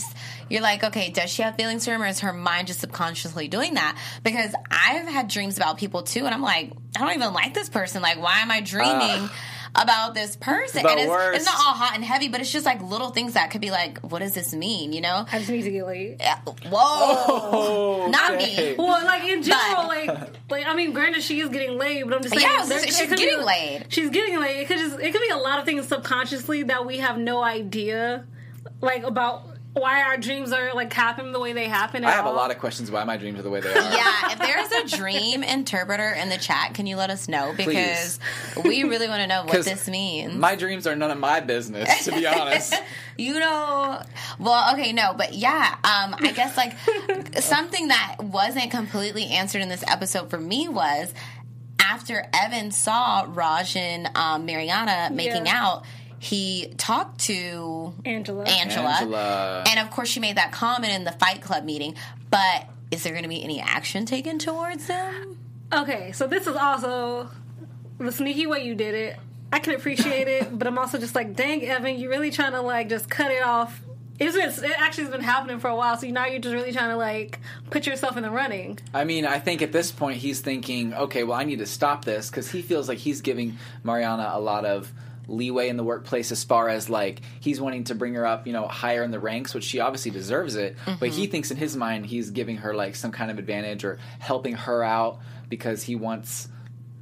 you're 0.49 0.61
like, 0.61 0.83
okay, 0.83 1.09
does 1.09 1.29
she 1.31 1.41
have 1.41 1.55
feelings 1.55 1.83
for 1.85 1.91
him, 1.91 2.01
or 2.01 2.07
is 2.07 2.21
her 2.21 2.31
mind 2.33 2.67
just 2.67 2.79
subconsciously 2.79 3.47
doing 3.49 3.73
that? 3.73 3.97
Because 4.23 4.53
I've 4.71 5.07
had 5.07 5.27
dreams 5.27 5.57
about 5.57 5.77
people 5.77 6.03
too, 6.03 6.25
and 6.25 6.33
I'm 6.33 6.41
like, 6.41 6.71
I 6.95 6.99
don't 6.99 7.15
even 7.15 7.33
like 7.33 7.53
this 7.53 7.67
person. 7.69 8.01
Like, 8.01 8.21
why 8.21 8.39
am 8.39 8.49
I 8.51 8.61
dreaming? 8.61 8.93
Ah. 9.29 9.33
About 9.75 10.13
this 10.13 10.35
person, 10.35 10.83
The 10.83 10.89
and 10.89 10.99
it's, 10.99 11.09
worst. 11.09 11.35
it's 11.37 11.45
not 11.45 11.55
all 11.55 11.73
hot 11.73 11.95
and 11.95 12.03
heavy, 12.05 12.27
but 12.29 12.39
it's 12.41 12.51
just 12.51 12.63
like 12.65 12.79
little 12.83 13.09
things 13.09 13.33
that 13.33 13.49
could 13.49 13.59
be 13.61 13.71
like, 13.71 13.97
what 14.01 14.19
does 14.19 14.33
this 14.33 14.53
mean? 14.53 14.93
You 14.93 15.01
know? 15.01 15.25
I 15.31 15.39
just 15.39 15.49
need 15.49 15.63
to 15.63 15.71
get 15.71 15.87
laid. 15.87 16.17
Yeah. 16.19 16.37
Whoa, 16.45 16.69
oh, 16.77 18.07
not 18.11 18.35
okay. 18.35 18.71
me. 18.71 18.75
Well, 18.77 19.03
like 19.03 19.23
in 19.23 19.41
general, 19.41 19.75
But- 19.77 19.87
like, 19.87 20.29
like 20.51 20.65
I 20.67 20.75
mean, 20.75 20.93
granted, 20.93 21.23
she 21.23 21.39
is 21.39 21.49
getting 21.49 21.79
laid, 21.79 22.03
but 22.03 22.13
I'm 22.13 22.21
just 22.21 22.35
saying, 22.35 22.47
Yeah, 22.47 22.65
there- 22.65 22.83
she's 22.83 22.99
it 22.99 23.09
could 23.09 23.17
be- 23.17 23.25
getting 23.25 23.43
laid. 23.45 23.85
She's 23.89 24.09
getting 24.11 24.39
laid. 24.39 24.59
It 24.61 24.67
could 24.67 24.77
just, 24.77 24.99
it 24.99 25.11
could 25.11 25.21
be 25.21 25.29
a 25.29 25.37
lot 25.37 25.57
of 25.57 25.65
things 25.65 25.87
subconsciously 25.87 26.63
that 26.63 26.85
we 26.85 26.97
have 26.99 27.17
no 27.17 27.43
idea, 27.43 28.25
like 28.81 29.03
about 29.03 29.52
why 29.73 30.03
our 30.03 30.17
dreams 30.17 30.51
are 30.51 30.73
like 30.75 30.93
happen 30.93 31.31
the 31.31 31.39
way 31.39 31.53
they 31.53 31.67
happen. 31.67 32.05
I 32.05 32.11
have 32.11 32.25
a 32.25 32.31
lot 32.31 32.51
of 32.51 32.59
questions 32.59 32.91
why 32.91 33.03
my 33.05 33.17
dreams 33.17 33.39
are 33.39 33.41
the 33.41 33.49
way 33.49 33.59
they 33.59 33.69
are. 33.73 33.73
Yeah, 33.93 34.31
if 34.31 34.39
there's 34.39 34.93
a 34.93 34.97
dream 34.97 35.41
interpreter 35.43 36.11
in 36.11 36.29
the 36.29 36.37
chat, 36.37 36.75
can 36.75 36.85
you 36.85 36.95
let 36.95 37.09
us 37.09 37.27
know? 37.27 37.53
Because 37.57 38.19
we 38.63 38.83
really 38.83 39.07
want 39.07 39.21
to 39.21 39.27
know 39.27 39.43
what 39.45 39.65
this 39.65 39.87
means. 39.87 40.35
My 40.35 40.55
dreams 40.55 40.85
are 40.85 40.95
none 40.95 41.09
of 41.09 41.17
my 41.17 41.39
business, 41.39 42.05
to 42.05 42.11
be 42.11 42.27
honest. 42.27 42.75
you 43.17 43.39
know, 43.39 43.99
well, 44.39 44.73
okay, 44.75 44.93
no, 44.93 45.15
but 45.17 45.33
yeah, 45.33 45.75
um, 45.83 46.15
I 46.19 46.31
guess 46.35 46.55
like 46.55 46.77
something 47.41 47.87
that 47.87 48.17
wasn't 48.19 48.69
completely 48.69 49.25
answered 49.27 49.63
in 49.63 49.69
this 49.69 49.83
episode 49.87 50.29
for 50.29 50.39
me 50.39 50.67
was 50.69 51.11
after 51.79 52.25
Evan 52.33 52.71
saw 52.71 53.25
Raj 53.27 53.75
and 53.75 54.09
um, 54.15 54.45
Mariana 54.45 55.09
making 55.11 55.47
Yeah. 55.47 55.61
out, 55.65 55.83
he 56.23 56.73
talked 56.77 57.19
to 57.19 57.93
Angela. 58.05 58.45
Angela, 58.45 58.89
Angela. 58.91 59.63
and 59.67 59.77
of 59.77 59.91
course 59.91 60.07
she 60.07 60.21
made 60.21 60.37
that 60.37 60.53
comment 60.53 60.93
in 60.93 61.03
the 61.03 61.11
Fight 61.11 61.41
Club 61.41 61.65
meeting. 61.65 61.95
But 62.29 62.69
is 62.91 63.03
there 63.03 63.11
going 63.11 63.23
to 63.23 63.29
be 63.29 63.43
any 63.43 63.59
action 63.59 64.05
taken 64.05 64.39
towards 64.39 64.87
them? 64.87 65.37
Okay, 65.73 66.13
so 66.13 66.25
this 66.25 66.47
is 66.47 66.55
also 66.55 67.29
the 67.97 68.11
sneaky 68.11 68.47
way 68.47 68.63
you 68.63 68.73
did 68.73 68.95
it. 68.95 69.17
I 69.51 69.59
can 69.59 69.75
appreciate 69.75 70.29
it, 70.29 70.57
but 70.57 70.65
I'm 70.65 70.77
also 70.77 70.97
just 70.97 71.13
like, 71.13 71.35
dang, 71.35 71.61
Evan, 71.65 71.99
you're 71.99 72.09
really 72.09 72.31
trying 72.31 72.53
to 72.53 72.61
like 72.61 72.87
just 72.87 73.09
cut 73.09 73.29
it 73.29 73.43
off. 73.43 73.81
It's 74.17 74.33
been, 74.33 74.71
it 74.71 74.79
actually 74.79 75.05
has 75.05 75.11
been 75.11 75.21
happening 75.21 75.59
for 75.59 75.67
a 75.67 75.75
while, 75.75 75.97
so 75.97 76.07
now 76.07 76.25
you're 76.25 76.39
just 76.39 76.55
really 76.55 76.71
trying 76.71 76.91
to 76.91 76.95
like 76.95 77.39
put 77.69 77.85
yourself 77.85 78.15
in 78.15 78.23
the 78.23 78.31
running. 78.31 78.79
I 78.93 79.03
mean, 79.03 79.25
I 79.25 79.39
think 79.39 79.61
at 79.61 79.73
this 79.73 79.91
point 79.91 80.19
he's 80.19 80.39
thinking, 80.39 80.93
okay, 80.93 81.25
well, 81.25 81.37
I 81.37 81.43
need 81.43 81.59
to 81.59 81.65
stop 81.65 82.05
this 82.05 82.29
because 82.29 82.49
he 82.49 82.61
feels 82.61 82.87
like 82.87 82.99
he's 82.99 83.19
giving 83.19 83.57
Mariana 83.83 84.31
a 84.33 84.39
lot 84.39 84.63
of 84.63 84.89
leeway 85.27 85.69
in 85.69 85.77
the 85.77 85.83
workplace 85.83 86.31
as 86.31 86.43
far 86.43 86.69
as 86.69 86.89
like 86.89 87.21
he's 87.39 87.61
wanting 87.61 87.85
to 87.85 87.95
bring 87.95 88.13
her 88.15 88.25
up, 88.25 88.45
you 88.47 88.53
know, 88.53 88.67
higher 88.67 89.03
in 89.03 89.11
the 89.11 89.19
ranks, 89.19 89.53
which 89.53 89.63
she 89.63 89.79
obviously 89.79 90.11
deserves 90.11 90.55
it. 90.55 90.75
But 90.85 91.09
he 91.09 91.23
mm-hmm. 91.23 91.31
thinks 91.31 91.51
in 91.51 91.57
his 91.57 91.75
mind 91.75 92.05
he's 92.05 92.31
giving 92.31 92.57
her 92.57 92.73
like 92.73 92.95
some 92.95 93.11
kind 93.11 93.31
of 93.31 93.39
advantage 93.39 93.83
or 93.83 93.99
helping 94.19 94.55
her 94.55 94.83
out 94.83 95.19
because 95.49 95.83
he 95.83 95.95
wants 95.95 96.47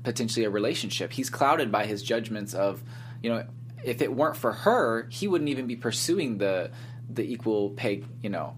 potentially 0.04 0.46
a 0.46 0.50
relationship. 0.50 1.12
He's 1.12 1.30
clouded 1.30 1.72
by 1.72 1.86
his 1.86 2.04
judgments 2.04 2.54
of, 2.54 2.82
you 3.22 3.30
know, 3.30 3.46
if 3.84 4.02
it 4.02 4.14
weren't 4.14 4.38
for 4.38 4.52
her, 4.52 5.08
he 5.10 5.28
wouldn't 5.28 5.50
even 5.50 5.68
be 5.68 5.76
pursuing 5.76 6.38
the 6.38 6.72
the 7.10 7.24
equal 7.24 7.72
pay, 7.72 8.04
you 8.22 8.30
know. 8.30 8.56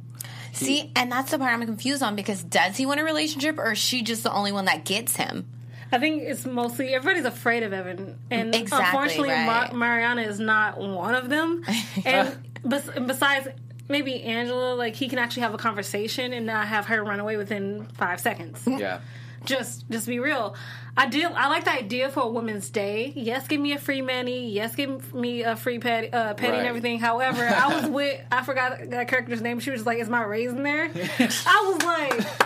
See, 0.52 0.92
and 0.96 1.12
that's 1.12 1.32
the 1.32 1.40
part 1.40 1.52
I'm 1.52 1.66
confused 1.66 2.04
on 2.04 2.16
because 2.16 2.44
does 2.44 2.78
he 2.78 2.86
want 2.86 3.00
a 3.00 3.04
relationship 3.04 3.58
or 3.58 3.72
is 3.72 3.80
she 3.80 4.04
just 4.04 4.22
the 4.22 4.32
only 4.32 4.52
one 4.52 4.66
that 4.66 4.86
gets 4.86 5.16
him? 5.16 5.48
I 5.94 6.00
think 6.00 6.24
it's 6.24 6.46
mostly 6.46 6.94
everybody's 6.94 7.26
afraid 7.26 7.64
of 7.64 7.72
Evan, 7.72 8.18
and 8.32 8.54
Exactly, 8.56 8.86
unfortunately, 8.86 9.30
right. 9.30 9.72
Ma- 9.72 9.78
Mariana 9.78 10.24
is 10.24 10.40
not 10.40 10.80
one 10.80 11.16
of 11.16 11.30
them. 11.30 11.64
And 12.06 12.36
bes- 12.66 12.90
besides, 13.06 13.48
maybe 13.88 14.24
Angela, 14.24 14.74
like 14.76 14.96
he 14.96 15.08
can 15.08 15.20
actually 15.20 15.44
have 15.44 15.54
a 15.54 15.58
conversation 15.58 16.34
and 16.34 16.46
not 16.48 16.68
have 16.68 16.88
her 16.88 17.04
run 17.04 17.20
away 17.20 17.38
within 17.38 17.86
five 17.94 18.20
seconds. 18.20 18.62
Yeah. 18.66 19.00
just 19.46 19.90
just 19.90 20.08
be 20.08 20.20
real. 20.20 20.56
I 20.96 21.08
did. 21.08 21.26
I 21.26 21.48
like 21.50 21.66
the 21.66 21.72
idea 21.74 22.10
for 22.10 22.22
a 22.22 22.28
Women's 22.30 22.70
Day. 22.70 23.12
Yes, 23.16 23.48
give 23.48 23.60
me 23.60 23.74
a 23.74 23.80
free 23.80 24.02
mani. 24.02 24.50
Yes, 24.50 24.74
give 24.76 25.14
me 25.14 25.44
a 25.44 25.56
free 25.56 25.80
pet, 25.80 26.14
uh, 26.14 26.34
petty 26.36 26.52
Right. 26.54 26.60
and 26.60 26.68
everything. 26.68 27.00
However, 27.00 27.44
I 27.46 27.76
was 27.82 27.90
with. 27.90 28.22
I 28.32 28.44
forgot 28.44 28.90
that 28.92 29.08
character's 29.10 29.42
name. 29.42 29.60
She 29.60 29.72
was 29.72 29.86
like, 29.86 29.98
"Is 30.00 30.08
my 30.10 30.24
raisin 30.24 30.64
there?" 30.64 30.90
I 31.20 31.74
was 31.74 31.84
like, 31.84 32.44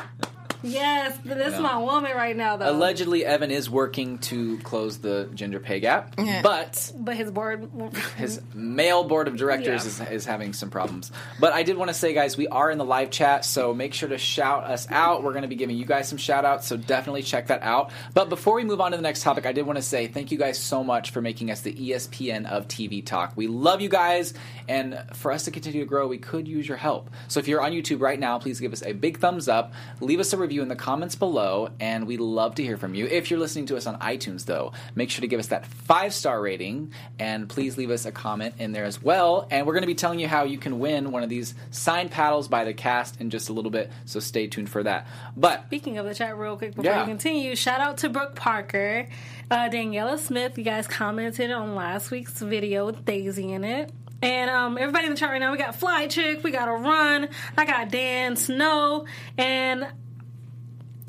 "Yes, 0.64 1.18
but 1.26 1.38
this 1.38 1.54
is 1.54 1.60
my 1.60 1.78
woman 1.78 2.12
right 2.16 2.36
now, 2.36 2.58
though." 2.58 2.70
Allegedly, 2.72 3.26
Evan 3.26 3.52
is 3.52 3.70
working 3.70 4.18
to 4.20 4.58
close 4.60 4.98
the 5.00 5.30
gender 5.34 5.60
pay 5.60 5.80
gap, 5.80 6.16
but 6.44 6.92
but 6.98 7.16
his 7.16 7.32
board. 7.32 7.70
his 8.18 8.42
male 8.54 9.04
board 9.04 9.28
of 9.28 9.38
directors 9.38 10.00
Yeah. 10.00 10.06
is, 10.06 10.12
is 10.12 10.26
having 10.26 10.54
some 10.54 10.70
problems. 10.70 11.12
But 11.40 11.54
I 11.54 11.64
did 11.64 11.78
want 11.78 11.90
to 11.90 11.94
say, 11.94 12.14
guys, 12.14 12.38
we 12.38 12.48
are 12.48 12.72
in 12.72 12.78
the 12.78 12.86
live 12.86 13.12
chat, 13.12 13.46
so 13.46 13.74
make 13.74 13.94
sure 13.94 14.10
to 14.10 14.18
shout 14.18 14.64
us 14.64 14.88
out. 14.90 15.24
We're 15.24 15.32
going 15.34 15.44
to 15.44 15.48
be 15.48 15.56
giving 15.56 15.78
you 15.78 15.86
guys 15.86 16.08
some 16.08 16.18
shout 16.18 16.46
outs, 16.46 16.68
so 16.68 16.78
definitely 16.78 17.24
check 17.24 17.48
that 17.48 17.64
out. 17.64 17.92
But 18.14 18.30
before 18.30 18.56
we 18.56 18.64
move 18.64 18.82
on 18.82 18.92
to 18.92 18.98
the 18.98 19.04
next 19.04 19.22
topic, 19.24 19.46
I 19.46 19.52
did 19.52 19.66
want 19.66 19.78
to 19.78 19.84
say 19.84 20.08
thank 20.08 20.32
you 20.32 20.38
guys 20.38 20.58
so 20.58 20.84
much 20.84 21.12
for 21.12 21.22
making 21.22 21.52
us 21.52 21.62
the 21.62 21.74
ESPN 21.74 22.46
of 22.46 22.68
TV 22.68 23.06
Talk. 23.06 23.34
We 23.36 23.48
love 23.48 23.82
you 23.82 23.90
guys, 23.90 24.34
and 24.68 25.04
for 25.14 25.32
us 25.32 25.46
to 25.46 25.52
continue 25.52 25.82
to 25.82 25.86
grow, 25.86 26.08
we 26.08 26.18
could 26.18 26.48
use 26.48 26.68
your 26.68 26.78
help. 26.78 27.10
So 27.28 27.40
if 27.40 27.48
you're 27.48 27.62
on 27.62 27.72
YouTube 27.72 28.02
right 28.02 28.20
now, 28.20 28.40
please 28.40 28.60
give 28.60 28.74
us 28.74 28.82
a 28.84 28.94
big 28.94 29.20
thumbs 29.20 29.48
up, 29.48 29.74
leave 30.02 30.20
us 30.20 30.34
a 30.34 30.38
review 30.38 30.47
in 30.56 30.68
the 30.68 30.76
comments 30.76 31.16
below, 31.16 31.70
and 31.80 32.08
we'd 32.08 32.20
love 32.20 32.56
to 32.56 32.64
hear 32.64 32.78
from 32.78 32.96
you. 32.96 33.06
If 33.06 33.30
you're 33.30 33.40
listening 33.40 33.66
to 33.68 33.78
us 33.78 33.86
on 33.86 34.00
iTunes, 34.00 34.46
though, 34.46 34.72
make 34.96 35.10
sure 35.10 35.22
to 35.22 35.28
give 35.28 35.40
us 35.40 35.48
that 35.48 35.66
five 35.66 36.14
star 36.14 36.42
rating, 36.42 36.94
and 37.20 37.48
please 37.50 37.78
leave 37.78 37.92
us 37.92 38.06
a 38.06 38.12
comment 38.12 38.56
in 38.60 38.72
there 38.72 38.86
as 38.86 39.02
well. 39.02 39.48
And 39.52 39.68
we're 39.68 39.74
going 39.74 39.84
to 39.84 39.88
be 39.88 39.96
telling 39.96 40.20
you 40.20 40.28
how 40.28 40.44
you 40.46 40.58
can 40.58 40.80
win 40.80 41.12
one 41.12 41.24
of 41.24 41.30
these 41.30 41.54
signed 41.72 42.12
paddles 42.12 42.48
by 42.48 42.64
the 42.64 42.74
cast 42.74 43.20
in 43.22 43.30
just 43.30 43.50
a 43.50 43.54
little 43.54 43.72
bit, 43.72 43.92
so 44.06 44.20
stay 44.20 44.48
tuned 44.48 44.70
for 44.70 44.84
that. 44.84 45.08
But 45.36 45.66
Speaking 45.68 45.98
of 45.98 46.06
the 46.06 46.16
chat, 46.16 46.38
real 46.38 46.58
quick 46.58 46.72
before 46.76 46.86
Yeah. 46.92 47.02
we 47.02 47.08
continue, 47.08 47.56
shout 47.56 47.82
out 47.82 47.98
to 48.00 48.10
Brooke 48.10 48.36
Parker, 48.36 49.08
uh, 49.52 49.70
Daniela 49.70 50.18
Smith. 50.18 50.58
You 50.58 50.64
guys 50.64 50.88
commented 50.88 51.52
on 51.52 51.76
last 51.76 52.10
week's 52.12 52.40
video 52.42 52.86
with 52.86 53.04
Daisy 53.06 53.52
in 53.52 53.64
it. 53.64 53.92
And 54.20 54.50
um, 54.50 54.80
everybody 54.80 55.06
in 55.06 55.12
the 55.12 55.18
chat 55.20 55.30
right 55.30 55.40
now, 55.40 55.52
we 55.52 55.60
got 55.60 55.76
Fly 55.76 56.08
Chick, 56.08 56.44
we 56.44 56.50
got 56.50 56.68
a 56.68 56.72
Run, 56.72 57.30
I 57.56 57.66
got 57.66 57.92
Dan 57.92 58.36
Snow, 58.36 59.06
and 59.38 59.86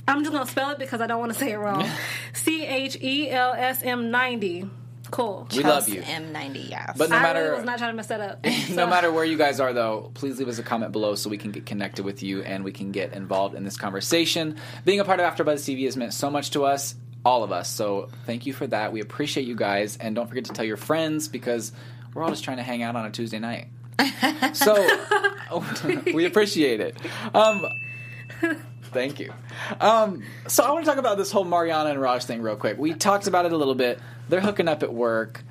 I'm 0.08 0.20
just 0.24 0.32
gonna 0.32 0.46
spell 0.46 0.70
it 0.70 0.78
because 0.78 1.00
I 1.00 1.06
don't 1.06 1.20
want 1.20 1.32
to 1.32 1.38
say 1.38 1.52
it 1.52 1.56
wrong. 1.56 1.88
C 2.32 2.64
H 2.66 2.96
E 3.00 3.30
L 3.30 3.52
S 3.52 3.82
M 3.82 4.10
ninety. 4.10 4.68
Cool. 5.10 5.48
we 5.56 5.62
love 5.62 5.88
you. 5.88 6.02
M90, 6.02 6.68
yes. 6.68 6.94
But 6.96 7.08
no 7.08 7.16
I 7.16 7.22
matter 7.22 7.42
really 7.42 7.56
was 7.56 7.64
not 7.64 7.78
trying 7.78 7.92
to 7.92 7.96
mess 7.96 8.08
that 8.08 8.20
up. 8.20 8.44
no 8.70 8.86
matter 8.86 9.10
where 9.10 9.24
you 9.24 9.38
guys 9.38 9.58
are, 9.58 9.72
though, 9.72 10.10
please 10.12 10.38
leave 10.38 10.48
us 10.48 10.58
a 10.58 10.62
comment 10.62 10.92
below 10.92 11.14
so 11.14 11.30
we 11.30 11.38
can 11.38 11.50
get 11.50 11.64
connected 11.64 12.04
with 12.04 12.22
you 12.22 12.42
and 12.42 12.62
we 12.62 12.72
can 12.72 12.92
get 12.92 13.14
involved 13.14 13.54
in 13.54 13.64
this 13.64 13.78
conversation. 13.78 14.56
Being 14.84 15.00
a 15.00 15.04
part 15.06 15.18
of 15.18 15.34
AfterBuzz 15.34 15.60
TV 15.60 15.84
has 15.86 15.96
meant 15.96 16.12
so 16.12 16.30
much 16.30 16.50
to 16.50 16.64
us, 16.64 16.94
all 17.24 17.42
of 17.42 17.52
us. 17.52 17.70
So 17.70 18.08
thank 18.26 18.44
you 18.44 18.52
for 18.52 18.66
that. 18.66 18.92
We 18.92 19.00
appreciate 19.00 19.46
you 19.46 19.56
guys, 19.56 19.96
and 19.96 20.14
don't 20.14 20.26
forget 20.28 20.44
to 20.46 20.52
tell 20.52 20.64
your 20.66 20.76
friends 20.76 21.26
because 21.28 21.72
we're 22.12 22.22
all 22.22 22.30
just 22.30 22.44
trying 22.44 22.58
to 22.58 22.62
hang 22.62 22.82
out 22.82 22.94
on 22.94 23.06
a 23.06 23.10
Tuesday 23.10 23.38
night. 23.38 23.68
So 24.52 24.74
we 26.12 26.26
appreciate 26.26 26.80
it. 26.80 26.96
Um, 27.34 27.64
thank 28.92 29.20
you. 29.20 29.32
Um, 29.80 30.22
so 30.46 30.64
I 30.64 30.72
want 30.72 30.84
to 30.84 30.90
talk 30.90 30.98
about 30.98 31.16
this 31.18 31.30
whole 31.30 31.44
Mariana 31.44 31.90
and 31.90 32.00
Raj 32.00 32.24
thing 32.24 32.42
real 32.42 32.56
quick. 32.56 32.78
We 32.78 32.94
talked 32.94 33.26
about 33.26 33.46
it 33.46 33.52
a 33.52 33.56
little 33.56 33.74
bit. 33.74 33.98
They're 34.28 34.40
hooking 34.40 34.68
up 34.68 34.82
at 34.82 34.92
work. 34.92 35.42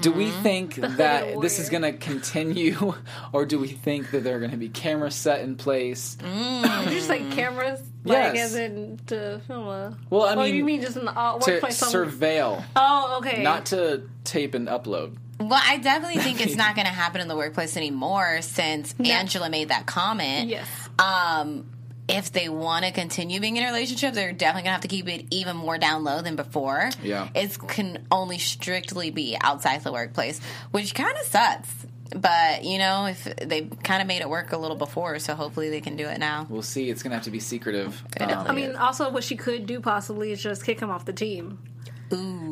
Do 0.00 0.10
we 0.12 0.30
think 0.30 0.74
that 0.96 1.40
this 1.40 1.58
is 1.58 1.68
going 1.68 1.82
to 1.82 1.92
continue, 1.92 2.94
or 3.32 3.46
do 3.46 3.58
we 3.58 3.68
think 3.68 4.10
that 4.10 4.24
there 4.24 4.36
are 4.36 4.40
going 4.40 4.50
to 4.50 4.56
be 4.56 4.70
cameras 4.70 5.14
set 5.14 5.40
in 5.40 5.56
place? 5.56 6.14
Did 6.16 6.84
you 6.86 6.90
just 6.90 7.08
like 7.08 7.30
cameras? 7.32 7.80
Like 8.04 8.34
Yes. 8.34 8.36
as 8.50 8.54
in 8.56 8.98
to 9.08 9.40
film 9.46 9.68
a. 9.68 9.96
Well, 10.10 10.22
I 10.22 10.34
oh, 10.34 10.42
mean, 10.42 10.54
you 10.54 10.64
mean 10.64 10.80
just 10.80 10.96
in 10.96 11.04
the 11.04 11.16
uh, 11.16 11.38
To 11.38 11.50
workplace? 11.52 11.76
somewhere? 11.76 12.06
surveil, 12.06 12.64
Oh, 12.74 13.18
okay. 13.18 13.42
not 13.42 13.66
to 13.66 14.02
tape 14.24 14.54
and 14.54 14.66
upload. 14.68 15.16
Well, 15.38 15.60
I 15.62 15.76
definitely 15.76 16.22
think 16.22 16.40
it's 16.40 16.56
not 16.64 16.74
going 16.74 16.86
to 16.86 16.92
happen 16.92 17.20
in 17.20 17.28
the 17.28 17.36
workplace 17.36 17.76
anymore 17.76 18.40
since 18.42 18.94
Angela 18.98 19.48
made 19.50 19.68
that 19.68 19.86
comment. 19.86 20.48
Yes. 20.48 20.66
Um, 20.98 21.66
if 22.08 22.32
they 22.32 22.48
want 22.48 22.84
to 22.86 22.90
continue 22.90 23.38
being 23.38 23.56
in 23.56 23.64
a 23.64 23.66
relationship, 23.66 24.14
they're 24.14 24.32
definitely 24.32 24.62
going 24.62 24.70
to 24.70 24.72
have 24.72 24.80
to 24.80 24.88
keep 24.88 25.08
it 25.08 25.26
even 25.30 25.56
more 25.56 25.78
down 25.78 26.04
low 26.04 26.22
than 26.22 26.36
before. 26.36 26.90
Yeah. 27.02 27.28
It 27.34 27.58
can 27.68 28.06
only 28.10 28.38
strictly 28.38 29.10
be 29.10 29.36
outside 29.40 29.84
the 29.84 29.92
workplace, 29.92 30.40
which 30.70 30.94
kind 30.94 31.16
of 31.18 31.26
sucks. 31.26 31.68
But, 32.16 32.64
you 32.64 32.78
know, 32.78 33.04
if 33.04 33.24
they 33.36 33.62
kind 33.84 34.00
of 34.00 34.08
made 34.08 34.22
it 34.22 34.30
work 34.30 34.52
a 34.52 34.56
little 34.56 34.78
before, 34.78 35.18
so 35.18 35.34
hopefully 35.34 35.68
they 35.68 35.82
can 35.82 35.96
do 35.96 36.06
it 36.06 36.18
now. 36.18 36.46
We'll 36.48 36.62
see. 36.62 36.88
It's 36.88 37.02
going 37.02 37.10
to 37.10 37.16
have 37.16 37.24
to 37.24 37.30
be 37.30 37.40
secretive. 37.40 38.02
Um, 38.18 38.30
I 38.30 38.52
mean, 38.52 38.76
also 38.76 39.10
what 39.10 39.24
she 39.24 39.36
could 39.36 39.66
do 39.66 39.80
possibly 39.80 40.32
is 40.32 40.42
just 40.42 40.64
kick 40.64 40.80
him 40.80 40.88
off 40.88 41.04
the 41.04 41.12
team. 41.12 41.58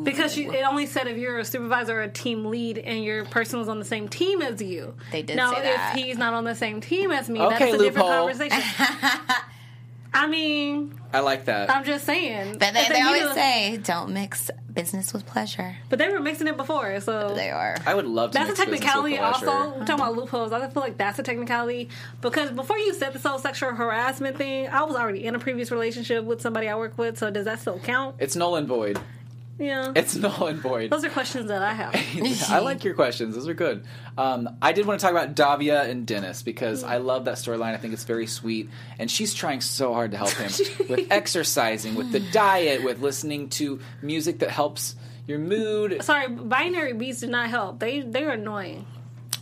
Because 0.03 0.33
she, 0.33 0.45
it 0.45 0.63
only 0.67 0.85
said 0.85 1.07
if 1.07 1.17
you're 1.17 1.39
a 1.39 1.45
supervisor 1.45 1.99
or 1.99 2.03
a 2.03 2.09
team 2.09 2.45
lead 2.45 2.77
and 2.77 3.03
your 3.03 3.25
person 3.25 3.59
was 3.59 3.67
on 3.69 3.79
the 3.79 3.85
same 3.85 4.07
team 4.07 4.41
as 4.41 4.61
you. 4.61 4.93
They 5.11 5.21
did 5.23 5.35
now, 5.35 5.53
say 5.53 5.61
that. 5.63 5.95
if 5.97 6.03
he's 6.03 6.17
not 6.17 6.33
on 6.33 6.43
the 6.43 6.55
same 6.55 6.79
team 6.81 7.11
as 7.11 7.29
me, 7.29 7.41
Okay, 7.41 7.57
that's 7.71 7.73
a 7.73 7.77
different 7.85 8.07
conversation. 8.07 8.61
I 10.13 10.25
mean, 10.25 10.99
I 11.13 11.19
like 11.19 11.45
that. 11.45 11.69
I'm 11.69 11.83
just 11.83 12.05
saying. 12.05 12.57
But 12.57 12.73
they, 12.73 12.79
If 12.81 12.89
they 12.89 13.01
always 13.01 13.23
to- 13.23 13.33
say, 13.33 13.77
don't 13.83 14.13
mix 14.13 14.49
business 14.73 15.13
with 15.13 15.25
pleasure. 15.27 15.75
But 15.89 15.99
they 15.99 16.09
were 16.09 16.19
mixing 16.19 16.47
it 16.47 16.57
before, 16.57 16.99
so 17.01 17.33
They 17.35 17.51
are. 17.51 17.75
I 17.85 17.93
would 17.93 18.05
love 18.05 18.31
to. 18.31 18.37
That's 18.39 18.47
a 18.47 18.51
mix 18.51 18.59
business 18.71 18.79
technicality. 18.79 19.17
pleasure. 19.17 19.49
Also, 19.49 19.69
we're 19.79 19.85
talking 19.85 19.95
about 19.95 20.15
loopholes. 20.15 20.51
I 20.53 20.67
feel 20.69 20.81
like 20.81 20.97
that's 20.97 21.19
a 21.19 21.23
technicality 21.23 21.89
because 22.21 22.51
before 22.51 22.77
you 22.79 22.93
said 22.93 23.13
this 23.13 23.23
whole 23.23 23.37
sexual 23.37 23.71
harassment 23.71 24.37
thing, 24.37 24.69
I 24.69 24.83
was 24.83 24.95
already 24.95 25.25
in 25.25 25.35
a 25.35 25.39
previous 25.39 25.71
relationship 25.71 26.23
with 26.23 26.41
somebody 26.41 26.67
I 26.67 26.75
work 26.75 26.97
with. 26.97 27.17
So 27.19 27.29
does 27.29 27.45
that 27.45 27.59
still 27.59 27.79
count? 27.79 28.15
It's 28.19 28.35
null 28.35 28.55
and 28.55 28.67
void. 28.67 28.99
Yeah, 29.59 29.91
It's 29.95 30.15
null 30.15 30.47
and 30.47 30.59
void. 30.59 30.91
those 30.91 31.03
are 31.03 31.09
questions 31.09 31.47
that 31.47 31.63
I 31.63 31.73
have. 31.73 31.95
I 32.49 32.59
like 32.59 32.83
your 32.83 32.93
questions. 32.93 33.35
Those 33.35 33.47
are 33.47 33.53
good. 33.55 33.85
Um, 34.17 34.47
I 34.61 34.71
did 34.71 34.85
want 34.85 34.99
to 34.99 35.03
talk 35.03 35.11
about 35.11 35.33
Davia 35.35 35.83
and 35.83 36.05
Dennis 36.05 36.43
because 36.43 36.83
I 36.83 36.97
love 36.97 37.25
that 37.25 37.35
storyline. 37.37 37.73
I 37.73 37.77
think 37.77 37.93
it's 37.93 38.03
very 38.03 38.27
sweet, 38.27 38.69
and 38.99 39.09
she's 39.09 39.33
trying 39.33 39.61
so 39.61 39.93
hard 39.93 40.11
to 40.11 40.17
help 40.17 40.31
him 40.33 40.51
with 40.89 41.07
exercising, 41.11 41.95
with 41.95 42.11
the 42.11 42.19
diet, 42.19 42.83
with 42.83 42.99
listening 43.01 43.49
to 43.49 43.79
music 44.01 44.39
that 44.39 44.51
helps 44.51 44.95
your 45.25 45.39
mood. 45.39 46.03
Sorry, 46.03 46.27
binary 46.29 46.93
beats 46.93 47.21
do 47.21 47.27
not 47.27 47.49
help. 47.49 47.79
They 47.79 48.01
they're 48.01 48.31
annoying. 48.31 48.85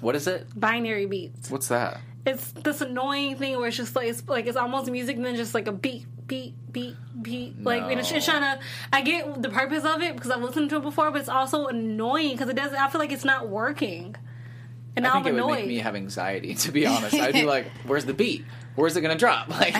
What 0.01 0.15
is 0.15 0.27
it? 0.27 0.47
Binary 0.59 1.05
beats. 1.07 1.49
What's 1.51 1.67
that? 1.69 1.99
it's 2.25 2.51
this 2.53 2.81
annoying 2.81 3.35
thing 3.37 3.55
where 3.57 3.67
it's 3.67 3.77
just 3.77 3.95
like 3.95 4.07
it's 4.07 4.27
like 4.27 4.47
it's 4.47 4.57
almost 4.57 4.89
music 4.89 5.15
and 5.17 5.23
then 5.25 5.35
just 5.35 5.53
like 5.53 5.67
a 5.67 5.71
beat, 5.71 6.07
beat, 6.27 6.53
beat, 6.71 6.95
beat. 7.21 7.61
Like 7.63 7.83
and 7.83 7.99
it's, 7.99 8.11
No. 8.11 8.19
trying 8.19 8.41
to. 8.41 8.59
I 8.93 9.01
get 9.01 9.41
the 9.41 9.49
purpose 9.49 9.83
of 9.83 10.01
it 10.01 10.15
because 10.15 10.31
I've 10.31 10.41
listened 10.41 10.69
to 10.71 10.77
it 10.77 10.81
before, 10.83 11.11
but 11.11 11.19
it's 11.21 11.29
also 11.29 11.67
annoying 11.67 12.31
because 12.31 12.49
it 12.49 12.55
doesn't. 12.55 12.77
I 12.77 12.89
feel 12.89 12.99
like 12.99 13.11
it's 13.11 13.25
not 13.25 13.47
working, 13.49 14.15
and 14.95 15.05
I 15.05 15.11
I'm 15.11 15.23
think 15.23 15.37
it 15.37 15.41
would 15.43 15.51
make 15.51 15.67
me 15.67 15.77
have 15.79 15.95
anxiety. 15.95 16.55
To 16.55 16.71
be 16.71 16.85
honest, 16.85 17.13
I'd 17.15 17.33
be 17.33 17.43
like, 17.45 17.67
"Where's 17.85 18.05
the 18.05 18.13
beat? 18.13 18.45
Where's 18.75 18.95
it 18.97 19.01
gonna 19.01 19.15
drop?" 19.15 19.49
Like, 19.59 19.75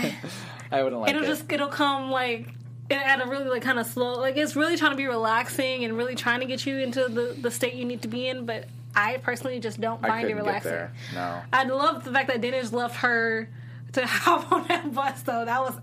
I 0.71 0.83
wouldn't 0.83 1.01
like 1.01 1.09
it'll 1.11 1.23
it. 1.23 1.27
just 1.27 1.51
it'll 1.51 1.67
come 1.67 2.11
like 2.11 2.49
at 2.91 3.19
a 3.25 3.27
really 3.27 3.45
like 3.49 3.63
kind 3.63 3.79
of 3.79 3.87
slow 3.87 4.19
like 4.19 4.37
it's 4.37 4.55
really 4.55 4.77
trying 4.77 4.91
to 4.91 4.97
be 4.97 5.07
relaxing 5.07 5.83
and 5.83 5.97
really 5.97 6.13
trying 6.13 6.41
to 6.41 6.45
get 6.45 6.65
you 6.67 6.77
into 6.77 7.07
the 7.07 7.35
the 7.41 7.49
state 7.49 7.73
you 7.73 7.83
need 7.83 8.03
to 8.03 8.07
be 8.07 8.27
in 8.27 8.45
but 8.45 8.65
i 8.95 9.17
personally 9.17 9.59
just 9.59 9.81
don't 9.81 9.99
find 10.03 10.29
it 10.29 10.35
relaxing. 10.35 10.87
No. 11.15 11.41
i 11.51 11.63
love 11.63 12.03
the 12.03 12.11
fact 12.11 12.27
that 12.27 12.41
dennis 12.41 12.71
left 12.71 12.97
her 12.97 13.49
to 13.93 14.05
hop 14.05 14.51
on 14.51 14.67
that 14.67 14.93
bus 14.93 15.19
though 15.23 15.45
that 15.45 15.61
was 15.61 15.73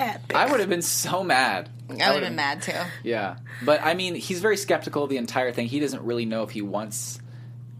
epic 0.00 0.34
I 0.36 0.50
would 0.50 0.60
have 0.60 0.68
been 0.68 0.82
so 0.82 1.22
mad. 1.22 1.68
I 1.88 1.92
would 1.92 2.00
have 2.00 2.20
been 2.22 2.36
mad 2.36 2.62
too. 2.62 2.72
Yeah, 3.02 3.36
but 3.64 3.80
I 3.82 3.94
mean, 3.94 4.14
he's 4.14 4.40
very 4.40 4.56
skeptical 4.56 5.04
of 5.04 5.10
the 5.10 5.16
entire 5.16 5.52
thing. 5.52 5.66
He 5.66 5.80
doesn't 5.80 6.02
really 6.02 6.24
know 6.24 6.42
if 6.42 6.50
he 6.50 6.62
wants. 6.62 7.20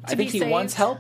I 0.05 0.15
think 0.15 0.33
be 0.33 0.41
he 0.41 0.45
wants 0.45 0.75
help, 0.75 0.99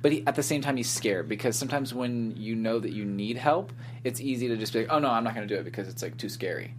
but 0.00 0.12
he, 0.12 0.26
at 0.26 0.34
the 0.36 0.42
same 0.42 0.60
time, 0.60 0.76
he's 0.76 0.90
scared 0.90 1.28
because 1.28 1.56
sometimes 1.56 1.92
when 1.92 2.34
you 2.36 2.54
know 2.54 2.78
that 2.78 2.92
you 2.92 3.04
need 3.04 3.36
help, 3.36 3.72
it's 4.04 4.20
easy 4.20 4.48
to 4.48 4.56
just 4.56 4.72
be 4.72 4.80
like, 4.80 4.88
"Oh 4.90 4.98
no, 4.98 5.08
I'm 5.10 5.24
not 5.24 5.34
going 5.34 5.48
to 5.48 5.52
do 5.54 5.58
it 5.60 5.64
because 5.64 5.88
it's 5.88 6.02
like 6.02 6.16
too 6.18 6.28
scary," 6.28 6.74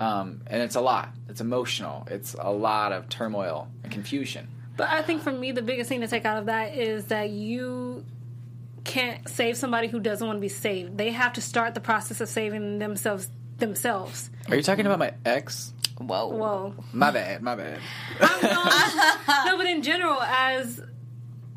um, 0.00 0.40
and 0.46 0.62
it's 0.62 0.76
a 0.76 0.80
lot. 0.80 1.10
It's 1.28 1.40
emotional. 1.40 2.06
It's 2.10 2.34
a 2.38 2.50
lot 2.50 2.92
of 2.92 3.08
turmoil 3.08 3.68
and 3.82 3.92
confusion. 3.92 4.48
but 4.76 4.88
i 4.88 5.02
think 5.02 5.22
for 5.22 5.32
me 5.32 5.50
the 5.50 5.60
biggest 5.62 5.88
thing 5.88 6.00
to 6.02 6.06
take 6.06 6.24
out 6.24 6.38
of 6.38 6.46
that 6.46 6.74
is 6.76 7.06
that 7.06 7.30
you 7.30 8.04
can't 8.88 9.28
save 9.28 9.56
somebody 9.56 9.86
who 9.88 10.00
doesn't 10.00 10.26
want 10.26 10.36
to 10.36 10.40
be 10.40 10.48
saved 10.48 10.96
they 10.96 11.10
have 11.10 11.32
to 11.32 11.40
start 11.40 11.74
the 11.74 11.80
process 11.80 12.20
of 12.20 12.28
saving 12.28 12.78
themselves 12.78 13.28
themselves 13.58 14.30
Are 14.48 14.56
you 14.56 14.62
talking 14.62 14.86
about 14.86 14.98
my 14.98 15.12
ex? 15.24 15.72
Whoa. 15.98 16.28
whoa 16.28 16.74
My 16.92 17.10
bad. 17.10 17.42
My 17.42 17.56
bad. 17.56 17.80
no, 19.46 19.56
but 19.56 19.66
in 19.66 19.82
general, 19.82 20.22
as 20.22 20.80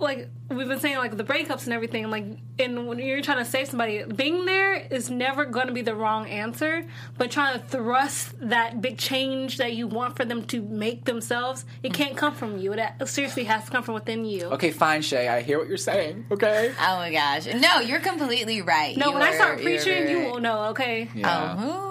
like 0.01 0.29
we've 0.49 0.67
been 0.67 0.79
saying, 0.79 0.97
like 0.97 1.15
the 1.15 1.23
breakups 1.23 1.63
and 1.65 1.73
everything, 1.73 2.09
like, 2.09 2.25
and 2.59 2.87
when 2.87 2.99
you're 2.99 3.21
trying 3.21 3.37
to 3.37 3.45
save 3.49 3.67
somebody, 3.69 4.03
being 4.03 4.45
there 4.45 4.73
is 4.75 5.09
never 5.09 5.45
going 5.45 5.67
to 5.67 5.73
be 5.73 5.81
the 5.81 5.95
wrong 5.95 6.27
answer. 6.27 6.85
But 7.17 7.31
trying 7.31 7.59
to 7.59 7.65
thrust 7.65 8.33
that 8.49 8.81
big 8.81 8.97
change 8.97 9.57
that 9.57 9.73
you 9.73 9.87
want 9.87 10.17
for 10.17 10.25
them 10.25 10.43
to 10.45 10.61
make 10.61 11.05
themselves, 11.05 11.65
it 11.83 11.93
can't 11.93 12.17
come 12.17 12.33
from 12.35 12.57
you. 12.57 12.73
It 12.73 13.07
seriously 13.07 13.45
has 13.45 13.65
to 13.65 13.71
come 13.71 13.83
from 13.83 13.93
within 13.93 14.25
you. 14.25 14.45
Okay, 14.45 14.71
fine, 14.71 15.01
Shay. 15.01 15.27
I 15.27 15.41
hear 15.41 15.59
what 15.59 15.67
you're 15.67 15.77
saying. 15.77 16.25
Okay. 16.31 16.71
Oh 16.79 16.95
my 16.97 17.11
gosh. 17.11 17.45
No, 17.53 17.79
you're 17.79 17.99
completely 17.99 18.61
right. 18.61 18.97
No, 18.97 19.07
You 19.07 19.13
when 19.13 19.21
I 19.21 19.33
start 19.35 19.61
you're 19.61 19.77
preaching, 19.79 20.09
you 20.09 20.17
right. 20.19 20.31
will 20.31 20.39
know. 20.39 20.63
Okay. 20.69 21.09
Yeah. 21.15 21.55
Oh. 21.59 21.90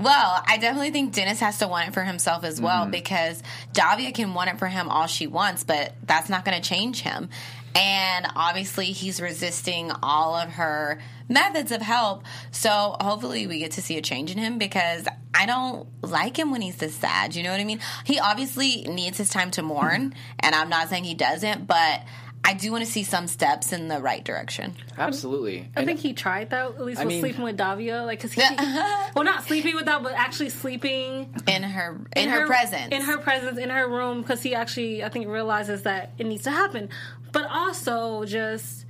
Well, 0.00 0.42
I 0.46 0.56
definitely 0.56 0.90
think 0.92 1.12
Dennis 1.14 1.40
has 1.40 1.58
to 1.58 1.68
want 1.68 1.88
it 1.88 1.94
for 1.94 2.02
himself 2.02 2.42
as 2.44 2.60
well 2.60 2.82
Mm-hmm. 2.82 2.90
because 2.90 3.42
Davia 3.72 4.12
can 4.12 4.32
want 4.32 4.48
it 4.50 4.58
for 4.58 4.66
him 4.66 4.88
all 4.88 5.06
she 5.06 5.26
wants, 5.26 5.64
but 5.64 5.94
that's 6.04 6.28
not 6.30 6.44
going 6.44 6.60
to 6.60 6.66
change 6.66 7.02
him. 7.02 7.28
And 7.74 8.26
obviously, 8.34 8.86
he's 8.86 9.20
resisting 9.20 9.92
all 10.02 10.34
of 10.34 10.48
her 10.50 11.00
methods 11.28 11.70
of 11.70 11.80
help. 11.80 12.24
So 12.50 12.96
hopefully, 13.00 13.46
we 13.46 13.58
get 13.60 13.72
to 13.72 13.82
see 13.82 13.96
a 13.96 14.02
change 14.02 14.32
in 14.32 14.38
him 14.38 14.58
because 14.58 15.06
I 15.32 15.46
don't 15.46 15.86
like 16.02 16.36
him 16.36 16.50
when 16.50 16.62
he's 16.62 16.76
this 16.76 16.94
sad. 16.94 17.36
You 17.36 17.44
know 17.44 17.52
what 17.52 17.60
I 17.60 17.64
mean? 17.64 17.80
He 18.04 18.18
obviously 18.18 18.82
needs 18.82 19.18
his 19.18 19.28
time 19.30 19.52
to 19.52 19.62
mourn, 19.62 20.14
and 20.40 20.54
I'm 20.54 20.68
not 20.68 20.88
saying 20.88 21.04
he 21.04 21.14
doesn't, 21.14 21.66
but 21.68 22.02
I 22.42 22.54
do 22.54 22.72
want 22.72 22.84
to 22.84 22.90
see 22.90 23.02
some 23.04 23.26
steps 23.26 23.72
in 23.72 23.88
the 23.88 24.00
right 24.00 24.24
direction. 24.24 24.74
Absolutely. 24.98 25.68
I 25.76 25.80
And- 25.80 25.86
think 25.86 26.00
he 26.00 26.14
tried 26.14 26.50
that 26.50 26.64
at 26.66 26.80
least 26.84 27.00
I 27.00 27.04
with 27.04 27.12
mean- 27.14 27.20
sleeping 27.20 27.42
with 27.44 27.56
Davia, 27.56 28.02
like 28.02 28.18
because 28.22 28.32
he, 28.32 28.40
well, 29.14 29.24
not 29.24 29.44
sleeping 29.44 29.74
with 29.76 29.84
that, 29.84 30.02
but 30.02 30.12
actually 30.14 30.48
sleeping 30.48 31.34
In 31.46 31.62
her 31.62 32.00
in, 32.16 32.28
her, 32.28 32.46
presence. 32.46 32.92
in 32.94 33.02
her 33.02 33.18
presence 33.18 33.58
in 33.58 33.70
her 33.70 33.88
room 33.88 34.22
because 34.22 34.42
he 34.42 34.54
actually 34.54 35.04
i 35.04 35.08
think 35.08 35.26
realizes 35.28 35.82
that 35.82 36.12
it 36.18 36.26
needs 36.26 36.44
to 36.44 36.50
happen 36.50 36.88
but 37.32 37.46
also 37.50 38.24
just 38.24 38.84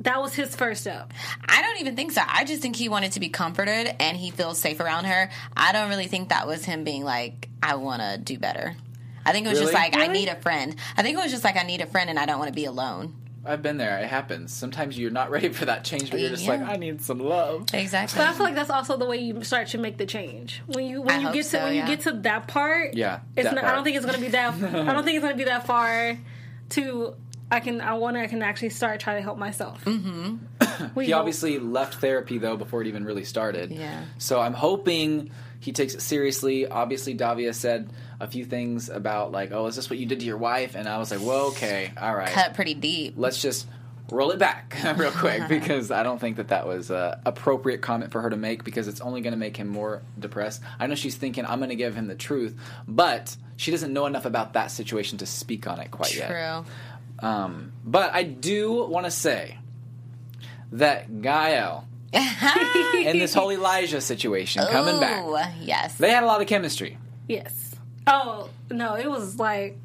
that 0.00 0.20
was 0.20 0.34
his 0.34 0.54
first 0.56 0.80
step 0.82 1.12
I 1.48 1.62
don't 1.62 1.80
even 1.80 1.94
think 1.96 2.10
so. 2.12 2.22
I 2.26 2.44
just 2.44 2.60
think 2.62 2.74
he 2.76 2.88
wanted 2.88 3.12
to 3.12 3.20
be 3.20 3.28
comforted 3.28 3.94
and 4.00 4.16
he 4.16 4.30
feels 4.32 4.58
safe 4.58 4.80
around 4.80 5.04
her. 5.04 5.30
I 5.56 5.72
don't 5.72 5.88
really 5.90 6.08
think 6.08 6.30
that 6.30 6.46
was 6.48 6.64
him 6.64 6.82
being 6.82 7.04
like, 7.04 7.48
I 7.62 7.76
want 7.76 8.02
to 8.02 8.18
do 8.18 8.38
better. 8.38 8.74
I 9.24 9.32
think 9.32 9.46
it 9.46 9.50
was 9.50 9.58
just 9.60 9.72
Really? 9.72 9.90
like, 9.90 9.96
I 9.96 10.06
need 10.08 10.28
a 10.28 10.36
friend. 10.36 10.74
I 10.96 11.02
think 11.02 11.16
it 11.18 11.22
was 11.22 11.30
just 11.30 11.44
like, 11.44 11.56
I 11.56 11.62
need 11.62 11.80
a 11.80 11.86
friend 11.86 12.10
and 12.10 12.18
I 12.18 12.26
don't 12.26 12.38
want 12.38 12.48
to 12.48 12.54
be 12.54 12.64
alone. 12.64 13.14
I've 13.44 13.60
been 13.62 13.76
there. 13.76 13.98
It 13.98 14.06
happens. 14.06 14.52
Sometimes 14.52 14.96
you're 14.96 15.10
not 15.10 15.30
ready 15.32 15.48
for 15.48 15.64
that 15.64 15.82
change, 15.84 16.10
but 16.12 16.20
you're 16.20 16.30
just 16.30 16.44
Yeah. 16.44 16.52
like, 16.52 16.62
I 16.62 16.76
need 16.76 17.02
some 17.02 17.18
love. 17.18 17.66
Exactly. 17.74 18.18
but 18.18 18.28
i 18.28 18.32
feel 18.32 18.44
like 18.44 18.54
that's 18.54 18.70
also 18.70 18.96
the 18.96 19.04
way 19.06 19.16
you 19.16 19.42
start 19.42 19.66
to 19.68 19.78
make 19.78 19.96
the 19.98 20.06
change 20.06 20.62
when 20.66 20.84
you 20.86 21.02
when 21.02 21.16
I 21.16 21.18
you 21.18 21.24
hope 21.26 21.34
get 21.34 21.42
to 21.44 21.48
so, 21.48 21.64
when 21.64 21.74
yeah. 21.74 21.80
you 21.88 21.96
get 21.96 22.00
to 22.04 22.12
that 22.20 22.46
part 22.46 22.94
Yeah, 22.94 23.20
it's 23.36 23.48
that 23.48 23.54
not, 23.56 23.64
i 23.64 23.74
don't 23.74 23.82
think 23.82 23.96
it's 23.96 24.06
gonna 24.06 24.18
be 24.18 24.28
that 24.28 24.54
i 24.54 24.58
don't 24.92 25.04
think 25.04 25.16
it's 25.16 25.24
gonna 25.24 25.36
be 25.36 25.44
that 25.44 25.66
far 25.66 26.16
to 26.70 27.14
i 27.50 27.58
can 27.60 27.80
i 27.80 27.94
want 27.94 28.14
to 28.16 28.22
i 28.22 28.26
can 28.28 28.42
actually 28.42 28.70
start 28.70 29.00
trying 29.00 29.16
to 29.16 29.22
help 29.22 29.38
myself 29.38 29.84
mm-hmm 29.84 30.36
He 31.00 31.10
hope. 31.10 31.18
obviously 31.20 31.58
left 31.58 31.96
therapy 31.96 32.38
though 32.38 32.56
before 32.56 32.80
it 32.82 32.86
even 32.88 33.04
really 33.04 33.24
started. 33.24 33.70
Yeah. 33.72 34.04
So 34.18 34.40
I'm 34.40 34.54
hoping 34.54 35.30
he 35.62 35.70
takes 35.70 35.94
it 35.94 36.02
seriously. 36.02 36.66
Obviously, 36.66 37.14
Davia 37.14 37.54
said 37.54 37.88
a 38.18 38.26
few 38.26 38.44
things 38.44 38.88
about 38.88 39.30
like, 39.30 39.52
"Oh, 39.52 39.66
is 39.66 39.76
this 39.76 39.88
what 39.88 39.98
you 40.00 40.06
did 40.06 40.18
to 40.18 40.26
your 40.26 40.36
wife?" 40.36 40.74
And 40.74 40.88
I 40.88 40.98
was 40.98 41.12
like, 41.12 41.20
"Well, 41.20 41.46
okay, 41.46 41.92
all 42.00 42.16
right, 42.16 42.28
Cut 42.28 42.54
pretty 42.54 42.74
deep. 42.74 43.14
let's 43.16 43.40
just." 43.40 43.66
Roll 44.10 44.30
it 44.32 44.38
back 44.38 44.76
real 44.98 45.12
quick 45.12 45.48
because 45.48 45.90
I 45.90 46.02
don't 46.02 46.20
think 46.20 46.36
that 46.36 46.48
that 46.48 46.66
was 46.66 46.90
a 46.90 47.18
appropriate 47.24 47.80
comment 47.80 48.12
for 48.12 48.20
her 48.20 48.28
to 48.28 48.36
make 48.36 48.62
because 48.62 48.86
it's 48.86 49.00
only 49.00 49.22
going 49.22 49.32
to 49.32 49.38
make 49.38 49.56
him 49.56 49.68
more 49.68 50.02
depressed. 50.18 50.60
I 50.78 50.86
know 50.86 50.96
she's 50.96 51.14
thinking 51.14 51.46
I'm 51.46 51.60
going 51.60 51.70
to 51.70 51.76
give 51.76 51.94
him 51.94 52.08
the 52.08 52.14
truth, 52.14 52.54
but 52.86 53.34
she 53.56 53.70
doesn't 53.70 53.90
know 53.90 54.04
enough 54.04 54.26
about 54.26 54.52
that 54.52 54.70
situation 54.70 55.16
to 55.18 55.26
speak 55.26 55.66
on 55.66 55.80
it 55.80 55.90
quite 55.90 56.14
yet. 56.14 56.28
True. 56.28 57.26
Um, 57.26 57.72
but 57.86 58.12
I 58.12 58.24
do 58.24 58.84
want 58.84 59.06
to 59.06 59.10
say 59.10 59.56
that 60.72 61.22
Gael 61.22 61.86
and 63.06 63.20
this 63.20 63.34
whole 63.34 63.50
Elijah 63.58 64.00
situation 64.00 64.66
coming 64.70 65.00
back, 65.00 65.52
Yes. 65.60 65.96
they 65.96 66.10
had 66.10 66.22
a 66.22 66.26
lot 66.26 66.40
of 66.40 66.46
chemistry. 66.46 66.98
yes 67.28 67.74
oh 68.06 68.48
no 68.70 68.94
it 68.96 69.08
was 69.08 69.38
like 69.38 69.78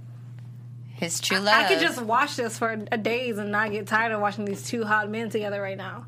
His 0.96 1.20
true 1.22 1.38
love. 1.40 1.54
I 1.56 1.68
could 1.68 1.80
just 1.80 2.02
watch 2.02 2.36
this 2.36 2.58
for 2.58 2.78
a 2.92 2.98
days 2.98 3.38
and 3.38 3.52
not 3.52 3.72
get 3.72 3.88
tired 3.88 4.12
of 4.12 4.20
watching 4.22 4.46
these 4.46 4.64
two 4.64 4.84
hot 4.84 5.10
men 5.10 5.30
together 5.30 5.62
right 5.62 5.78
now. 5.78 6.06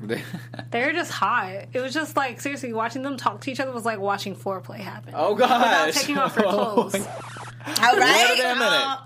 They're 0.70 0.92
just 0.92 1.10
hot. 1.10 1.66
It 1.72 1.80
was 1.80 1.92
just 1.92 2.16
like 2.16 2.40
seriously 2.40 2.72
watching 2.72 3.02
them 3.02 3.16
talk 3.16 3.42
to 3.42 3.50
each 3.50 3.60
other 3.60 3.72
was 3.72 3.84
like 3.84 3.98
watching 3.98 4.34
foreplay 4.34 4.78
happen. 4.78 5.12
oh 5.14 5.34
gosh! 5.34 5.50
Without 5.50 5.92
taking 5.92 6.18
off 6.18 6.34
their 6.36 6.46
oh, 6.46 6.50
clothes. 6.52 6.94
All 6.94 7.98
right. 7.98 8.26
Wait 8.30 8.40
a 8.44 8.54
minute. 8.54 8.62
Uh, 8.62 8.96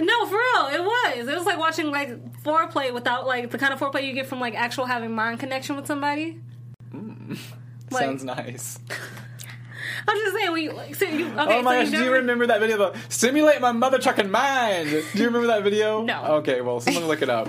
No, 0.00 0.26
for 0.26 0.34
real, 0.36 0.66
it 0.72 0.82
was. 0.82 1.28
It 1.28 1.36
was 1.36 1.44
like 1.46 1.58
watching 1.58 1.90
like 1.90 2.42
foreplay 2.42 2.92
without 2.92 3.26
like 3.26 3.50
the 3.50 3.58
kind 3.58 3.72
of 3.72 3.80
foreplay 3.80 4.04
you 4.06 4.12
get 4.12 4.26
from 4.26 4.40
like 4.40 4.54
actual 4.54 4.86
having 4.86 5.14
mind 5.14 5.40
connection 5.40 5.76
with 5.76 5.86
somebody. 5.86 6.40
Mm. 6.92 7.38
Like- 7.90 8.04
Sounds 8.04 8.24
nice. 8.24 8.78
I'm 10.08 10.16
just 10.16 10.36
saying, 10.36 10.56
you 10.56 10.72
like, 10.72 10.94
so 10.94 11.04
you, 11.04 11.26
okay, 11.26 11.58
oh 11.58 11.62
my 11.62 11.84
so 11.84 11.90
gosh! 11.90 11.90
Do 11.90 12.04
you 12.04 12.12
remember 12.12 12.46
that 12.46 12.60
video? 12.60 12.76
Though? 12.78 12.94
Simulate 13.08 13.60
my 13.60 13.72
mother 13.72 13.98
trucking 13.98 14.30
mind. 14.30 14.88
Do 14.88 15.04
you 15.14 15.26
remember 15.26 15.48
that 15.48 15.62
video? 15.62 16.02
No. 16.02 16.24
Okay, 16.36 16.60
well, 16.60 16.80
someone 16.80 17.06
look 17.06 17.22
it 17.22 17.28
up. 17.28 17.48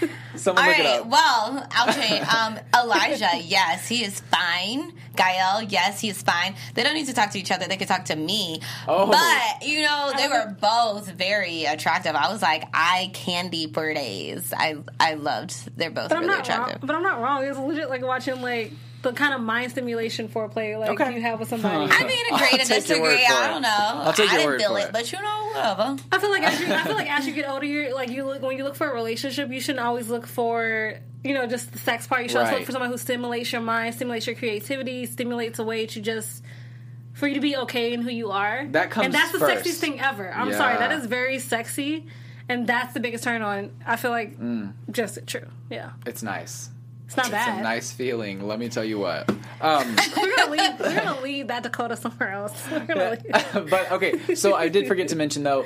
Someone 0.36 0.64
All 0.64 0.70
look 0.70 0.78
it 0.78 0.86
up. 0.86 1.06
Well, 1.06 1.66
I'll. 1.70 2.46
Um, 2.46 2.58
Elijah, 2.74 3.30
yes, 3.42 3.88
he 3.88 4.04
is 4.04 4.20
fine. 4.20 4.92
Gael, 5.16 5.62
yes, 5.62 6.00
he 6.00 6.08
is 6.08 6.22
fine. 6.22 6.54
They 6.74 6.82
don't 6.82 6.94
need 6.94 7.06
to 7.06 7.12
talk 7.14 7.30
to 7.32 7.38
each 7.38 7.50
other. 7.50 7.66
They 7.66 7.76
could 7.76 7.88
talk 7.88 8.06
to 8.06 8.16
me. 8.16 8.60
Oh. 8.88 9.06
But 9.10 9.66
you 9.66 9.82
know, 9.82 10.12
they 10.16 10.28
were 10.28 10.56
both 10.60 11.10
very 11.10 11.64
attractive. 11.64 12.14
I 12.14 12.32
was 12.32 12.40
like, 12.42 12.64
I 12.72 13.10
candy 13.12 13.72
for 13.72 13.92
days. 13.92 14.52
I 14.56 14.76
I 14.98 15.14
loved. 15.14 15.76
They're 15.76 15.90
both 15.90 16.08
But 16.08 16.16
I'm 16.18 16.22
really 16.24 16.36
not 16.38 16.48
wrong. 16.48 16.60
attractive. 16.60 16.86
But 16.86 16.96
I'm 16.96 17.02
not 17.02 17.20
wrong. 17.20 17.44
It 17.44 17.48
was 17.48 17.58
legit 17.58 17.90
like 17.90 18.02
watching 18.02 18.40
like 18.40 18.72
the 19.02 19.12
kind 19.12 19.32
of 19.32 19.40
mind 19.40 19.70
stimulation 19.72 20.28
foreplay 20.28 20.78
like 20.78 20.90
Okay. 20.90 21.14
you 21.14 21.22
have 21.22 21.40
with 21.40 21.48
somebody. 21.48 21.74
I 21.90 22.04
mean, 22.04 22.26
agree 22.32 22.48
I'll 22.52 22.58
to 22.58 22.64
take 22.64 22.88
your 22.88 23.00
word 23.00 23.10
disagree. 23.16 23.26
I 23.26 23.48
don't 23.48 23.62
know. 23.62 23.68
I'll 23.70 24.12
take 24.12 24.30
I 24.30 24.36
didn't 24.36 24.46
word 24.50 24.60
feel 24.60 24.70
for 24.72 24.78
it, 24.78 24.84
it. 24.86 24.92
but 24.92 25.12
you 25.12 25.22
know, 25.22 25.50
whatever. 25.54 25.96
I 26.12 26.18
feel 26.18 26.30
like 26.30 26.42
as 26.42 26.60
you, 26.60 26.72
I 26.74 26.82
feel 26.84 26.94
like 26.96 27.10
as 27.10 27.26
you 27.26 27.32
get 27.32 27.48
older, 27.50 27.64
you're 27.66 27.94
like 27.94 28.10
you 28.10 28.24
look 28.24 28.42
when 28.42 28.58
you 28.58 28.64
look 28.64 28.74
for 28.76 28.90
a 28.90 28.94
relationship, 28.94 29.50
you 29.50 29.60
shouldn't 29.60 29.84
always 29.84 30.08
look 30.10 30.26
for 30.26 30.94
you 31.24 31.34
know 31.34 31.46
just 31.46 31.72
the 31.72 31.78
sex 31.78 32.06
part. 32.06 32.22
You 32.22 32.28
should 32.28 32.38
also 32.38 32.56
look 32.56 32.64
for 32.64 32.72
someone 32.72 32.90
who 32.90 32.98
stimulates 32.98 33.50
your 33.52 33.62
mind, 33.62 33.94
stimulates 33.94 34.26
your 34.26 34.36
creativity, 34.36 35.06
stimulates 35.06 35.58
a 35.58 35.64
way 35.64 35.86
to 35.86 36.00
just 36.00 36.42
for 37.14 37.26
you 37.26 37.34
to 37.34 37.40
be 37.40 37.56
okay 37.56 37.92
in 37.92 38.02
who 38.02 38.10
you 38.10 38.30
are. 38.30 38.66
That 38.70 38.90
comes 38.90 39.06
and 39.06 39.14
that's 39.14 39.32
the 39.32 39.38
first. 39.40 39.64
sexiest 39.64 39.78
thing 39.78 40.00
ever. 40.00 40.32
I'm 40.32 40.50
Yeah. 40.50 40.56
sorry, 40.58 40.76
that 40.78 40.92
is 40.92 41.06
very 41.06 41.38
sexy, 41.38 42.06
and 42.48 42.66
that's 42.66 42.94
the 42.94 43.00
biggest 43.00 43.24
turn 43.24 43.42
on. 43.42 43.70
I 43.86 43.96
feel 43.96 44.10
like 44.10 44.38
mm. 44.38 44.72
just 44.90 45.18
true. 45.26 45.46
Yeah, 45.70 45.90
It's 46.06 46.22
nice. 46.22 46.70
It's 47.10 47.16
not 47.16 47.26
It's 47.26 47.34
bad. 47.34 47.58
a 47.58 47.62
nice 47.62 47.90
feeling. 47.90 48.46
Let 48.46 48.58
me 48.60 48.68
tell 48.68 48.84
you 48.84 49.00
what. 49.00 49.28
Um, 49.60 49.96
We're 50.16 50.36
gonna 50.36 50.50
leave. 50.52 50.78
We're 50.80 50.94
gonna 50.94 51.20
leave 51.20 51.48
that 51.48 51.64
Dakota 51.64 51.96
somewhere 51.96 52.30
else. 52.30 52.64
We're 52.70 52.86
gonna 52.86 53.10
leave. 53.10 53.52
but 53.70 53.90
okay, 53.92 54.34
so 54.36 54.54
I 54.54 54.68
did 54.68 54.86
forget 54.86 55.08
to 55.08 55.16
mention 55.16 55.42
though, 55.42 55.64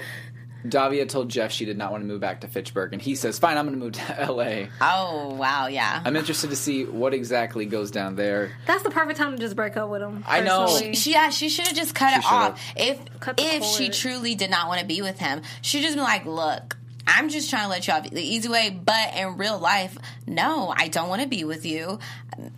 Davia 0.67 1.05
told 1.05 1.29
Jeff 1.29 1.53
she 1.53 1.67
did 1.67 1.77
not 1.77 1.93
want 1.93 2.03
to 2.03 2.07
move 2.07 2.21
back 2.23 2.41
to 2.41 2.49
Fitchburg, 2.49 2.95
and 2.95 3.03
he 3.03 3.15
says, 3.15 3.39
"Fine, 3.39 3.59
I'm 3.59 3.67
going 3.67 3.79
to 3.79 3.85
move 3.85 3.93
to 3.93 4.21
L.A." 4.23 4.71
Oh 4.81 5.35
wow, 5.35 5.67
yeah. 5.67 6.01
I'm 6.03 6.17
interested 6.17 6.49
to 6.49 6.57
see 6.57 6.85
what 6.87 7.13
exactly 7.13 7.67
goes 7.67 7.91
down 7.91 8.17
there. 8.17 8.51
That's 8.67 8.83
the 8.83 8.89
perfect 8.91 9.19
time 9.19 9.33
to 9.33 9.39
just 9.39 9.55
break 9.57 9.77
up 9.77 9.91
with 9.91 10.01
him. 10.01 10.25
I 10.27 10.41
know. 10.41 10.63
personally. 10.63 10.95
She 10.95 11.13
yeah, 11.13 11.29
she 11.29 11.51
should 11.51 11.67
have 11.67 11.77
just 11.77 11.95
cut 11.95 12.15
She 12.15 12.19
it 12.21 12.25
off. 12.33 12.59
should've. 12.59 12.89
If 12.89 13.21
Cut 13.21 13.37
the 13.37 13.43
if 13.45 13.63
she 13.65 13.91
truly 13.91 14.35
did 14.35 14.51
not 14.51 14.69
want 14.69 14.81
to 14.81 14.87
be 14.87 15.03
with 15.03 15.19
him, 15.19 15.43
she 15.61 15.83
just 15.83 15.97
been 15.97 16.05
like, 16.05 16.25
look. 16.25 16.79
I'm 17.07 17.29
just 17.29 17.51
trying 17.51 17.65
to 17.65 17.69
let 17.69 17.87
you 17.87 17.93
off 17.93 18.09
the 18.09 18.23
easy 18.23 18.49
way, 18.49 18.71
but 18.71 19.15
in 19.15 19.37
real 19.37 19.59
life, 19.59 19.97
no, 20.27 20.73
I 20.77 20.89
don't 20.89 21.09
want 21.09 21.21
to 21.23 21.29
be 21.29 21.45
with 21.45 21.67
you. 21.67 21.99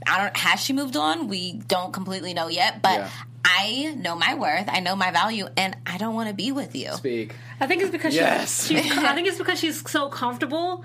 I 0.07 0.23
don't. 0.23 0.37
Has 0.37 0.61
she 0.61 0.73
moved 0.73 0.97
on? 0.97 1.29
We 1.29 1.55
don't 1.55 1.93
completely 1.93 2.33
know 2.35 2.49
yet, 2.49 2.81
but 2.83 3.01
Yeah. 3.01 3.11
I 3.45 3.95
know 3.99 4.17
my 4.17 4.35
worth. 4.35 4.67
I 4.69 4.81
know 4.81 4.97
my 4.97 5.11
value, 5.11 5.47
and 5.57 5.77
I 5.87 5.99
don't 5.99 6.15
want 6.15 6.29
to 6.29 6.35
be 6.35 6.53
with 6.53 6.75
you. 6.77 6.93
Speak. 6.93 7.35
I 7.61 7.67
think 7.67 7.83
it's 7.83 7.91
because 7.91 8.15
Yes. 8.15 8.67
she's, 8.67 8.83
she's. 8.85 8.99
I 8.99 9.15
think 9.15 9.29
it's 9.29 9.39
because 9.39 9.59
she's 9.59 9.89
so 9.91 10.09
comfortable. 10.09 10.85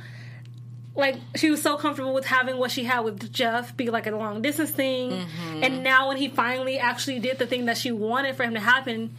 Like 0.95 1.15
she 1.35 1.49
was 1.49 1.61
so 1.61 1.77
comfortable 1.77 2.13
with 2.13 2.25
having 2.25 2.57
what 2.57 2.69
she 2.71 2.83
had 2.83 2.99
with 3.01 3.31
Jeff 3.31 3.77
be 3.77 3.89
like 3.89 4.07
a 4.07 4.11
long 4.11 4.41
distance 4.41 4.71
thing, 4.71 5.11
Mm-hmm. 5.11 5.63
and 5.63 5.83
now 5.83 6.09
when 6.09 6.17
he 6.17 6.27
finally 6.27 6.79
actually 6.79 7.19
did 7.19 7.39
the 7.39 7.47
thing 7.47 7.65
that 7.67 7.77
she 7.77 7.91
wanted 7.91 8.35
for 8.35 8.43
him 8.43 8.55
to 8.55 8.59
happen, 8.59 9.15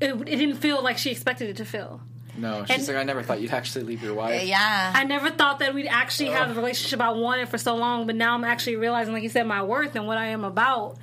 it, 0.00 0.10
it 0.10 0.24
didn't 0.36 0.56
feel 0.56 0.82
like 0.82 0.98
she 0.98 1.10
expected 1.10 1.48
it 1.48 1.56
to 1.56 1.64
feel. 1.64 2.00
No, 2.36 2.64
she's 2.64 2.78
And- 2.78 2.88
like, 2.88 2.96
I 2.96 3.02
never 3.04 3.22
thought 3.22 3.40
you'd 3.40 3.52
actually 3.52 3.84
leave 3.84 4.02
your 4.02 4.14
wife. 4.14 4.42
Yeah, 4.44 4.92
I 4.94 5.04
never 5.04 5.30
thought 5.30 5.58
that 5.58 5.74
we'd 5.74 5.86
actually 5.86 6.30
have 6.30 6.48
the 6.48 6.54
relationship 6.54 7.00
I 7.00 7.10
wanted 7.10 7.48
for 7.48 7.58
so 7.58 7.74
long, 7.76 8.06
but 8.06 8.16
now 8.16 8.34
I'm 8.34 8.44
actually 8.44 8.76
realizing, 8.76 9.12
like 9.12 9.22
you 9.22 9.28
said, 9.28 9.46
my 9.46 9.62
worth 9.62 9.96
and 9.96 10.06
what 10.06 10.16
I 10.18 10.26
am 10.28 10.42
about. 10.44 10.96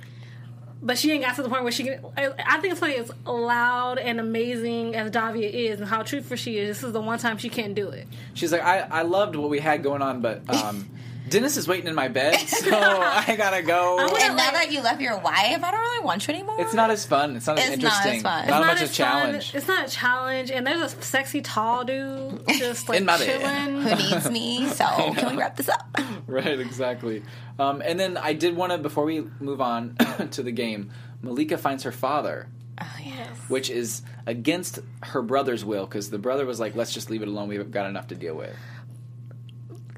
But 0.82 0.96
she 0.96 1.12
ain't 1.12 1.22
got 1.22 1.36
to 1.36 1.42
the 1.42 1.48
point 1.50 1.62
where 1.62 1.72
she 1.72 1.84
can. 1.84 2.00
I, 2.16 2.30
I 2.46 2.58
think 2.58 2.72
it's 2.72 2.80
funny, 2.80 2.96
as 2.96 3.12
loud 3.26 3.98
and 3.98 4.18
amazing 4.18 4.96
as 4.96 5.10
Davia 5.10 5.48
is 5.48 5.78
and 5.78 5.86
how 5.88 6.02
truthful 6.02 6.38
she 6.38 6.56
is, 6.58 6.78
this 6.78 6.84
is 6.84 6.92
the 6.94 7.00
one 7.02 7.18
time 7.18 7.36
she 7.36 7.50
can't 7.50 7.74
do 7.74 7.90
it. 7.90 8.08
She's 8.32 8.50
like, 8.50 8.62
I, 8.62 8.78
I 8.80 9.02
loved 9.02 9.36
what 9.36 9.50
we 9.50 9.60
had 9.60 9.82
going 9.82 10.00
on, 10.00 10.22
but 10.22 10.42
um, 10.48 10.88
Dennis 11.30 11.56
is 11.56 11.66
waiting 11.68 11.86
in 11.88 11.94
my 11.94 12.08
bed, 12.08 12.36
so 12.48 12.70
I 12.76 13.34
gotta 13.36 13.62
go. 13.62 13.98
I'm 13.98 14.08
and 14.08 14.36
now 14.36 14.50
that 14.50 14.70
you 14.72 14.82
left 14.82 15.00
your 15.00 15.18
wife, 15.18 15.62
I 15.62 15.70
don't 15.70 15.80
really 15.80 16.04
want 16.04 16.26
you 16.28 16.34
anymore. 16.34 16.56
It's 16.58 16.74
not 16.74 16.90
as 16.90 17.06
fun. 17.06 17.36
It's 17.36 17.46
not 17.46 17.58
as 17.58 17.70
It's 17.70 17.82
not 17.82 17.92
as 17.92 18.06
interesting. 18.06 18.22
fun. 18.22 18.48
Not, 18.48 18.60
It's 18.60 18.66
much 18.66 18.76
of 18.76 18.80
a 18.80 18.82
as 18.82 18.88
fun. 18.88 19.06
challenge. 19.06 19.54
It's 19.54 19.68
not 19.68 19.88
a 19.88 19.90
challenge, 19.90 20.50
and 20.50 20.66
there's 20.66 20.80
a 20.92 21.02
sexy 21.02 21.40
tall 21.40 21.84
dude 21.84 22.42
just 22.48 22.88
like 22.88 22.98
In 23.00 23.06
my 23.06 23.16
bed. 23.18 23.40
chilling. 23.40 23.82
who 23.82 23.94
needs 23.96 24.30
me. 24.30 24.66
So 24.68 24.84
can 25.14 25.30
we 25.32 25.38
wrap 25.40 25.56
this 25.56 25.68
up? 25.68 25.96
Right, 26.26 26.58
exactly. 26.60 27.22
Um, 27.58 27.82
and 27.84 27.98
then 27.98 28.16
I 28.16 28.32
did 28.32 28.56
want 28.56 28.72
to, 28.72 28.78
before 28.78 29.04
we 29.04 29.20
move 29.40 29.60
on 29.60 29.96
to 30.32 30.42
the 30.42 30.52
game, 30.52 30.90
Malika 31.22 31.58
finds 31.58 31.82
her 31.84 31.92
father, 31.92 32.48
Oh 32.80 32.86
yes. 33.04 33.28
which 33.48 33.68
is 33.68 34.02
against 34.26 34.78
her 35.02 35.20
brother's 35.22 35.64
will, 35.64 35.84
because 35.86 36.08
the 36.10 36.18
brother 36.18 36.46
was 36.46 36.58
like, 36.58 36.74
let's 36.74 36.92
just 36.94 37.10
leave 37.10 37.20
it 37.22 37.28
alone. 37.28 37.48
We've 37.48 37.70
got 37.70 37.86
enough 37.88 38.06
to 38.08 38.14
deal 38.14 38.34
with. 38.34 38.54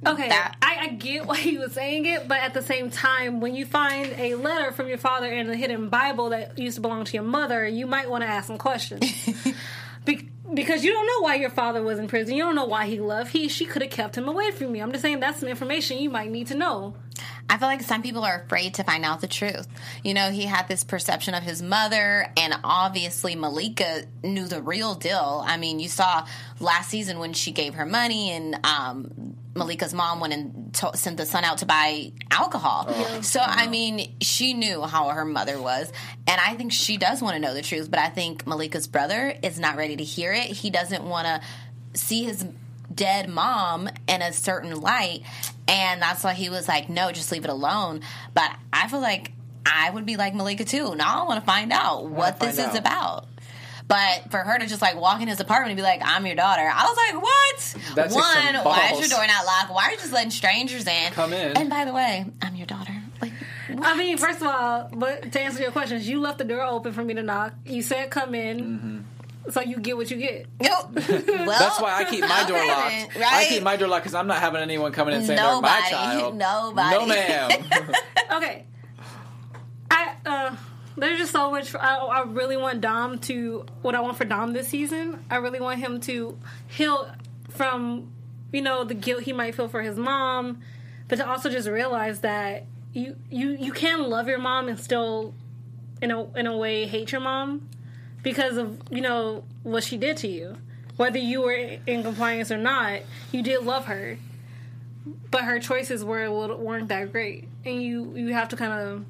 Okay, 0.06 0.28
That- 0.28 0.56
I, 0.60 0.78
I 0.82 0.88
get 0.88 1.26
why 1.26 1.36
he 1.38 1.58
was 1.58 1.72
saying 1.72 2.06
it, 2.06 2.26
but 2.28 2.38
at 2.38 2.54
the 2.54 2.62
same 2.62 2.90
time, 2.90 3.40
when 3.40 3.54
you 3.54 3.66
find 3.66 4.12
a 4.18 4.34
letter 4.34 4.72
from 4.72 4.88
your 4.88 4.98
father 4.98 5.30
in 5.30 5.48
a 5.48 5.56
hidden 5.56 5.88
Bible 5.88 6.30
that 6.30 6.58
used 6.58 6.76
to 6.76 6.80
belong 6.80 7.04
to 7.04 7.12
your 7.14 7.22
mother, 7.22 7.66
you 7.66 7.86
might 7.86 8.10
want 8.10 8.22
to 8.22 8.28
ask 8.28 8.46
some 8.46 8.58
questions. 8.58 9.04
Be- 10.04 10.28
because 10.52 10.84
you 10.84 10.92
don't 10.92 11.06
know 11.06 11.20
why 11.20 11.36
your 11.36 11.50
father 11.50 11.82
was 11.82 11.98
in 11.98 12.08
prison. 12.08 12.34
You 12.34 12.42
don't 12.42 12.56
know 12.56 12.66
why 12.66 12.86
he 12.86 13.00
left. 13.00 13.30
He 13.32 13.48
she 13.48 13.64
could 13.64 13.80
have 13.82 13.90
kept 13.90 14.18
him 14.18 14.28
away 14.28 14.50
from 14.50 14.74
you. 14.74 14.82
I'm 14.82 14.90
just 14.92 15.00
saying 15.02 15.20
that's 15.20 15.40
some 15.40 15.48
information 15.48 15.98
you 15.98 16.10
might 16.10 16.30
need 16.30 16.48
to 16.48 16.54
know. 16.54 16.94
I 17.48 17.56
feel 17.58 17.68
like 17.68 17.82
some 17.82 18.02
people 18.02 18.24
are 18.24 18.42
afraid 18.44 18.74
to 18.74 18.84
find 18.84 19.04
out 19.04 19.20
the 19.20 19.28
truth. 19.28 19.66
You 20.02 20.14
know, 20.14 20.30
he 20.30 20.42
had 20.44 20.68
this 20.68 20.84
perception 20.84 21.34
of 21.34 21.42
his 21.42 21.62
mother, 21.62 22.30
and 22.36 22.54
obviously 22.64 23.34
Malika 23.36 24.02
knew 24.22 24.46
the 24.46 24.60
real 24.62 24.94
deal. 24.94 25.42
I 25.46 25.56
mean, 25.56 25.78
you 25.78 25.88
saw 25.88 26.26
last 26.60 26.90
season 26.90 27.18
when 27.18 27.32
she 27.32 27.52
gave 27.52 27.74
her 27.74 27.86
money, 27.86 28.30
and 28.30 28.58
um, 28.64 29.31
Malika's 29.54 29.92
mom 29.92 30.20
went 30.20 30.32
and 30.32 30.74
to- 30.74 30.96
sent 30.96 31.16
the 31.16 31.26
son 31.26 31.44
out 31.44 31.58
to 31.58 31.66
buy 31.66 32.12
alcohol. 32.30 32.92
So, 33.22 33.40
I 33.40 33.66
mean, 33.66 34.14
she 34.20 34.54
knew 34.54 34.82
how 34.82 35.08
her 35.08 35.24
mother 35.24 35.60
was, 35.60 35.92
and 36.26 36.40
I 36.40 36.54
think 36.54 36.72
she 36.72 36.96
does 36.96 37.20
want 37.20 37.34
to 37.34 37.40
know 37.40 37.54
the 37.54 37.62
truth, 37.62 37.90
but 37.90 38.00
I 38.00 38.08
think 38.08 38.46
Malika's 38.46 38.86
brother 38.86 39.34
is 39.42 39.58
not 39.58 39.76
ready 39.76 39.96
to 39.96 40.04
hear 40.04 40.32
it. 40.32 40.46
He 40.46 40.70
doesn't 40.70 41.04
want 41.04 41.26
to 41.26 41.40
see 41.98 42.24
his 42.24 42.44
dead 42.94 43.28
mom 43.28 43.88
in 44.06 44.22
a 44.22 44.32
certain 44.32 44.80
light 44.80 45.22
and 45.68 46.02
that's 46.02 46.22
why 46.22 46.34
he 46.34 46.50
was 46.50 46.68
like 46.68 46.88
no 46.88 47.10
just 47.10 47.32
leave 47.32 47.44
it 47.44 47.50
alone 47.50 48.00
but 48.34 48.50
i 48.72 48.86
feel 48.88 49.00
like 49.00 49.32
i 49.64 49.88
would 49.88 50.04
be 50.04 50.16
like 50.16 50.34
malika 50.34 50.64
too 50.64 50.94
now 50.94 51.22
i 51.22 51.26
want 51.26 51.40
to 51.40 51.46
find 51.46 51.72
out 51.72 52.06
what 52.06 52.38
this 52.38 52.58
is 52.58 52.66
out. 52.66 52.78
about 52.78 53.26
but 53.88 54.30
for 54.30 54.38
her 54.38 54.58
to 54.58 54.66
just 54.66 54.80
like 54.82 54.96
walk 54.96 55.20
in 55.20 55.28
his 55.28 55.40
apartment 55.40 55.70
and 55.70 55.76
be 55.76 55.82
like 55.82 56.00
i'm 56.04 56.24
your 56.26 56.36
daughter 56.36 56.62
i 56.62 56.84
was 56.84 56.96
like 56.96 57.22
what 57.22 57.94
That 57.96 58.10
one 58.12 58.22
some 58.54 58.64
why 58.64 58.90
is 58.92 59.00
your 59.00 59.08
door 59.18 59.26
not 59.26 59.44
locked 59.44 59.70
why 59.72 59.84
are 59.86 59.90
you 59.92 59.96
just 59.98 60.12
letting 60.12 60.30
strangers 60.30 60.86
in 60.86 61.12
Come 61.12 61.32
in. 61.32 61.56
and 61.56 61.68
by 61.70 61.84
the 61.84 61.92
way 61.92 62.24
i'm 62.42 62.54
your 62.56 62.66
daughter 62.66 62.94
like 63.20 63.32
I 63.80 63.96
mean, 63.96 64.18
first 64.18 64.42
of 64.42 64.48
all, 64.48 64.90
but 64.92 65.32
to 65.32 65.40
answer 65.40 65.62
your 65.62 65.70
questions, 65.72 66.06
you 66.06 66.20
left 66.20 66.36
the 66.36 66.44
door 66.44 66.60
open 66.62 66.92
for 66.92 67.02
me 67.02 67.14
to 67.14 67.22
knock. 67.22 67.54
You 67.64 67.80
said 67.80 68.10
come 68.10 68.34
in, 68.34 69.06
so 69.50 69.62
you 69.62 69.78
get 69.78 69.96
what 69.96 70.10
you 70.10 70.18
get. 70.18 70.46
no. 70.60 70.90
well, 70.94 71.58
That's 71.58 71.80
why 71.80 71.94
I 71.96 72.04
keep 72.04 72.20
my 72.20 72.44
door 72.46 72.58
locked. 72.66 73.14
then, 73.14 73.24
I 73.24 73.46
keep 73.48 73.62
my 73.62 73.76
door 73.76 73.88
locked 73.88 74.04
because 74.04 74.14
I'm 74.14 74.26
not 74.26 74.40
having 74.40 74.60
anyone 74.60 74.92
coming 74.92 75.14
in 75.14 75.24
saying 75.24 75.38
they're 75.38 75.46
my 75.46 75.80
Nobody. 75.80 75.90
child. 75.90 76.36
Nobody. 76.36 76.96
No, 76.98 77.06
ma'am. 77.06 77.50
Okay. 78.32 78.64
I 79.90 80.12
uh 80.26 80.56
there's 80.96 81.18
just 81.18 81.32
so 81.32 81.50
much 81.50 81.74
I, 81.74 81.96
I 81.96 82.22
really 82.22 82.56
want 82.56 82.80
Dom 82.80 83.18
to 83.20 83.66
what 83.82 83.94
I 83.94 84.00
want 84.00 84.16
for 84.16 84.24
Dom 84.24 84.52
this 84.52 84.68
season. 84.68 85.24
I 85.30 85.36
really 85.36 85.60
want 85.60 85.80
him 85.80 86.00
to 86.02 86.38
heal 86.68 87.10
from 87.50 88.12
you 88.52 88.62
know 88.62 88.84
the 88.84 88.94
guilt 88.94 89.22
he 89.22 89.32
might 89.32 89.54
feel 89.54 89.68
for 89.68 89.82
his 89.82 89.96
mom, 89.96 90.60
but 91.08 91.16
to 91.16 91.28
also 91.28 91.50
just 91.50 91.68
realize 91.68 92.20
that 92.20 92.66
you 92.92 93.16
you 93.30 93.50
you 93.50 93.72
can 93.72 94.08
love 94.08 94.28
your 94.28 94.38
mom 94.38 94.68
and 94.68 94.78
still 94.78 95.34
in 96.00 96.10
a 96.10 96.24
in 96.38 96.46
a 96.46 96.56
way 96.56 96.86
hate 96.86 97.12
your 97.12 97.20
mom 97.20 97.68
because 98.22 98.56
of 98.56 98.80
you 98.90 99.00
know 99.00 99.44
what 99.62 99.84
she 99.84 99.96
did 99.96 100.16
to 100.18 100.28
you. 100.28 100.56
Whether 100.96 101.18
you 101.18 101.40
were 101.40 101.78
in 101.86 102.02
compliance 102.02 102.52
or 102.52 102.58
not, 102.58 103.00
you 103.32 103.42
did 103.42 103.64
love 103.64 103.86
her 103.86 104.18
but 105.30 105.44
her 105.44 105.58
choices 105.58 106.04
were 106.04 106.30
weren't 106.30 106.88
that 106.88 107.10
great, 107.12 107.48
and 107.64 107.82
you 107.82 108.12
you 108.14 108.32
have 108.32 108.48
to 108.50 108.56
kind 108.56 108.72
of 108.72 109.04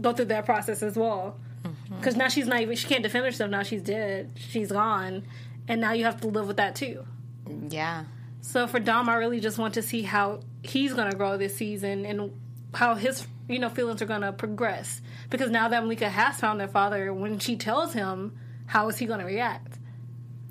go 0.00 0.12
through 0.12 0.26
that 0.26 0.44
process 0.44 0.82
as 0.82 0.96
well. 0.96 1.38
Mm-hmm. 1.62 1.96
Because 1.96 2.16
now 2.16 2.28
she's 2.28 2.46
not 2.46 2.60
even 2.60 2.76
she 2.76 2.86
can't 2.86 3.02
defend 3.02 3.24
herself. 3.24 3.50
Now 3.50 3.62
she's 3.62 3.82
dead. 3.82 4.32
She's 4.36 4.70
gone, 4.70 5.24
and 5.68 5.80
now 5.80 5.92
you 5.92 6.04
have 6.04 6.20
to 6.20 6.28
live 6.28 6.46
with 6.46 6.58
that 6.58 6.74
too. 6.74 7.04
yeah 7.68 8.04
So 8.42 8.66
for 8.66 8.80
Dom, 8.80 9.08
I 9.08 9.14
really 9.14 9.40
just 9.40 9.58
want 9.58 9.74
to 9.74 9.82
see 9.82 10.02
how 10.02 10.40
he's 10.62 10.92
going 10.92 11.10
to 11.10 11.16
grow 11.16 11.36
this 11.36 11.56
season 11.56 12.04
and 12.04 12.32
how 12.74 12.94
his 12.94 13.26
you 13.48 13.58
know 13.58 13.68
feelings 13.68 14.02
are 14.02 14.06
going 14.06 14.22
to 14.22 14.32
progress. 14.32 15.00
Because 15.30 15.50
now 15.50 15.68
that 15.68 15.82
Malika 15.82 16.08
has 16.08 16.38
found 16.38 16.60
their 16.60 16.68
father, 16.68 17.12
when 17.12 17.38
she 17.38 17.56
tells 17.56 17.92
him, 17.94 18.38
how 18.66 18.88
is 18.88 18.98
he 18.98 19.06
going 19.06 19.20
to 19.20 19.26
react? 19.26 19.78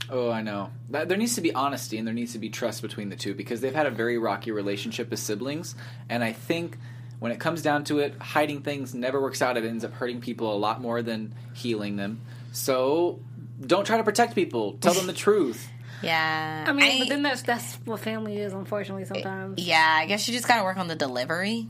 Oh, 0.10 0.30
I 0.30 0.42
know. 0.42 0.70
That, 0.90 1.08
there 1.08 1.18
needs 1.18 1.36
to 1.36 1.42
be 1.42 1.54
honesty 1.54 1.98
and 1.98 2.06
there 2.06 2.14
needs 2.14 2.34
to 2.34 2.40
be 2.40 2.50
trust 2.50 2.82
between 2.82 3.10
the 3.10 3.16
two 3.16 3.34
because 3.34 3.62
they've 3.62 3.74
had 3.74 3.86
a 3.86 3.92
very 3.92 4.18
rocky 4.18 4.52
relationship 4.52 5.12
as 5.14 5.22
siblings. 5.22 5.76
And 6.10 6.24
I 6.24 6.34
think 6.34 6.78
when 7.24 7.32
it 7.32 7.40
comes 7.40 7.62
down 7.62 7.86
to 7.86 8.00
it, 8.00 8.16
hiding 8.20 8.64
things 8.64 8.94
never 8.94 9.22
works 9.22 9.42
out. 9.42 9.56
It 9.56 9.64
ends 9.64 9.86
up 9.86 9.94
hurting 9.94 10.20
people 10.20 10.54
a 10.54 10.60
lot 10.60 10.82
more 10.82 11.02
than 11.02 11.34
healing 11.54 11.96
them. 11.96 12.20
So 12.52 13.22
don't 13.66 13.86
try 13.86 13.96
to 13.96 14.04
protect 14.04 14.36
people. 14.36 14.74
Tell 14.82 14.94
them 14.94 15.08
the 15.08 15.14
truth. 15.28 15.66
yeah 16.02 16.66
I 16.68 16.74
mean, 16.74 17.00
but 17.00 17.08
then 17.08 17.24
that's 17.24 17.42
that's 17.44 17.76
what 17.86 18.02
family 18.02 18.40
is, 18.40 18.52
unfortunately. 18.52 19.04
Eh, 19.04 19.06
sometimes. 19.06 19.58
Yeah, 19.66 20.00
I 20.02 20.06
guess 20.06 20.28
you 20.28 20.34
just 20.34 20.50
got 20.50 20.58
to 20.58 20.64
work 20.66 20.76
on 20.76 20.90
the 20.90 20.98
delivery. 20.98 21.70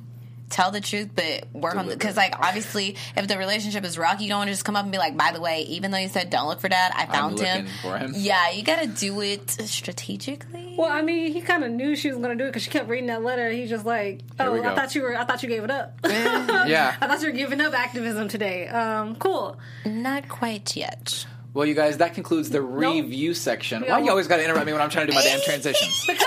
Tell 0.53 0.69
the 0.69 0.81
truth, 0.81 1.09
but 1.15 1.47
work 1.51 1.75
on 1.75 1.87
the 1.87 1.95
because, 1.95 2.15
like, 2.15 2.35
obviously, 2.39 2.95
if 3.17 3.27
the 3.27 3.39
relationship 3.39 3.83
is 3.83 3.97
rocky, 3.97 4.25
you 4.25 4.29
don't 4.29 4.37
want 4.37 4.49
to 4.49 4.53
just 4.53 4.63
come 4.63 4.75
up 4.75 4.83
and 4.83 4.91
be 4.91 4.99
like, 4.99 5.17
"By 5.17 5.31
the 5.31 5.41
way, 5.41 5.61
even 5.63 5.89
though 5.89 5.97
you 5.97 6.09
said 6.09 6.29
don't 6.29 6.47
look 6.47 6.59
for 6.59 6.69
dad, 6.69 6.91
I 6.95 7.07
found 7.07 7.39
him." 7.39 7.65
for 7.81 7.97
him. 7.97 8.13
Yeah, 8.15 8.51
you 8.51 8.61
got 8.61 8.79
to 8.83 8.87
do 8.87 9.19
it 9.21 9.49
strategically. 9.49 10.75
Well, 10.77 10.91
I 10.91 11.01
mean, 11.01 11.33
he 11.33 11.41
kind 11.41 11.63
of 11.63 11.71
knew 11.71 11.95
she 11.95 12.09
was 12.09 12.17
going 12.19 12.37
to 12.37 12.43
do 12.43 12.45
it 12.47 12.49
because 12.49 12.61
she 12.61 12.69
kept 12.69 12.87
reading 12.87 13.07
that 13.07 13.23
letter. 13.23 13.49
He's 13.49 13.67
just 13.67 13.83
like, 13.83 14.21
"Oh. 14.39 14.61
I 14.61 14.75
thought 14.75 14.93
you 14.93 15.01
were. 15.01 15.17
I 15.17 15.25
thought 15.25 15.41
you 15.41 15.49
gave 15.49 15.63
it 15.63 15.71
up. 15.71 15.97
Yeah. 16.03 16.95
I 17.01 17.07
thought 17.07 17.21
you 17.21 17.27
were 17.29 17.35
giving 17.37 17.59
up 17.59 17.73
activism 17.73 18.27
today. 18.27 18.67
Um, 18.67 19.15
cool. 19.15 19.57
Not 19.85 20.29
quite 20.29 20.75
yet. 20.75 21.25
Well, 21.53 21.65
you 21.65 21.73
guys, 21.73 21.97
that 21.97 22.13
concludes 22.13 22.51
the 22.51 22.61
review 22.61 23.33
section. 23.33 23.83
Why 23.83 23.99
you 23.99 24.09
always 24.09 24.27
got 24.27 24.37
to 24.37 24.43
interrupt 24.43 24.65
me 24.65 24.71
when 24.71 24.81
I'm 24.81 24.89
trying 24.89 25.07
to 25.07 25.11
do 25.11 25.15
my 25.17 25.23
damn 25.23 25.41
transitions? 25.41 26.07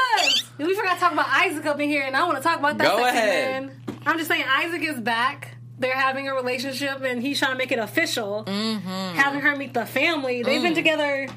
Because 0.59 0.69
we 0.69 0.75
forgot 0.75 0.95
to 0.95 1.01
talk 1.01 1.12
about 1.12 1.27
Isaac 1.29 1.67
up 1.67 1.79
in 1.81 1.89
here, 1.91 2.03
and 2.03 2.17
I 2.17 2.25
want 2.25 2.39
to 2.39 2.43
talk 2.43 2.59
about 2.59 2.79
that. 2.79 2.85
Go 2.85 2.97
sexy 2.97 3.19
ahead. 3.19 3.62
Man. 3.67 3.73
I'm 4.07 4.19
just 4.19 4.29
saying, 4.31 4.45
Isaac 4.49 4.83
is 4.83 5.01
back. 5.01 5.57
They're 5.79 5.95
having 5.97 6.29
a 6.29 6.35
relationship, 6.35 7.03
and 7.03 7.21
he's 7.21 7.38
trying 7.38 7.53
to 7.53 7.59
make 7.59 7.71
it 7.73 7.79
official. 7.79 8.45
Mm-hmm. 8.47 8.88
Having 9.16 9.40
her 9.40 9.57
meet 9.57 9.75
the 9.75 9.85
family. 9.85 10.42
They've 10.42 10.62
been 10.62 10.75
together. 10.75 11.29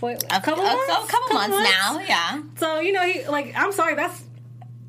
What, 0.00 0.22
a 0.24 0.40
couple 0.40 0.62
Mm. 0.64 0.72
a, 0.72 0.76
months? 0.76 1.08
a 1.08 1.12
couple, 1.12 1.34
months, 1.34 1.56
now. 1.56 1.98
Yeah. 2.00 2.42
So 2.56 2.80
you 2.80 2.92
know, 2.92 3.02
he 3.02 3.26
like. 3.26 3.52
I'm 3.56 3.72
sorry, 3.72 3.94
that's 3.96 4.22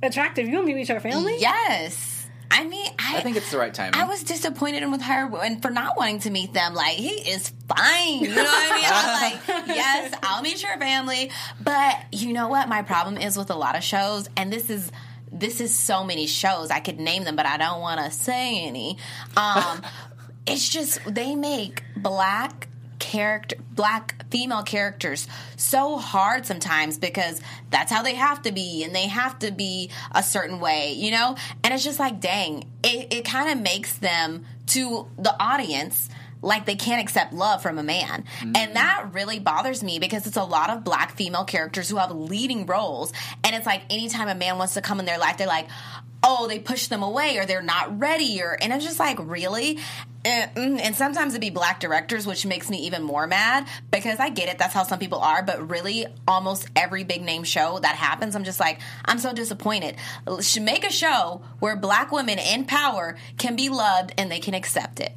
attractive. 0.03 0.47
You 0.47 0.53
want 0.55 0.67
me 0.67 0.73
to 0.73 0.77
meet 0.77 0.89
your 0.89 0.99
family? 0.99 1.37
Yes. 1.39 2.13
I 2.49 2.63
mean, 2.65 2.89
I, 2.97 3.17
I 3.17 3.21
think 3.23 3.35
it's 3.35 3.51
the 3.51 3.57
right 3.57 3.73
time. 3.73 3.91
I 3.93 4.05
was 4.05 4.23
disappointed 4.23 4.81
in 4.81 4.89
with 4.91 5.01
her 5.01 5.29
and 5.43 5.61
for 5.61 5.69
not 5.69 5.97
wanting 5.97 6.19
to 6.19 6.29
meet 6.29 6.53
them. 6.53 6.73
Like 6.73 6.93
he 6.95 7.09
is 7.09 7.51
fine. 7.67 8.19
You 8.21 8.29
know 8.35 8.43
what 8.43 8.71
I 8.71 8.75
mean? 8.75 8.85
I'm 8.87 9.67
like, 9.67 9.67
yes, 9.75 10.13
I'll 10.23 10.41
meet 10.41 10.63
your 10.63 10.77
family. 10.77 11.29
But 11.61 11.97
you 12.13 12.31
know 12.31 12.47
what? 12.47 12.69
My 12.69 12.83
problem 12.83 13.17
is 13.17 13.35
with 13.37 13.49
a 13.49 13.55
lot 13.55 13.75
of 13.75 13.83
shows, 13.83 14.29
and 14.37 14.51
this 14.51 14.69
is 14.69 14.91
this 15.39 15.61
is 15.61 15.73
so 15.73 16.03
many 16.03 16.27
shows. 16.27 16.71
I 16.71 16.79
could 16.79 16.99
name 16.99 17.23
them, 17.23 17.35
but 17.35 17.45
I 17.45 17.57
don't 17.57 17.79
want 17.79 17.99
to 17.99 18.11
say 18.11 18.65
any. 18.65 18.97
Um, 19.35 19.81
it's 20.47 20.67
just 20.67 20.99
they 21.05 21.35
make 21.35 21.83
black 21.95 22.67
character 22.99 23.55
black 23.71 24.25
female 24.31 24.63
characters 24.63 25.27
so 25.55 25.97
hard 25.97 26.47
sometimes 26.47 26.97
because 26.97 27.39
that's 27.69 27.91
how 27.91 28.01
they 28.01 28.15
have 28.15 28.41
to 28.41 28.51
be 28.51 28.83
and 28.83 28.95
they 28.95 29.07
have 29.07 29.37
to 29.37 29.51
be 29.51 29.91
a 30.13 30.23
certain 30.23 30.59
way 30.59 30.93
you 30.93 31.11
know 31.11 31.35
and 31.63 31.73
it's 31.73 31.83
just 31.83 31.99
like 31.99 32.19
dang 32.19 32.63
it, 32.83 33.13
it 33.13 33.25
kind 33.25 33.51
of 33.51 33.61
makes 33.61 33.99
them 33.99 34.43
to 34.65 35.07
the 35.19 35.35
audience 35.39 36.09
like 36.41 36.65
they 36.65 36.75
can't 36.75 37.01
accept 37.01 37.33
love 37.33 37.61
from 37.61 37.77
a 37.77 37.83
man. 37.83 38.25
And 38.41 38.55
mm. 38.55 38.73
that 38.73 39.09
really 39.13 39.39
bothers 39.39 39.83
me 39.83 39.99
because 39.99 40.27
it's 40.27 40.37
a 40.37 40.43
lot 40.43 40.69
of 40.69 40.83
black 40.83 41.15
female 41.15 41.45
characters 41.45 41.89
who 41.89 41.97
have 41.97 42.11
leading 42.11 42.65
roles. 42.65 43.11
And 43.43 43.55
it's 43.55 43.65
like 43.65 43.81
anytime 43.89 44.27
a 44.27 44.35
man 44.35 44.57
wants 44.57 44.75
to 44.75 44.81
come 44.81 44.99
in 44.99 45.05
their 45.05 45.17
life, 45.17 45.37
they're 45.37 45.47
like, 45.47 45.67
oh, 46.23 46.47
they 46.47 46.59
push 46.59 46.87
them 46.87 47.03
away 47.03 47.37
or 47.37 47.45
they're 47.45 47.61
not 47.61 47.99
ready. 47.99 48.41
Or, 48.41 48.57
and 48.59 48.73
I'm 48.73 48.79
just 48.79 48.99
like, 48.99 49.17
really? 49.19 49.79
Eh, 50.25 50.47
mm. 50.55 50.79
And 50.81 50.95
sometimes 50.95 51.33
it'd 51.33 51.41
be 51.41 51.49
black 51.49 51.79
directors, 51.79 52.27
which 52.27 52.45
makes 52.45 52.69
me 52.69 52.79
even 52.79 53.03
more 53.03 53.27
mad 53.27 53.67
because 53.91 54.19
I 54.19 54.29
get 54.29 54.49
it. 54.49 54.57
That's 54.57 54.73
how 54.73 54.83
some 54.83 54.99
people 54.99 55.19
are. 55.19 55.41
But 55.43 55.69
really, 55.69 56.05
almost 56.27 56.67
every 56.75 57.03
big 57.03 57.21
name 57.21 57.43
show 57.43 57.79
that 57.79 57.95
happens, 57.95 58.35
I'm 58.35 58.43
just 58.43 58.59
like, 58.59 58.81
I'm 59.05 59.19
so 59.19 59.33
disappointed. 59.33 59.95
Make 60.59 60.85
a 60.85 60.91
show 60.91 61.41
where 61.59 61.75
black 61.75 62.11
women 62.11 62.39
in 62.39 62.65
power 62.65 63.15
can 63.37 63.55
be 63.55 63.69
loved 63.69 64.13
and 64.17 64.29
they 64.29 64.39
can 64.39 64.53
accept 64.53 64.99
it. 64.99 65.13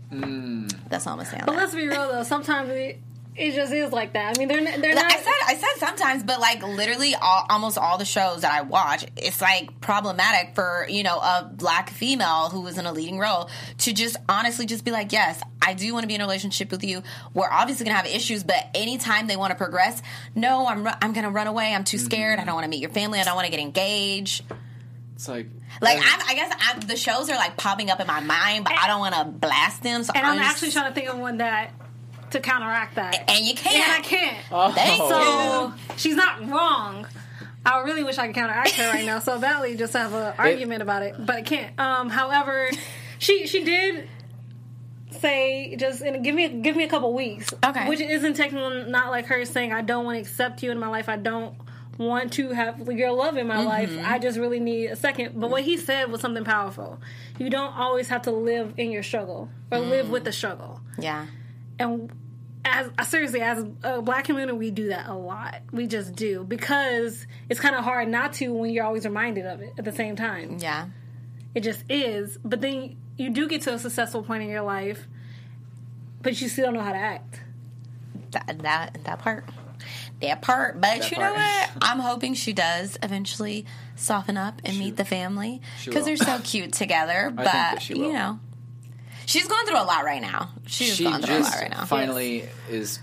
That's 0.89 1.07
all 1.07 1.19
I'm 1.19 1.27
saying. 1.27 1.43
But 1.47 1.53
that. 1.53 1.59
let's 1.59 1.75
be 1.75 1.89
real 1.89 2.09
though. 2.09 2.23
Sometimes 2.23 2.69
it, 2.71 3.01
it 3.37 3.55
just 3.55 3.73
is 3.73 3.93
like 3.93 4.13
that. 4.15 4.37
I 4.37 4.39
mean, 4.39 4.49
they're 4.49 4.63
they're 4.63 4.95
Like, 4.95 5.05
not. 5.05 5.13
I 5.13 5.17
said 5.17 5.33
I 5.47 5.55
said 5.55 5.87
sometimes, 5.87 6.23
but 6.25 6.41
like 6.41 6.63
literally 6.63 7.15
all, 7.15 7.47
almost 7.49 7.79
all 7.79 7.97
the 7.97 8.05
shows 8.05 8.43
that 8.43 8.53
I 8.53 8.63
watch, 8.63 9.07
it's 9.17 9.41
like 9.41 9.81
problematic 9.81 10.55
for 10.55 10.87
you 10.89 11.03
know 11.03 11.19
a 11.19 11.51
black 11.53 11.91
female 11.91 12.51
who 12.51 12.67
is 12.67 12.77
in 12.77 12.87
a 12.87 12.93
leading 12.93 13.19
role 13.19 13.49
to 13.79 13.93
just 13.93 14.17
honestly 14.29 14.67
just 14.67 14.85
be 14.85 14.91
like, 14.91 15.13
yes, 15.13 15.41
I 15.63 15.75
do 15.75 15.93
want 15.93 16.03
to 16.05 16.09
be 16.09 16.15
in 16.15 16.21
a 16.21 16.25
relationship 16.25 16.71
with 16.71 16.85
you. 16.85 17.03
We're 17.33 17.51
obviously 17.51 17.85
gonna 17.85 17.97
have 17.97 18.07
issues, 18.07 18.43
but 18.43 18.69
anytime 18.75 19.27
they 19.27 19.37
want 19.37 19.53
to 19.53 19.57
progress, 19.57 20.03
no, 20.35 20.67
I'm 20.67 20.85
ru- 20.85 20.93
I'm 21.01 21.13
gonna 21.13 21.31
run 21.31 21.47
away. 21.47 21.73
I'm 21.73 21.85
too 21.85 21.97
mm-hmm. 21.97 22.07
scared. 22.07 22.39
I 22.41 22.45
don't 22.45 22.55
want 22.55 22.65
to 22.65 22.71
meet 22.71 22.81
your 22.81 22.91
family. 22.91 23.21
I 23.21 23.25
don't 23.25 23.37
want 23.37 23.47
to 23.47 23.51
get 23.51 23.61
engaged. 23.61 24.43
it's 25.15 25.29
like 25.29 25.49
Like 25.81 25.99
I'm, 25.99 26.21
I 26.29 26.35
guess 26.35 26.53
I'm, 26.59 26.81
the 26.81 26.97
shows 26.97 27.31
are 27.31 27.37
like 27.37 27.57
popping 27.57 27.91
up 27.91 28.01
in 28.01 28.07
my 28.07 28.21
mind, 28.21 28.65
but 28.65 28.75
I 28.77 28.87
don't 28.89 29.01
want 29.01 29.15
to 29.15 29.25
blast 29.25 29.83
them. 29.83 30.03
So 30.03 30.13
and 30.15 30.27
I'm 30.27 30.37
just- 30.39 30.51
actually 30.51 30.71
trying 30.73 30.93
to 30.93 30.95
think 30.95 31.09
of 31.09 31.19
one 31.19 31.39
that 31.39 31.73
to 32.31 32.41
counteract 32.41 32.95
that. 32.97 33.29
and 33.31 33.45
you 33.47 33.55
can't. 33.55 33.77
And 33.89 33.93
I 33.93 34.01
can't. 34.07 34.39
Oh. 34.53 34.73
Thank 34.73 34.99
So 35.89 35.95
she's 35.97 36.17
not 36.17 36.49
wrong. 36.49 37.07
I 37.65 37.81
really 37.81 38.03
wish 38.05 38.17
I 38.19 38.27
could 38.27 38.35
counteract 38.37 38.73
her 38.73 38.89
right 38.89 39.05
now. 39.05 39.19
So 39.19 39.39
Valley 39.39 39.77
just 39.77 39.93
have 39.93 40.15
an 40.15 40.35
argument 40.39 40.81
about 40.83 41.03
it, 41.03 41.15
but 41.19 41.37
I 41.37 41.43
can't. 41.43 41.79
Um, 41.79 42.09
however, 42.09 42.71
she 43.19 43.47
she 43.47 43.65
did 43.65 44.09
say 45.11 45.75
just 45.77 46.01
and 46.03 46.23
give 46.25 46.35
me 46.35 46.49
give 46.63 46.77
me 46.77 46.85
a 46.85 46.89
couple 46.89 47.13
weeks. 47.13 47.53
Okay. 47.65 47.89
which 47.89 48.01
isn't 48.01 48.35
technically 48.35 48.91
not 48.91 49.11
like 49.11 49.27
her 49.27 49.45
saying 49.45 49.73
I 49.73 49.83
don't 49.83 50.05
want 50.05 50.17
to 50.17 50.21
accept 50.21 50.63
you 50.63 50.71
in 50.71 50.79
my 50.79 50.89
life. 50.89 51.09
I 51.09 51.17
don't 51.17 51.55
want 51.99 52.33
to 52.35 52.51
have 52.53 52.81
your 52.91 53.13
love 53.13 53.37
in 53.37 53.47
my 53.47 53.57
Mm-hmm. 53.57 53.67
life. 53.67 53.99
I 54.07 54.19
just 54.19 54.39
really 54.39 54.61
need 54.61 54.87
a 54.87 54.97
second. 54.97 55.39
But 55.39 55.51
what 55.51 55.63
he 55.63 55.77
said 55.77 56.11
was 56.11 56.21
something 56.23 56.45
powerful. 56.45 56.99
You 57.39 57.51
don't 57.51 57.75
always 57.77 58.09
have 58.09 58.23
to 58.23 58.31
live 58.31 58.75
in 58.79 58.91
your 58.91 59.03
struggle 59.03 59.51
or 59.71 59.79
live 59.81 60.07
Mm. 60.07 60.11
with 60.11 60.25
the 60.25 60.33
struggle 60.33 60.81
Yeah. 60.99 61.27
and 61.79 62.11
as 62.65 62.91
seriously 63.09 63.41
as 63.41 63.65
a 63.83 64.03
black 64.03 64.25
community 64.25 64.57
we 64.57 64.71
do 64.71 64.89
that 64.89 65.09
a 65.09 65.15
lot. 65.15 65.57
We 65.73 65.87
just 65.87 66.15
do 66.15 66.45
because 66.45 67.27
it's 67.49 67.61
kind 67.61 67.75
of 67.75 67.85
hard 67.85 68.09
not 68.09 68.35
to 68.35 68.53
when 68.53 68.71
you're 68.71 68.85
always 68.85 69.05
reminded 69.05 69.47
of 69.47 69.61
it 69.61 69.73
at 69.79 69.85
the 69.85 69.93
same 69.93 70.17
time. 70.17 70.59
Yeah. 70.61 70.89
it 71.55 71.61
just 71.61 71.83
is 71.89 72.39
but 72.45 72.61
then 72.61 72.97
you 73.17 73.31
do 73.31 73.49
get 73.49 73.63
to 73.63 73.75
a 73.75 73.79
successful 73.79 74.23
point 74.23 74.43
in 74.43 74.49
your 74.49 74.63
life 74.63 75.07
but 76.23 76.41
you 76.41 76.49
still 76.49 76.67
don't 76.67 76.75
know 76.75 76.81
how 76.83 76.93
to 76.93 76.99
act. 76.99 77.41
That 78.33 78.59
that 78.61 78.99
that 79.05 79.19
part. 79.21 79.45
That 80.21 80.43
part 80.43 80.75
but 80.81 81.01
That 81.01 81.11
you 81.11 81.17
know 81.19 81.33
what? 81.33 81.71
I'm 81.83 81.99
hoping 81.99 82.35
she 82.35 82.53
does 82.53 82.99
eventually 83.03 83.65
soften 83.97 84.37
up 84.37 84.61
and 84.65 84.79
meet 84.79 84.97
the 84.97 85.05
family 85.07 85.63
because 85.85 86.05
they're 86.05 86.17
so 86.19 86.39
cute 86.45 86.73
together 86.75 87.31
but 87.35 87.45
that 87.45 87.81
she 87.83 87.95
will. 87.95 88.07
you 88.07 88.13
know 88.13 88.39
she's 89.31 89.47
going 89.49 89.67
through 89.67 89.81
a 89.81 89.85
lot 89.85 90.05
right 90.05 90.21
now. 90.23 90.51
She's 90.67 90.97
she 90.97 91.05
going 91.05 91.23
through 91.23 91.39
a 91.39 91.41
lot 91.41 91.55
right 91.55 91.71
now. 91.71 91.85
finally 91.85 92.45
is 92.69 92.99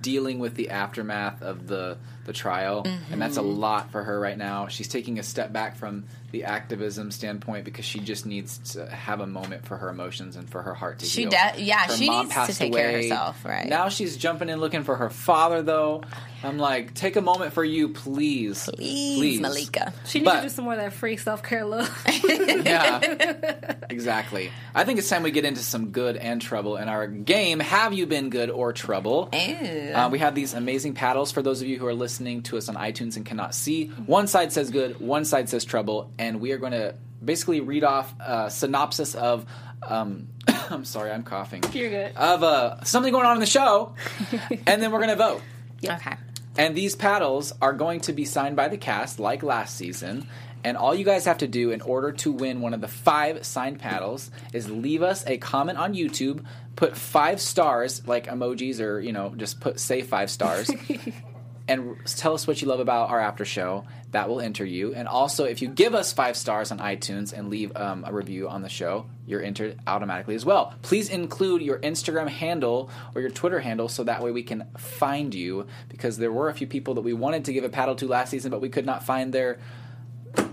dealing 0.00 0.38
with 0.38 0.54
the 0.54 0.70
aftermath 0.70 1.42
of 1.42 1.66
the 1.66 1.98
the 2.24 2.32
trial 2.32 2.82
and 3.12 3.22
that's 3.22 3.36
a 3.36 3.40
Mm-hmm. 3.40 3.60
lot 3.60 3.92
for 3.92 4.02
her 4.02 4.18
right 4.18 4.36
now. 4.36 4.66
She's 4.66 4.88
taking 4.88 5.18
a 5.20 5.22
step 5.22 5.52
back 5.52 5.76
from 5.76 6.04
the 6.32 6.44
activism 6.44 7.10
standpoint 7.10 7.64
because 7.64 7.84
she 7.84 8.00
just 8.00 8.26
needs 8.26 8.58
to 8.72 8.86
have 8.86 9.20
a 9.20 9.26
moment 9.26 9.64
for 9.66 9.76
her 9.76 9.88
emotions 9.88 10.36
and 10.36 10.48
for 10.50 10.62
her 10.62 10.74
heart 10.74 10.98
to 11.00 11.06
She 11.06 11.22
heal. 11.22 11.30
de- 11.30 11.62
yeah, 11.62 11.86
Her 11.86 11.96
she 11.96 12.08
needs 12.08 12.28
to 12.28 12.34
passed 12.34 12.58
take 12.58 12.72
care 12.72 12.88
of 12.88 12.94
herself, 12.96 13.44
right. 13.44 13.68
now 13.68 13.88
she's 13.88 14.16
jumping 14.16 14.48
in 14.48 14.58
looking 14.60 14.82
for 14.84 14.96
her 14.96 15.10
father 15.10 15.62
though 15.62 16.02
i'm 16.42 16.58
like 16.58 16.92
take 16.94 17.16
a 17.16 17.20
moment 17.22 17.52
for 17.54 17.64
you 17.64 17.88
please 17.88 18.68
please, 18.74 19.40
malika 19.40 19.92
she 20.04 20.18
needs 20.18 20.30
But- 20.30 20.36
to 20.36 20.42
do 20.42 20.48
some 20.50 20.64
more 20.64 20.74
of 20.74 20.80
that 20.80 20.92
free 20.92 21.16
self-care 21.16 21.64
love 21.64 21.88
yeah, 22.64 23.00
exactly. 23.90 24.50
I 24.74 24.84
think 24.84 24.98
it's 24.98 25.08
time 25.08 25.22
we 25.22 25.30
get 25.30 25.44
into 25.44 25.60
some 25.60 25.90
good 25.90 26.16
and 26.16 26.40
trouble 26.40 26.76
in 26.76 26.88
our 26.88 27.06
game. 27.06 27.60
Have 27.60 27.92
you 27.94 28.06
been 28.06 28.30
good 28.30 28.50
or 28.50 28.72
trouble? 28.72 29.28
Ew. 29.32 29.92
Uh, 29.94 30.08
we 30.10 30.18
have 30.18 30.34
these 30.34 30.54
amazing 30.54 30.94
paddles 30.94 31.32
for 31.32 31.42
those 31.42 31.62
of 31.62 31.68
you 31.68 31.78
who 31.78 31.86
are 31.86 31.94
listening 31.94 32.42
to 32.44 32.56
us 32.56 32.68
on 32.68 32.74
iTunes 32.76 33.16
and 33.16 33.24
cannot 33.24 33.54
see. 33.54 33.86
One 33.88 34.26
side 34.26 34.52
says 34.52 34.70
good, 34.70 35.00
one 35.00 35.24
side 35.24 35.48
says 35.48 35.64
trouble, 35.64 36.10
and 36.18 36.40
we 36.40 36.52
are 36.52 36.58
going 36.58 36.72
to 36.72 36.94
basically 37.24 37.60
read 37.60 37.84
off 37.84 38.14
a 38.20 38.50
synopsis 38.50 39.14
of. 39.14 39.46
Um, 39.82 40.28
I'm 40.48 40.84
sorry, 40.84 41.10
I'm 41.10 41.22
coughing. 41.22 41.62
You're 41.72 41.90
good. 41.90 42.16
Of 42.16 42.42
uh, 42.42 42.84
something 42.84 43.12
going 43.12 43.26
on 43.26 43.34
in 43.34 43.40
the 43.40 43.46
show, 43.46 43.94
and 44.66 44.82
then 44.82 44.90
we're 44.90 44.98
going 44.98 45.10
to 45.10 45.16
vote. 45.16 45.42
okay 45.84 46.16
And 46.56 46.74
these 46.74 46.96
paddles 46.96 47.52
are 47.60 47.72
going 47.72 48.00
to 48.00 48.12
be 48.12 48.24
signed 48.24 48.56
by 48.56 48.68
the 48.68 48.78
cast, 48.78 49.18
like 49.20 49.42
last 49.42 49.76
season. 49.76 50.26
And 50.64 50.76
all 50.76 50.94
you 50.94 51.04
guys 51.04 51.26
have 51.26 51.38
to 51.38 51.46
do 51.46 51.70
in 51.70 51.80
order 51.80 52.10
to 52.10 52.32
win 52.32 52.60
one 52.60 52.74
of 52.74 52.80
the 52.80 52.88
five 52.88 53.46
signed 53.46 53.78
paddles 53.78 54.32
is 54.52 54.68
leave 54.68 55.00
us 55.00 55.24
a 55.24 55.38
comment 55.38 55.78
on 55.78 55.94
YouTube, 55.94 56.44
put 56.74 56.96
five 56.96 57.40
stars, 57.40 58.04
like 58.06 58.26
emojis, 58.26 58.80
or 58.80 58.98
you 58.98 59.12
know, 59.12 59.32
just 59.36 59.60
put 59.60 59.78
say 59.78 60.02
five 60.02 60.28
stars, 60.28 60.68
and 61.68 61.96
tell 62.06 62.34
us 62.34 62.46
what 62.46 62.62
you 62.62 62.68
love 62.68 62.80
about 62.80 63.10
our 63.10 63.20
after 63.20 63.44
show. 63.44 63.84
That 64.12 64.28
will 64.28 64.40
enter 64.40 64.64
you. 64.64 64.94
And 64.94 65.08
also, 65.08 65.44
if 65.44 65.60
you 65.60 65.68
give 65.68 65.94
us 65.94 66.12
five 66.12 66.36
stars 66.36 66.70
on 66.70 66.78
iTunes 66.78 67.32
and 67.32 67.50
leave 67.50 67.76
um, 67.76 68.04
a 68.06 68.12
review 68.12 68.48
on 68.48 68.62
the 68.62 68.68
show, 68.68 69.06
you're 69.26 69.42
entered 69.42 69.78
automatically 69.86 70.34
as 70.36 70.44
well. 70.44 70.72
Please 70.82 71.10
include 71.10 71.60
your 71.60 71.78
Instagram 71.80 72.28
handle 72.28 72.88
or 73.14 73.20
your 73.20 73.30
Twitter 73.30 73.60
handle 73.60 73.88
so 73.88 74.04
that 74.04 74.22
way 74.22 74.30
we 74.30 74.42
can 74.42 74.68
find 74.78 75.34
you. 75.34 75.66
Because 75.88 76.16
there 76.16 76.32
were 76.32 76.48
a 76.48 76.54
few 76.54 76.66
people 76.66 76.94
that 76.94 77.02
we 77.02 77.12
wanted 77.12 77.44
to 77.46 77.52
give 77.52 77.64
a 77.64 77.68
paddle 77.68 77.96
to 77.96 78.06
last 78.06 78.30
season, 78.30 78.50
but 78.50 78.60
we 78.60 78.68
could 78.68 78.86
not 78.86 79.04
find 79.04 79.32
their 79.32 79.58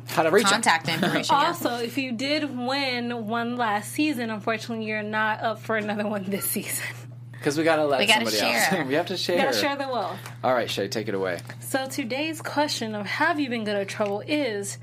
how 0.07 0.23
to 0.23 0.31
reach 0.31 0.45
'em. 0.45 0.51
contact 0.51 0.87
information 0.87 1.35
yeah. 1.35 1.47
also 1.47 1.77
if 1.77 1.97
you 1.97 2.11
did 2.11 2.55
win 2.55 3.27
one 3.27 3.57
last 3.57 3.91
season 3.91 4.29
unfortunately 4.29 4.85
you're 4.85 5.03
not 5.03 5.41
up 5.41 5.59
for 5.59 5.75
another 5.75 6.07
one 6.07 6.23
this 6.25 6.45
season 6.45 6.85
Because 7.43 7.57
we 7.57 7.65
gotta 7.65 7.85
let 7.85 7.99
We 7.99 8.05
gotta 8.05 8.25
somebody 8.25 8.37
share. 8.37 8.79
else. 8.79 8.87
we 8.87 8.93
have 8.93 9.07
to 9.07 9.17
share. 9.17 9.35
gotta 9.35 9.57
share 9.57 9.75
the 9.75 9.89
wealth 9.89 10.17
All 10.45 10.53
right, 10.53 10.71
Shay, 10.71 10.87
take 10.87 11.09
it 11.09 11.13
away. 11.13 11.41
So 11.59 11.87
today's 11.87 12.41
question 12.41 12.95
of 12.95 13.05
have 13.05 13.37
you 13.37 13.49
been 13.49 13.65
good 13.65 13.75
or 13.75 13.83
trouble 13.83 14.23
is 14.25 14.77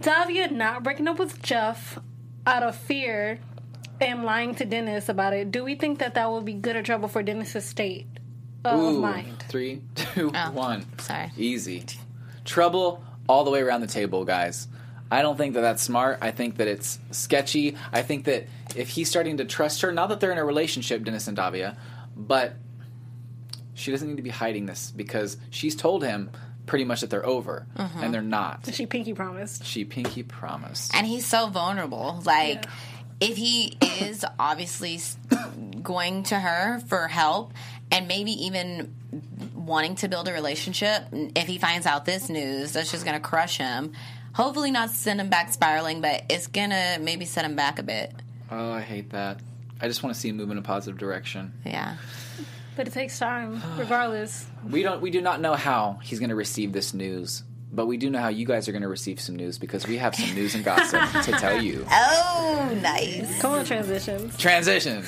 Davia 0.00 0.48
not 0.48 0.82
breaking 0.82 1.06
up 1.06 1.20
with 1.20 1.40
Jeff 1.42 2.00
out 2.44 2.64
of 2.64 2.74
fear 2.74 3.38
and 4.00 4.24
lying 4.24 4.56
to 4.56 4.64
Dennis 4.64 5.08
about 5.08 5.32
it. 5.32 5.52
Do 5.52 5.62
we 5.62 5.76
think 5.76 6.00
that 6.00 6.14
that 6.14 6.28
would 6.28 6.44
be 6.44 6.54
good 6.54 6.74
or 6.74 6.82
trouble 6.82 7.06
for 7.06 7.22
Dennis's 7.22 7.64
state 7.64 8.08
of 8.64 8.80
Ooh, 8.80 8.98
mind? 8.98 9.44
Three, 9.48 9.82
two, 9.94 10.32
oh, 10.34 10.50
one. 10.50 10.84
Oh, 10.98 11.02
sorry. 11.02 11.30
Easy. 11.36 11.84
Trouble 12.44 13.04
all 13.28 13.44
the 13.44 13.52
way 13.52 13.60
around 13.60 13.80
the 13.80 13.86
table, 13.86 14.24
guys. 14.24 14.66
I 15.08 15.22
don't 15.22 15.36
think 15.36 15.54
that 15.54 15.60
that's 15.60 15.82
smart. 15.82 16.18
I 16.20 16.32
think 16.32 16.56
that 16.56 16.66
it's 16.66 16.98
sketchy. 17.10 17.76
I 17.92 18.02
think 18.02 18.24
that 18.24 18.46
if 18.74 18.88
he's 18.88 19.08
starting 19.10 19.36
to 19.36 19.44
trust 19.44 19.82
her, 19.82 19.92
not 19.92 20.08
that 20.08 20.20
they're 20.20 20.32
in 20.32 20.38
a 20.38 20.44
relationship, 20.44 21.04
Dennis 21.04 21.28
and 21.28 21.36
Davia, 21.36 21.76
but 22.16 22.54
she 23.74 23.90
doesn't 23.90 24.08
need 24.08 24.16
to 24.16 24.22
be 24.22 24.30
hiding 24.30 24.66
this 24.66 24.90
because 24.94 25.36
she's 25.50 25.74
told 25.76 26.04
him 26.04 26.30
pretty 26.66 26.84
much 26.84 27.00
that 27.00 27.10
they're 27.10 27.26
over, 27.26 27.66
Mm-hmm. 27.76 28.02
and 28.02 28.14
they're 28.14 28.22
not. 28.22 28.68
She 28.72 28.86
pinky 28.86 29.14
promised. 29.14 29.64
She 29.64 29.84
pinky 29.84 30.22
promised. 30.22 30.94
and 30.94 31.06
he's 31.06 31.26
so 31.26 31.48
vulnerable. 31.48 32.22
Like, 32.24 32.64
Yeah. 32.64 32.70
if 33.30 33.36
he 33.36 33.76
is 34.00 34.24
obviously 34.38 35.00
going 35.82 36.22
to 36.24 36.38
her 36.38 36.80
for 36.86 37.08
help 37.08 37.52
and 37.90 38.06
maybe 38.08 38.46
even 38.46 38.94
wanting 39.54 39.96
to 39.96 40.08
build 40.08 40.28
a 40.28 40.32
relationship, 40.32 41.02
if 41.12 41.46
he 41.48 41.58
finds 41.58 41.86
out 41.86 42.04
this 42.04 42.28
news 42.28 42.72
that's 42.72 42.90
just 42.92 43.04
going 43.04 43.16
to 43.20 43.26
crush 43.26 43.58
him, 43.58 43.92
hopefully 44.32 44.70
not 44.70 44.90
send 44.90 45.20
him 45.20 45.28
back 45.28 45.52
spiraling, 45.52 46.00
but 46.00 46.22
it's 46.30 46.46
gonna 46.46 46.98
maybe 47.00 47.24
set 47.26 47.44
him 47.44 47.54
back 47.56 47.78
a 47.78 47.82
bit. 47.82 48.14
Oh, 48.50 48.70
I 48.72 48.80
hate 48.80 49.10
that. 49.10 49.40
I 49.82 49.88
just 49.88 50.02
want 50.02 50.14
to 50.14 50.20
see 50.20 50.28
him 50.28 50.36
move 50.36 50.50
in 50.50 50.58
a 50.58 50.62
positive 50.62 50.96
direction. 50.98 51.52
Yeah. 51.66 51.96
But 52.76 52.86
it 52.86 52.92
takes 52.92 53.18
time, 53.18 53.60
regardless. 53.76 54.46
We 54.68 54.82
don't. 54.82 55.02
We 55.02 55.10
do 55.10 55.20
not 55.20 55.40
know 55.40 55.54
how 55.54 55.98
he's 56.02 56.18
going 56.20 56.30
to 56.30 56.34
receive 56.36 56.72
this 56.72 56.94
news, 56.94 57.42
but 57.72 57.86
we 57.86 57.96
do 57.98 58.08
know 58.08 58.20
how 58.20 58.28
you 58.28 58.46
guys 58.46 58.68
are 58.68 58.72
going 58.72 58.82
to 58.82 58.88
receive 58.88 59.20
some 59.20 59.36
news 59.36 59.58
because 59.58 59.86
we 59.86 59.98
have 59.98 60.14
some 60.14 60.34
news 60.34 60.54
and 60.54 60.64
gossip 60.64 61.00
to 61.24 61.32
tell 61.38 61.60
you. 61.62 61.84
Oh, 61.90 62.78
nice. 62.80 63.40
Come 63.42 63.52
on, 63.52 63.64
transitions. 63.64 64.36
Transition. 64.38 65.04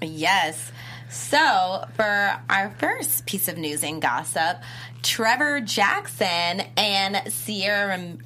Yes. 0.00 0.70
So, 1.10 1.84
for 1.94 2.40
our 2.48 2.70
first 2.78 3.26
piece 3.26 3.48
of 3.48 3.58
news 3.58 3.84
and 3.84 4.00
gossip, 4.00 4.58
Trevor 5.02 5.60
Jackson 5.60 6.62
and 6.76 7.30
Cierra 7.32 7.88
Ram- 7.88 8.18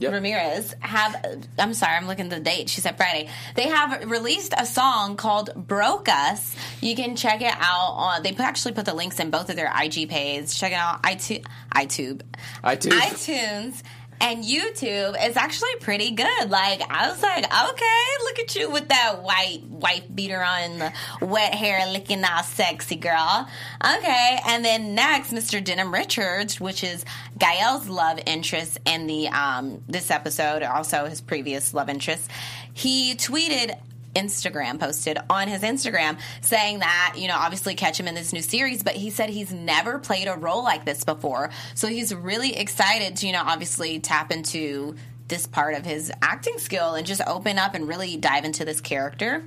Yep. 0.00 0.12
Ramirez 0.12 0.74
have, 0.80 1.46
I'm 1.58 1.74
sorry, 1.74 1.96
I'm 1.96 2.06
looking 2.06 2.26
at 2.26 2.30
the 2.30 2.40
date. 2.40 2.68
She 2.68 2.80
said 2.80 2.96
Friday. 2.96 3.28
They 3.54 3.68
have 3.68 4.08
released 4.10 4.54
a 4.56 4.66
song 4.66 5.16
called 5.16 5.50
Broke 5.54 6.08
Us. 6.08 6.54
You 6.80 6.94
can 6.94 7.16
check 7.16 7.42
it 7.42 7.54
out 7.56 7.92
on, 7.92 8.22
they 8.22 8.34
actually 8.36 8.72
put 8.72 8.84
the 8.84 8.94
links 8.94 9.18
in 9.20 9.30
both 9.30 9.50
of 9.50 9.56
their 9.56 9.72
IG 9.74 10.08
pages. 10.08 10.54
Check 10.54 10.72
it 10.72 10.76
out, 10.76 11.02
iTunes, 11.02 11.44
iTube, 11.74 12.22
iTunes. 12.62 12.92
iTunes 12.92 13.82
and 14.20 14.44
YouTube 14.44 15.16
is 15.26 15.36
actually 15.36 15.74
pretty 15.80 16.12
good. 16.12 16.50
Like 16.50 16.82
I 16.90 17.10
was 17.10 17.22
like, 17.22 17.44
okay, 17.44 18.24
look 18.24 18.38
at 18.38 18.56
you 18.56 18.70
with 18.70 18.88
that 18.88 19.22
white 19.22 19.62
white 19.68 20.14
beater 20.14 20.42
on 20.42 20.78
the 20.78 20.92
wet 21.22 21.54
hair 21.54 21.90
looking 21.92 22.24
all 22.24 22.42
sexy, 22.42 22.96
girl. 22.96 23.48
Okay, 23.84 24.38
and 24.46 24.64
then 24.64 24.94
next, 24.94 25.32
Mr. 25.32 25.62
Denham 25.62 25.92
Richards, 25.92 26.60
which 26.60 26.82
is 26.82 27.04
Gael's 27.38 27.88
love 27.88 28.18
interest 28.26 28.78
in 28.84 29.06
the 29.06 29.28
um 29.28 29.82
this 29.88 30.10
episode, 30.10 30.62
also 30.62 31.06
his 31.06 31.20
previous 31.20 31.74
love 31.74 31.88
interest. 31.88 32.30
He 32.74 33.14
tweeted 33.14 33.76
Instagram 34.14 34.80
posted 34.80 35.18
on 35.30 35.48
his 35.48 35.62
Instagram 35.62 36.18
saying 36.40 36.80
that, 36.80 37.14
you 37.16 37.28
know, 37.28 37.36
obviously 37.36 37.74
catch 37.74 37.98
him 37.98 38.08
in 38.08 38.14
this 38.14 38.32
new 38.32 38.42
series, 38.42 38.82
but 38.82 38.94
he 38.94 39.10
said 39.10 39.30
he's 39.30 39.52
never 39.52 39.98
played 39.98 40.28
a 40.28 40.34
role 40.34 40.62
like 40.62 40.84
this 40.84 41.04
before. 41.04 41.50
So 41.74 41.88
he's 41.88 42.14
really 42.14 42.56
excited 42.56 43.16
to, 43.16 43.26
you 43.26 43.32
know, 43.32 43.42
obviously 43.44 44.00
tap 44.00 44.32
into 44.32 44.96
this 45.28 45.46
part 45.46 45.74
of 45.74 45.84
his 45.84 46.10
acting 46.22 46.58
skill 46.58 46.94
and 46.94 47.06
just 47.06 47.20
open 47.26 47.58
up 47.58 47.74
and 47.74 47.86
really 47.86 48.16
dive 48.16 48.44
into 48.44 48.64
this 48.64 48.80
character. 48.80 49.44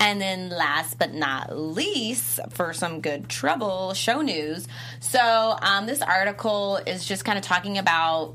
And 0.00 0.20
then 0.20 0.48
last 0.48 0.98
but 0.98 1.14
not 1.14 1.56
least, 1.56 2.40
for 2.50 2.72
some 2.72 3.00
good 3.00 3.28
trouble, 3.28 3.94
show 3.94 4.22
news. 4.22 4.66
So 5.00 5.56
um, 5.62 5.86
this 5.86 6.02
article 6.02 6.80
is 6.84 7.06
just 7.06 7.24
kind 7.24 7.38
of 7.38 7.44
talking 7.44 7.78
about 7.78 8.34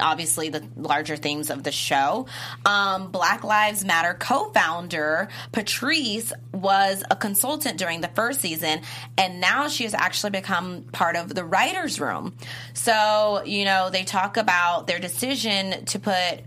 obviously 0.00 0.48
the 0.48 0.62
larger 0.76 1.16
themes 1.16 1.50
of 1.50 1.62
the 1.62 1.72
show. 1.72 2.26
Um, 2.64 3.10
Black 3.10 3.44
Lives 3.44 3.84
Matter 3.84 4.14
co-founder 4.14 5.28
Patrisse 5.52 6.32
was 6.52 7.02
a 7.10 7.16
consultant 7.16 7.78
during 7.78 8.00
the 8.00 8.08
first 8.08 8.40
season, 8.40 8.80
and 9.16 9.40
now 9.40 9.68
she 9.68 9.84
has 9.84 9.94
actually 9.94 10.30
become 10.30 10.84
part 10.92 11.16
of 11.16 11.34
the 11.34 11.44
writers' 11.44 12.00
room. 12.00 12.34
So 12.74 13.42
you 13.44 13.64
know 13.64 13.90
they 13.90 14.04
talk 14.04 14.36
about 14.36 14.86
their 14.86 14.98
decision 14.98 15.84
to 15.86 15.98
put 15.98 16.42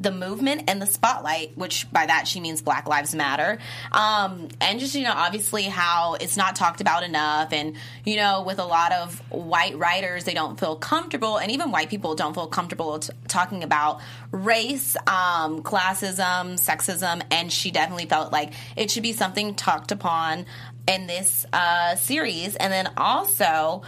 the 0.00 0.12
movement 0.12 0.62
and 0.68 0.80
the 0.80 0.86
spotlight, 0.86 1.58
which 1.58 1.90
by 1.92 2.06
that 2.06 2.28
she 2.28 2.38
means 2.38 2.62
Black 2.62 2.88
Lives 2.88 3.14
Matter. 3.14 3.58
Um, 3.90 4.48
and 4.60 4.78
just, 4.78 4.94
you 4.94 5.02
know, 5.02 5.12
obviously 5.12 5.64
how 5.64 6.14
it's 6.14 6.36
not 6.36 6.54
talked 6.54 6.80
about 6.80 7.02
enough. 7.02 7.52
And, 7.52 7.74
you 8.04 8.16
know, 8.16 8.42
with 8.42 8.60
a 8.60 8.64
lot 8.64 8.92
of 8.92 9.18
white 9.30 9.76
writers, 9.76 10.22
they 10.22 10.34
don't 10.34 10.58
feel 10.58 10.76
comfortable, 10.76 11.38
and 11.38 11.50
even 11.50 11.72
white 11.72 11.90
people 11.90 12.14
don't 12.14 12.32
feel 12.32 12.46
comfortable 12.46 13.00
t- 13.00 13.12
talking 13.26 13.64
about 13.64 14.00
race, 14.30 14.96
um, 15.08 15.62
classism, 15.64 16.54
sexism. 16.54 17.22
And 17.32 17.52
she 17.52 17.72
definitely 17.72 18.06
felt 18.06 18.32
like 18.32 18.52
it 18.76 18.90
should 18.92 19.02
be 19.02 19.12
something 19.12 19.54
talked 19.54 19.90
upon 19.90 20.46
in 20.86 21.06
this 21.08 21.44
uh, 21.52 21.96
series. 21.96 22.54
And 22.54 22.72
then 22.72 22.92
also, 22.96 23.82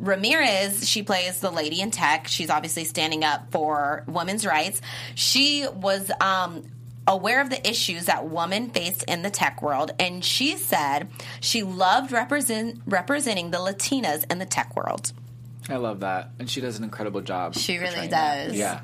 Ramirez, 0.00 0.88
she 0.88 1.02
plays 1.02 1.40
the 1.40 1.50
lady 1.50 1.80
in 1.80 1.90
tech. 1.90 2.26
She's 2.26 2.50
obviously 2.50 2.84
standing 2.84 3.22
up 3.22 3.52
for 3.52 4.02
women's 4.06 4.46
rights. 4.46 4.80
She 5.14 5.66
was 5.68 6.10
um, 6.20 6.64
aware 7.06 7.42
of 7.42 7.50
the 7.50 7.68
issues 7.68 8.06
that 8.06 8.28
women 8.28 8.70
faced 8.70 9.04
in 9.04 9.22
the 9.22 9.30
tech 9.30 9.60
world, 9.62 9.92
and 9.98 10.24
she 10.24 10.56
said 10.56 11.08
she 11.40 11.62
loved 11.62 12.12
represent, 12.12 12.80
representing 12.86 13.50
the 13.50 13.58
Latinas 13.58 14.30
in 14.30 14.38
the 14.38 14.46
tech 14.46 14.74
world. 14.74 15.12
I 15.68 15.76
love 15.76 16.00
that, 16.00 16.30
and 16.38 16.48
she 16.48 16.60
does 16.60 16.78
an 16.78 16.84
incredible 16.84 17.20
job. 17.20 17.54
She 17.54 17.74
really 17.74 17.88
portraying 17.88 18.10
that. 18.10 18.46
does. 18.48 18.56
Yeah, 18.56 18.80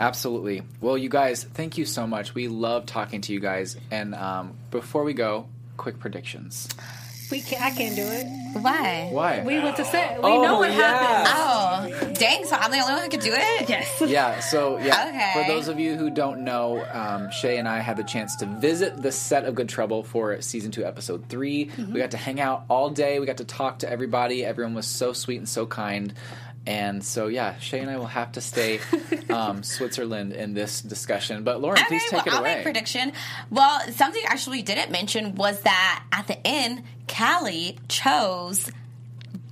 absolutely. 0.00 0.62
Well, 0.80 0.98
you 0.98 1.08
guys, 1.08 1.44
thank 1.44 1.78
you 1.78 1.84
so 1.84 2.06
much. 2.06 2.34
We 2.34 2.48
love 2.48 2.86
talking 2.86 3.20
to 3.22 3.32
you 3.32 3.40
guys. 3.40 3.76
And 3.90 4.14
um, 4.16 4.54
before 4.70 5.04
we 5.04 5.14
go, 5.14 5.46
quick 5.76 6.00
predictions. 6.00 6.68
We 7.30 7.40
can 7.40 7.62
I 7.62 7.70
can't 7.70 7.94
do 7.96 8.02
it. 8.02 8.26
Why? 8.60 9.08
Why? 9.12 9.42
We 9.44 9.60
went 9.60 9.76
to 9.76 9.84
set. 9.84 10.20
We 10.20 10.28
Oh, 10.28 10.42
know 10.42 10.58
what 10.58 10.70
yeah. 10.72 11.24
happened. 11.24 12.04
Oh, 12.08 12.12
dang! 12.14 12.44
So 12.44 12.56
I'm 12.56 12.70
the 12.72 12.78
only 12.80 12.92
one 12.94 13.02
who 13.04 13.08
could 13.08 13.20
do 13.20 13.32
it. 13.32 13.68
Yes. 13.68 14.02
yeah, 14.04 14.40
so 14.40 14.78
yeah. 14.78 15.06
Okay. 15.08 15.32
For 15.46 15.52
those 15.52 15.68
of 15.68 15.78
you 15.78 15.94
who 15.96 16.10
don't 16.10 16.40
know, 16.44 16.84
um, 16.92 17.30
Shay 17.30 17.58
and 17.58 17.68
I 17.68 17.78
had 17.78 17.96
the 17.96 18.02
chance 18.04 18.34
to 18.36 18.46
visit 18.46 19.00
the 19.00 19.12
set 19.12 19.44
of 19.44 19.54
Good 19.54 19.68
Trouble 19.68 20.02
for 20.02 20.40
season 20.42 20.72
two, 20.72 20.84
episode 20.84 21.26
3 21.28 21.66
Mm-hmm. 21.66 21.92
We 21.92 22.00
got 22.00 22.10
to 22.12 22.16
hang 22.16 22.40
out 22.40 22.64
all 22.68 22.90
day. 22.90 23.20
We 23.20 23.26
got 23.26 23.36
to 23.38 23.44
talk 23.44 23.80
to 23.80 23.90
everybody. 23.90 24.44
Everyone 24.44 24.74
was 24.74 24.86
so 24.86 25.12
sweet 25.12 25.36
and 25.38 25.48
so 25.48 25.66
kind. 25.66 26.12
And 26.66 27.02
so, 27.02 27.28
yeah, 27.28 27.58
Shay 27.58 27.78
and 27.80 27.90
I 27.90 27.96
will 27.96 28.06
have 28.06 28.32
to 28.32 28.40
stay 28.42 28.80
um, 29.30 29.62
Switzerland 29.62 30.32
in 30.32 30.52
this 30.52 30.82
discussion. 30.82 31.42
But 31.42 31.60
Lauren, 31.62 31.78
Okay, 31.78 31.86
please 31.88 32.02
take 32.10 32.12
well, 32.12 32.26
it 32.26 32.32
I'll 32.34 32.40
away. 32.40 32.54
make 32.56 32.64
prediction. 32.64 33.12
Well, 33.50 33.80
something 33.92 34.22
actually 34.26 34.58
we 34.58 34.62
didn't 34.62 34.90
mention 34.90 35.34
was 35.36 35.60
that 35.62 36.04
at 36.12 36.26
the 36.26 36.44
end, 36.46 36.82
Callie 37.10 37.78
chose 37.88 38.70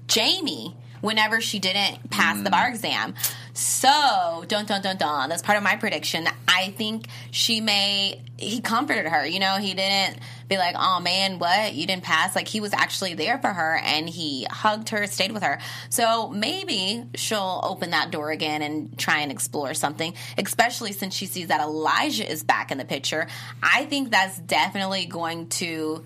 Jamie 0.06 0.74
whenever 1.00 1.40
she 1.40 1.58
didn't 1.58 2.10
pass 2.10 2.36
the 2.38 2.48
mm. 2.48 2.52
bar 2.52 2.68
exam. 2.68 3.14
So, 3.54 4.44
dun 4.46 4.66
dun 4.66 4.82
dun 4.82 4.96
dun. 4.98 5.28
That's 5.28 5.42
part 5.42 5.58
of 5.58 5.64
my 5.64 5.76
prediction. 5.76 6.28
I 6.46 6.70
think 6.76 7.06
she 7.32 7.60
may. 7.60 8.22
He 8.36 8.60
comforted 8.60 9.06
her. 9.06 9.26
You 9.26 9.40
know, 9.40 9.56
he 9.56 9.74
didn't 9.74 10.20
be 10.48 10.56
like, 10.56 10.76
"Oh 10.78 11.00
man, 11.00 11.40
what? 11.40 11.74
You 11.74 11.84
didn't 11.86 12.04
pass." 12.04 12.36
Like 12.36 12.46
he 12.46 12.60
was 12.60 12.72
actually 12.72 13.14
there 13.14 13.38
for 13.38 13.48
her, 13.48 13.80
and 13.82 14.08
he 14.08 14.46
hugged 14.48 14.90
her, 14.90 15.06
stayed 15.08 15.32
with 15.32 15.42
her. 15.42 15.58
So 15.90 16.28
maybe 16.28 17.04
she'll 17.16 17.60
open 17.64 17.90
that 17.90 18.12
door 18.12 18.30
again 18.30 18.62
and 18.62 18.96
try 18.96 19.20
and 19.20 19.32
explore 19.32 19.74
something. 19.74 20.14
Especially 20.36 20.92
since 20.92 21.14
she 21.14 21.26
sees 21.26 21.48
that 21.48 21.60
Elijah 21.60 22.30
is 22.30 22.44
back 22.44 22.70
in 22.70 22.78
the 22.78 22.84
picture. 22.84 23.26
I 23.60 23.86
think 23.86 24.12
that's 24.12 24.38
definitely 24.38 25.06
going 25.06 25.48
to 25.48 26.04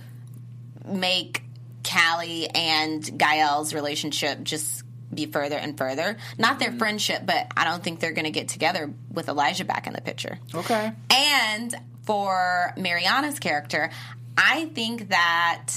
make 0.86 1.42
Callie 1.84 2.48
and 2.48 3.18
Gael's 3.18 3.74
relationship 3.74 4.42
just 4.42 4.84
be 5.12 5.26
further 5.26 5.56
and 5.56 5.76
further. 5.76 6.16
Not 6.38 6.58
their 6.58 6.72
friendship, 6.72 7.22
but 7.26 7.48
I 7.56 7.64
don't 7.64 7.82
think 7.82 8.00
they're 8.00 8.12
going 8.12 8.24
to 8.24 8.30
get 8.30 8.48
together 8.48 8.92
with 9.12 9.28
Elijah 9.28 9.64
back 9.64 9.86
in 9.86 9.92
the 9.92 10.00
picture. 10.00 10.38
okay. 10.54 10.92
And 11.10 11.74
for 12.04 12.72
Mariana's 12.76 13.38
character, 13.38 13.90
I 14.36 14.66
think 14.66 15.10
that 15.10 15.68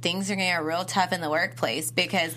things 0.00 0.30
are 0.30 0.36
going 0.36 0.48
to 0.48 0.54
get 0.54 0.64
real 0.64 0.84
tough 0.84 1.12
in 1.12 1.20
the 1.20 1.30
workplace 1.30 1.90
because 1.90 2.34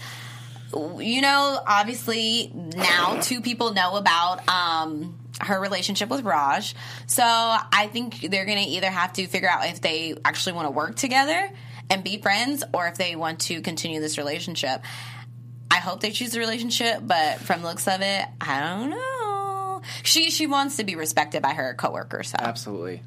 you 0.99 1.21
know, 1.21 1.59
obviously 1.65 2.51
now 2.53 3.19
two 3.21 3.41
people 3.41 3.73
know 3.73 3.95
about 3.95 4.47
um, 4.49 5.17
her 5.39 5.59
relationship 5.59 6.09
with 6.09 6.23
Raj. 6.23 6.75
So 7.07 7.23
I 7.23 7.89
think 7.91 8.19
they're 8.29 8.45
going 8.45 8.63
to 8.63 8.69
either 8.71 8.89
have 8.89 9.13
to 9.13 9.27
figure 9.27 9.49
out 9.49 9.67
if 9.67 9.79
they 9.81 10.15
actually 10.25 10.53
want 10.53 10.67
to 10.67 10.71
work 10.71 10.95
together 10.95 11.49
and 11.89 12.03
be 12.03 12.17
friends 12.21 12.63
or 12.73 12.87
if 12.87 12.95
they 12.95 13.15
want 13.15 13.39
to 13.41 13.61
continue 13.61 13.99
this 13.99 14.17
relationship. 14.17 14.81
I 15.71 15.77
hope 15.77 15.99
they 16.01 16.11
choose 16.11 16.31
the 16.31 16.39
relationship, 16.39 16.99
but 17.01 17.39
from 17.39 17.61
the 17.61 17.67
looks 17.67 17.87
of 17.87 18.01
it, 18.01 18.25
I 18.39 18.59
don't 18.61 18.89
know. 18.91 19.81
She 20.03 20.31
she 20.31 20.47
wants 20.47 20.77
to 20.77 20.83
be 20.83 20.95
respected 20.95 21.41
by 21.41 21.53
her 21.53 21.73
coworkers. 21.75 22.29
So 22.29 22.37
Absolutely. 22.39 23.01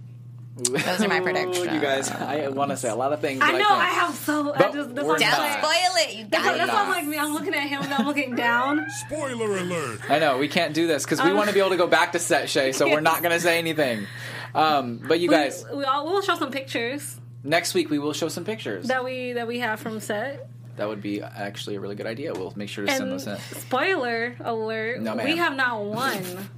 those 0.57 1.01
are 1.03 1.09
my 1.09 1.21
predictions. 1.27 1.73
You 1.73 1.81
guys, 1.81 2.11
I 2.11 2.49
want 2.49 2.71
to 2.73 2.77
say 2.77 2.89
a 2.89 2.95
lot 2.95 3.13
of 3.13 3.21
things. 3.21 3.41
I 3.43 3.53
know. 3.53 3.59
can't. 3.59 3.71
I 3.71 3.87
have 3.87 4.15
so. 4.15 4.53
I 4.55 4.71
just. 4.73 4.95
That's 4.95 5.07
we're 5.07 5.17
Don't 5.19 5.31
not. 5.31 5.59
spoil 5.59 5.73
it. 5.97 6.17
You 6.17 6.27
That's, 6.31 6.45
got 6.45 6.53
what, 6.53 6.59
that's 6.59 6.71
it. 6.71 6.75
why 6.75 6.83
I'm 6.83 6.89
like 6.91 7.07
me. 7.07 7.19
I'm 7.19 7.33
looking 7.35 7.55
at 7.55 7.69
him 7.69 7.83
and 7.83 7.95
I'm 7.95 8.07
looking 8.07 8.35
down. 8.37 8.85
Spoiler 9.07 9.57
alert. 9.59 10.01
I 10.11 10.19
know 10.19 10.39
we 10.39 10.49
can't 10.49 10.75
do 10.75 10.87
this 10.87 11.05
because 11.05 11.23
we 11.23 11.31
Um, 11.31 11.37
want 11.37 11.49
to 11.49 11.55
be 11.55 11.61
able 11.61 11.71
to 11.71 11.77
go 11.77 11.87
back 11.87 12.13
to 12.13 12.19
set 12.19 12.51
Shay, 12.51 12.73
so 12.73 12.89
we're 12.89 13.01
not 13.01 13.23
going 13.23 13.33
to 13.35 13.41
say 13.41 13.59
anything. 13.59 14.07
Um, 14.55 15.01
but 15.07 15.21
you 15.21 15.29
guys, 15.31 15.65
we, 15.71 15.79
we 15.79 15.85
all, 15.85 16.07
we'll 16.07 16.23
show 16.23 16.37
some 16.37 16.51
pictures 16.51 17.19
next 17.45 17.75
week 17.75 17.91
we 17.91 17.99
will 17.99 18.13
show 18.13 18.29
some 18.29 18.45
pictures. 18.45 18.87
that 18.89 19.05
we 19.05 19.33
that 19.35 19.47
we 19.47 19.59
have 19.61 19.81
from 19.81 20.01
set. 20.01 20.49
That 20.77 20.89
would 20.89 21.03
be 21.03 21.21
actually 21.23 21.75
a 21.77 21.81
really 21.81 21.97
good 21.97 22.07
idea. 22.07 22.33
We'll 22.33 22.53
make 22.55 22.69
sure 22.69 22.87
to 22.87 22.91
send 22.93 23.05
And 23.05 23.13
those 23.13 23.27
in. 23.27 23.37
spoiler 23.61 24.37
alert: 24.41 25.01
No, 25.01 25.17
we 25.17 25.37
have 25.37 25.57
not 25.57 25.85
one, 25.85 26.51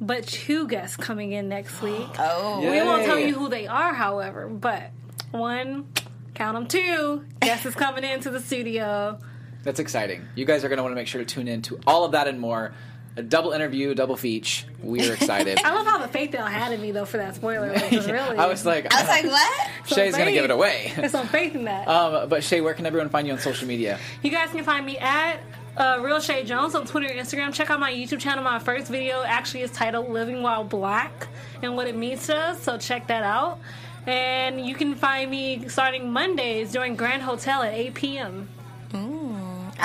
but 0.00 0.26
two 0.26 0.66
guests 0.66 0.96
coming 0.96 1.32
in 1.32 1.48
next 1.48 1.80
week. 1.80 2.06
Oh, 2.18 2.60
We 2.60 2.80
won't 2.82 3.04
tell 3.04 3.18
you 3.18 3.34
who 3.34 3.48
they 3.48 3.66
are, 3.68 3.94
however, 3.94 4.48
but 4.48 4.90
one, 5.30 5.86
count 6.34 6.54
them 6.56 6.66
two, 6.66 7.24
guest 7.40 7.64
is 7.66 7.74
coming 7.76 8.02
into 8.04 8.30
the 8.30 8.40
studio. 8.40 9.18
That's 9.62 9.78
exciting. 9.78 10.26
You 10.34 10.44
guys 10.44 10.64
are 10.64 10.68
going 10.68 10.78
to 10.78 10.82
want 10.82 10.90
to 10.92 10.96
make 10.96 11.06
sure 11.06 11.20
to 11.22 11.24
tune 11.24 11.46
in 11.46 11.62
to 11.62 11.78
all 11.86 12.04
of 12.04 12.12
that 12.12 12.26
and 12.26 12.40
more 12.40 12.74
a 13.16 13.22
double 13.22 13.52
interview, 13.52 13.94
double 13.94 14.16
feature. 14.16 14.66
We're 14.82 15.12
excited. 15.14 15.58
I 15.62 15.74
love 15.74 15.86
how 15.86 15.98
the 15.98 16.08
faith 16.08 16.32
y'all 16.34 16.46
had 16.46 16.72
in 16.72 16.80
me 16.80 16.92
though 16.92 17.04
for 17.04 17.18
that 17.18 17.34
spoiler. 17.34 17.72
Like, 17.72 17.90
really, 17.90 18.38
I 18.38 18.46
was 18.46 18.64
like, 18.64 18.92
I 18.92 19.00
was 19.00 19.08
like, 19.08 19.24
what? 19.26 19.70
Shay's 19.86 20.16
gonna 20.16 20.32
give 20.32 20.44
it 20.44 20.50
away. 20.50 20.92
There's 20.96 21.12
some 21.12 21.28
faith 21.28 21.54
in 21.54 21.64
that. 21.64 21.86
Um, 21.88 22.28
but 22.28 22.42
Shay, 22.42 22.60
where 22.60 22.74
can 22.74 22.86
everyone 22.86 23.08
find 23.08 23.26
you 23.26 23.32
on 23.32 23.38
social 23.38 23.68
media? 23.68 23.98
You 24.22 24.30
guys 24.30 24.50
can 24.50 24.64
find 24.64 24.84
me 24.86 24.98
at 24.98 25.40
uh, 25.76 25.98
Real 26.02 26.20
Shay 26.20 26.44
Jones 26.44 26.74
on 26.74 26.86
Twitter 26.86 27.06
and 27.06 27.18
Instagram. 27.18 27.52
Check 27.52 27.70
out 27.70 27.80
my 27.80 27.92
YouTube 27.92 28.20
channel. 28.20 28.44
My 28.44 28.58
first 28.58 28.88
video 28.88 29.22
actually 29.22 29.62
is 29.62 29.70
titled 29.70 30.10
Living 30.10 30.42
While 30.42 30.64
Black 30.64 31.28
and 31.62 31.76
what 31.76 31.86
it 31.86 31.96
means 31.96 32.26
to 32.26 32.36
us, 32.36 32.62
so 32.62 32.76
check 32.76 33.06
that 33.06 33.22
out. 33.22 33.58
And 34.06 34.66
you 34.66 34.74
can 34.74 34.94
find 34.96 35.30
me 35.30 35.68
starting 35.68 36.10
Mondays 36.10 36.72
during 36.72 36.96
Grand 36.96 37.22
Hotel 37.22 37.62
at 37.62 37.72
8 37.72 37.94
p.m. 37.94 38.48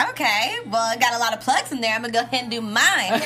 Okay, 0.10 0.58
well, 0.68 0.84
I 0.84 0.96
got 0.98 1.16
a 1.16 1.18
lot 1.18 1.34
of 1.34 1.42
plugs 1.42 1.72
in 1.72 1.82
there. 1.82 1.96
I'm 1.96 2.02
gonna 2.02 2.14
go 2.14 2.22
ahead 2.22 2.44
and 2.44 2.52
do 2.52 2.62
mine. 2.62 3.22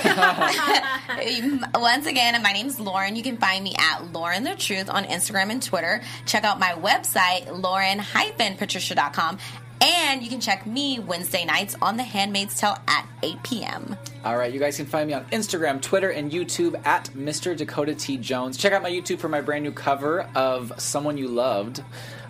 Once 1.82 2.06
again, 2.06 2.42
my 2.42 2.54
name 2.54 2.68
is 2.68 2.80
Lauren. 2.80 3.18
You 3.18 3.24
can 3.24 3.36
find 3.36 3.62
me 3.62 3.76
at 3.78 4.14
Lauren 4.14 4.44
the 4.46 4.56
Truth 4.56 4.90
on 4.90 5.04
Instagram 5.04 5.52
and 5.52 5.62
Twitter. 5.62 6.02
Check 6.26 6.46
out 6.46 6.60
my 6.60 6.74
website, 6.74 7.52
lauren-patricia.com. 7.52 9.38
And 9.82 10.22
you 10.22 10.30
can 10.30 10.40
check 10.40 10.68
me 10.68 11.00
Wednesday 11.00 11.44
nights 11.44 11.76
on 11.82 11.98
The 11.98 12.04
Handmaid's 12.04 12.58
Tale 12.58 12.78
at 12.88 13.08
8 13.24 13.42
p.m. 13.44 13.98
All 14.24 14.38
right, 14.38 14.54
you 14.54 14.60
guys 14.60 14.78
can 14.78 14.86
find 14.86 15.08
me 15.08 15.16
on 15.16 15.26
Instagram, 15.26 15.82
Twitter, 15.82 16.12
and 16.12 16.32
YouTube 16.32 16.80
at 16.86 17.06
Mr. 17.16 17.58
Dakota 17.58 17.96
T. 17.96 18.18
Jones. 18.18 18.58
Check 18.58 18.74
out 18.74 18.84
my 18.84 18.92
YouTube 18.92 19.18
for 19.18 19.28
my 19.28 19.42
brand 19.42 19.64
new 19.64 19.72
cover 19.72 20.30
of 20.36 20.72
Someone 20.78 21.18
You 21.18 21.28
Loved. 21.30 21.84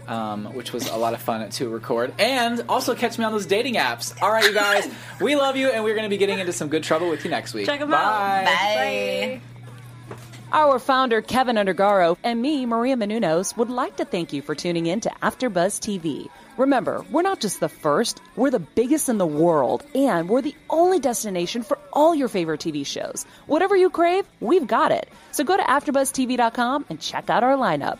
Um, 0.08 0.46
which 0.56 0.74
was 0.74 0.90
a 0.90 0.98
lot 0.98 1.14
of 1.14 1.22
fun 1.22 1.48
to 1.50 1.70
record. 1.70 2.14
And 2.20 2.66
also 2.68 2.96
catch 2.96 3.18
me 3.18 3.24
on 3.24 3.32
those 3.32 3.46
dating 3.46 3.76
apps. 3.76 4.20
All 4.22 4.32
right, 4.32 4.44
you 4.44 4.54
guys, 4.54 4.90
we 5.22 5.36
love 5.36 5.56
you, 5.56 5.70
and 5.70 5.84
we're 5.84 5.94
going 5.96 6.04
to 6.06 6.10
be 6.10 6.18
getting 6.18 6.40
into 6.40 6.52
some 6.52 6.68
good 6.70 6.84
trouble 6.84 7.10
with 7.10 7.24
you 7.24 7.30
next 7.30 7.54
week. 7.54 7.66
Check 7.68 7.80
'em 7.82 7.90
Bye. 7.92 7.98
out. 7.98 8.46
Bye. 8.46 9.42
Our 10.54 10.80
founder, 10.80 11.22
Keven 11.22 11.56
Undergaro, 11.56 12.18
and 12.26 12.42
me, 12.42 12.66
Maria 12.66 12.98
Menounos, 12.98 13.56
would 13.56 13.70
like 13.70 13.96
to 13.98 14.06
thank 14.06 14.34
you 14.34 14.42
for 14.42 14.54
tuning 14.54 14.86
in 14.86 15.00
to 15.02 15.10
AfterBuzz 15.24 15.80
TV. 15.80 16.28
Remember, 16.58 17.06
we're 17.10 17.22
not 17.22 17.40
just 17.40 17.62
the 17.62 17.70
first, 17.70 18.22
we're 18.36 18.50
the 18.52 18.60
biggest 18.60 19.08
in 19.08 19.18
the 19.18 19.26
world, 19.26 19.86
and 19.96 20.28
we're 20.28 20.42
the 20.42 20.56
only 20.70 21.00
destination 21.00 21.64
for 21.64 21.80
all 21.94 22.14
your 22.14 22.28
favorite 22.28 22.60
TV 22.60 22.86
shows. 22.86 23.26
Whatever 23.48 23.78
you 23.78 23.90
crave, 23.90 24.26
we've 24.42 24.68
got 24.68 24.92
it. 24.92 25.08
So 25.32 25.46
go 25.46 25.56
to 25.56 25.64
AfterBuzzTV.com 25.64 26.86
and 26.90 27.00
check 27.00 27.30
out 27.30 27.44
our 27.44 27.56
lineup. 27.56 28.00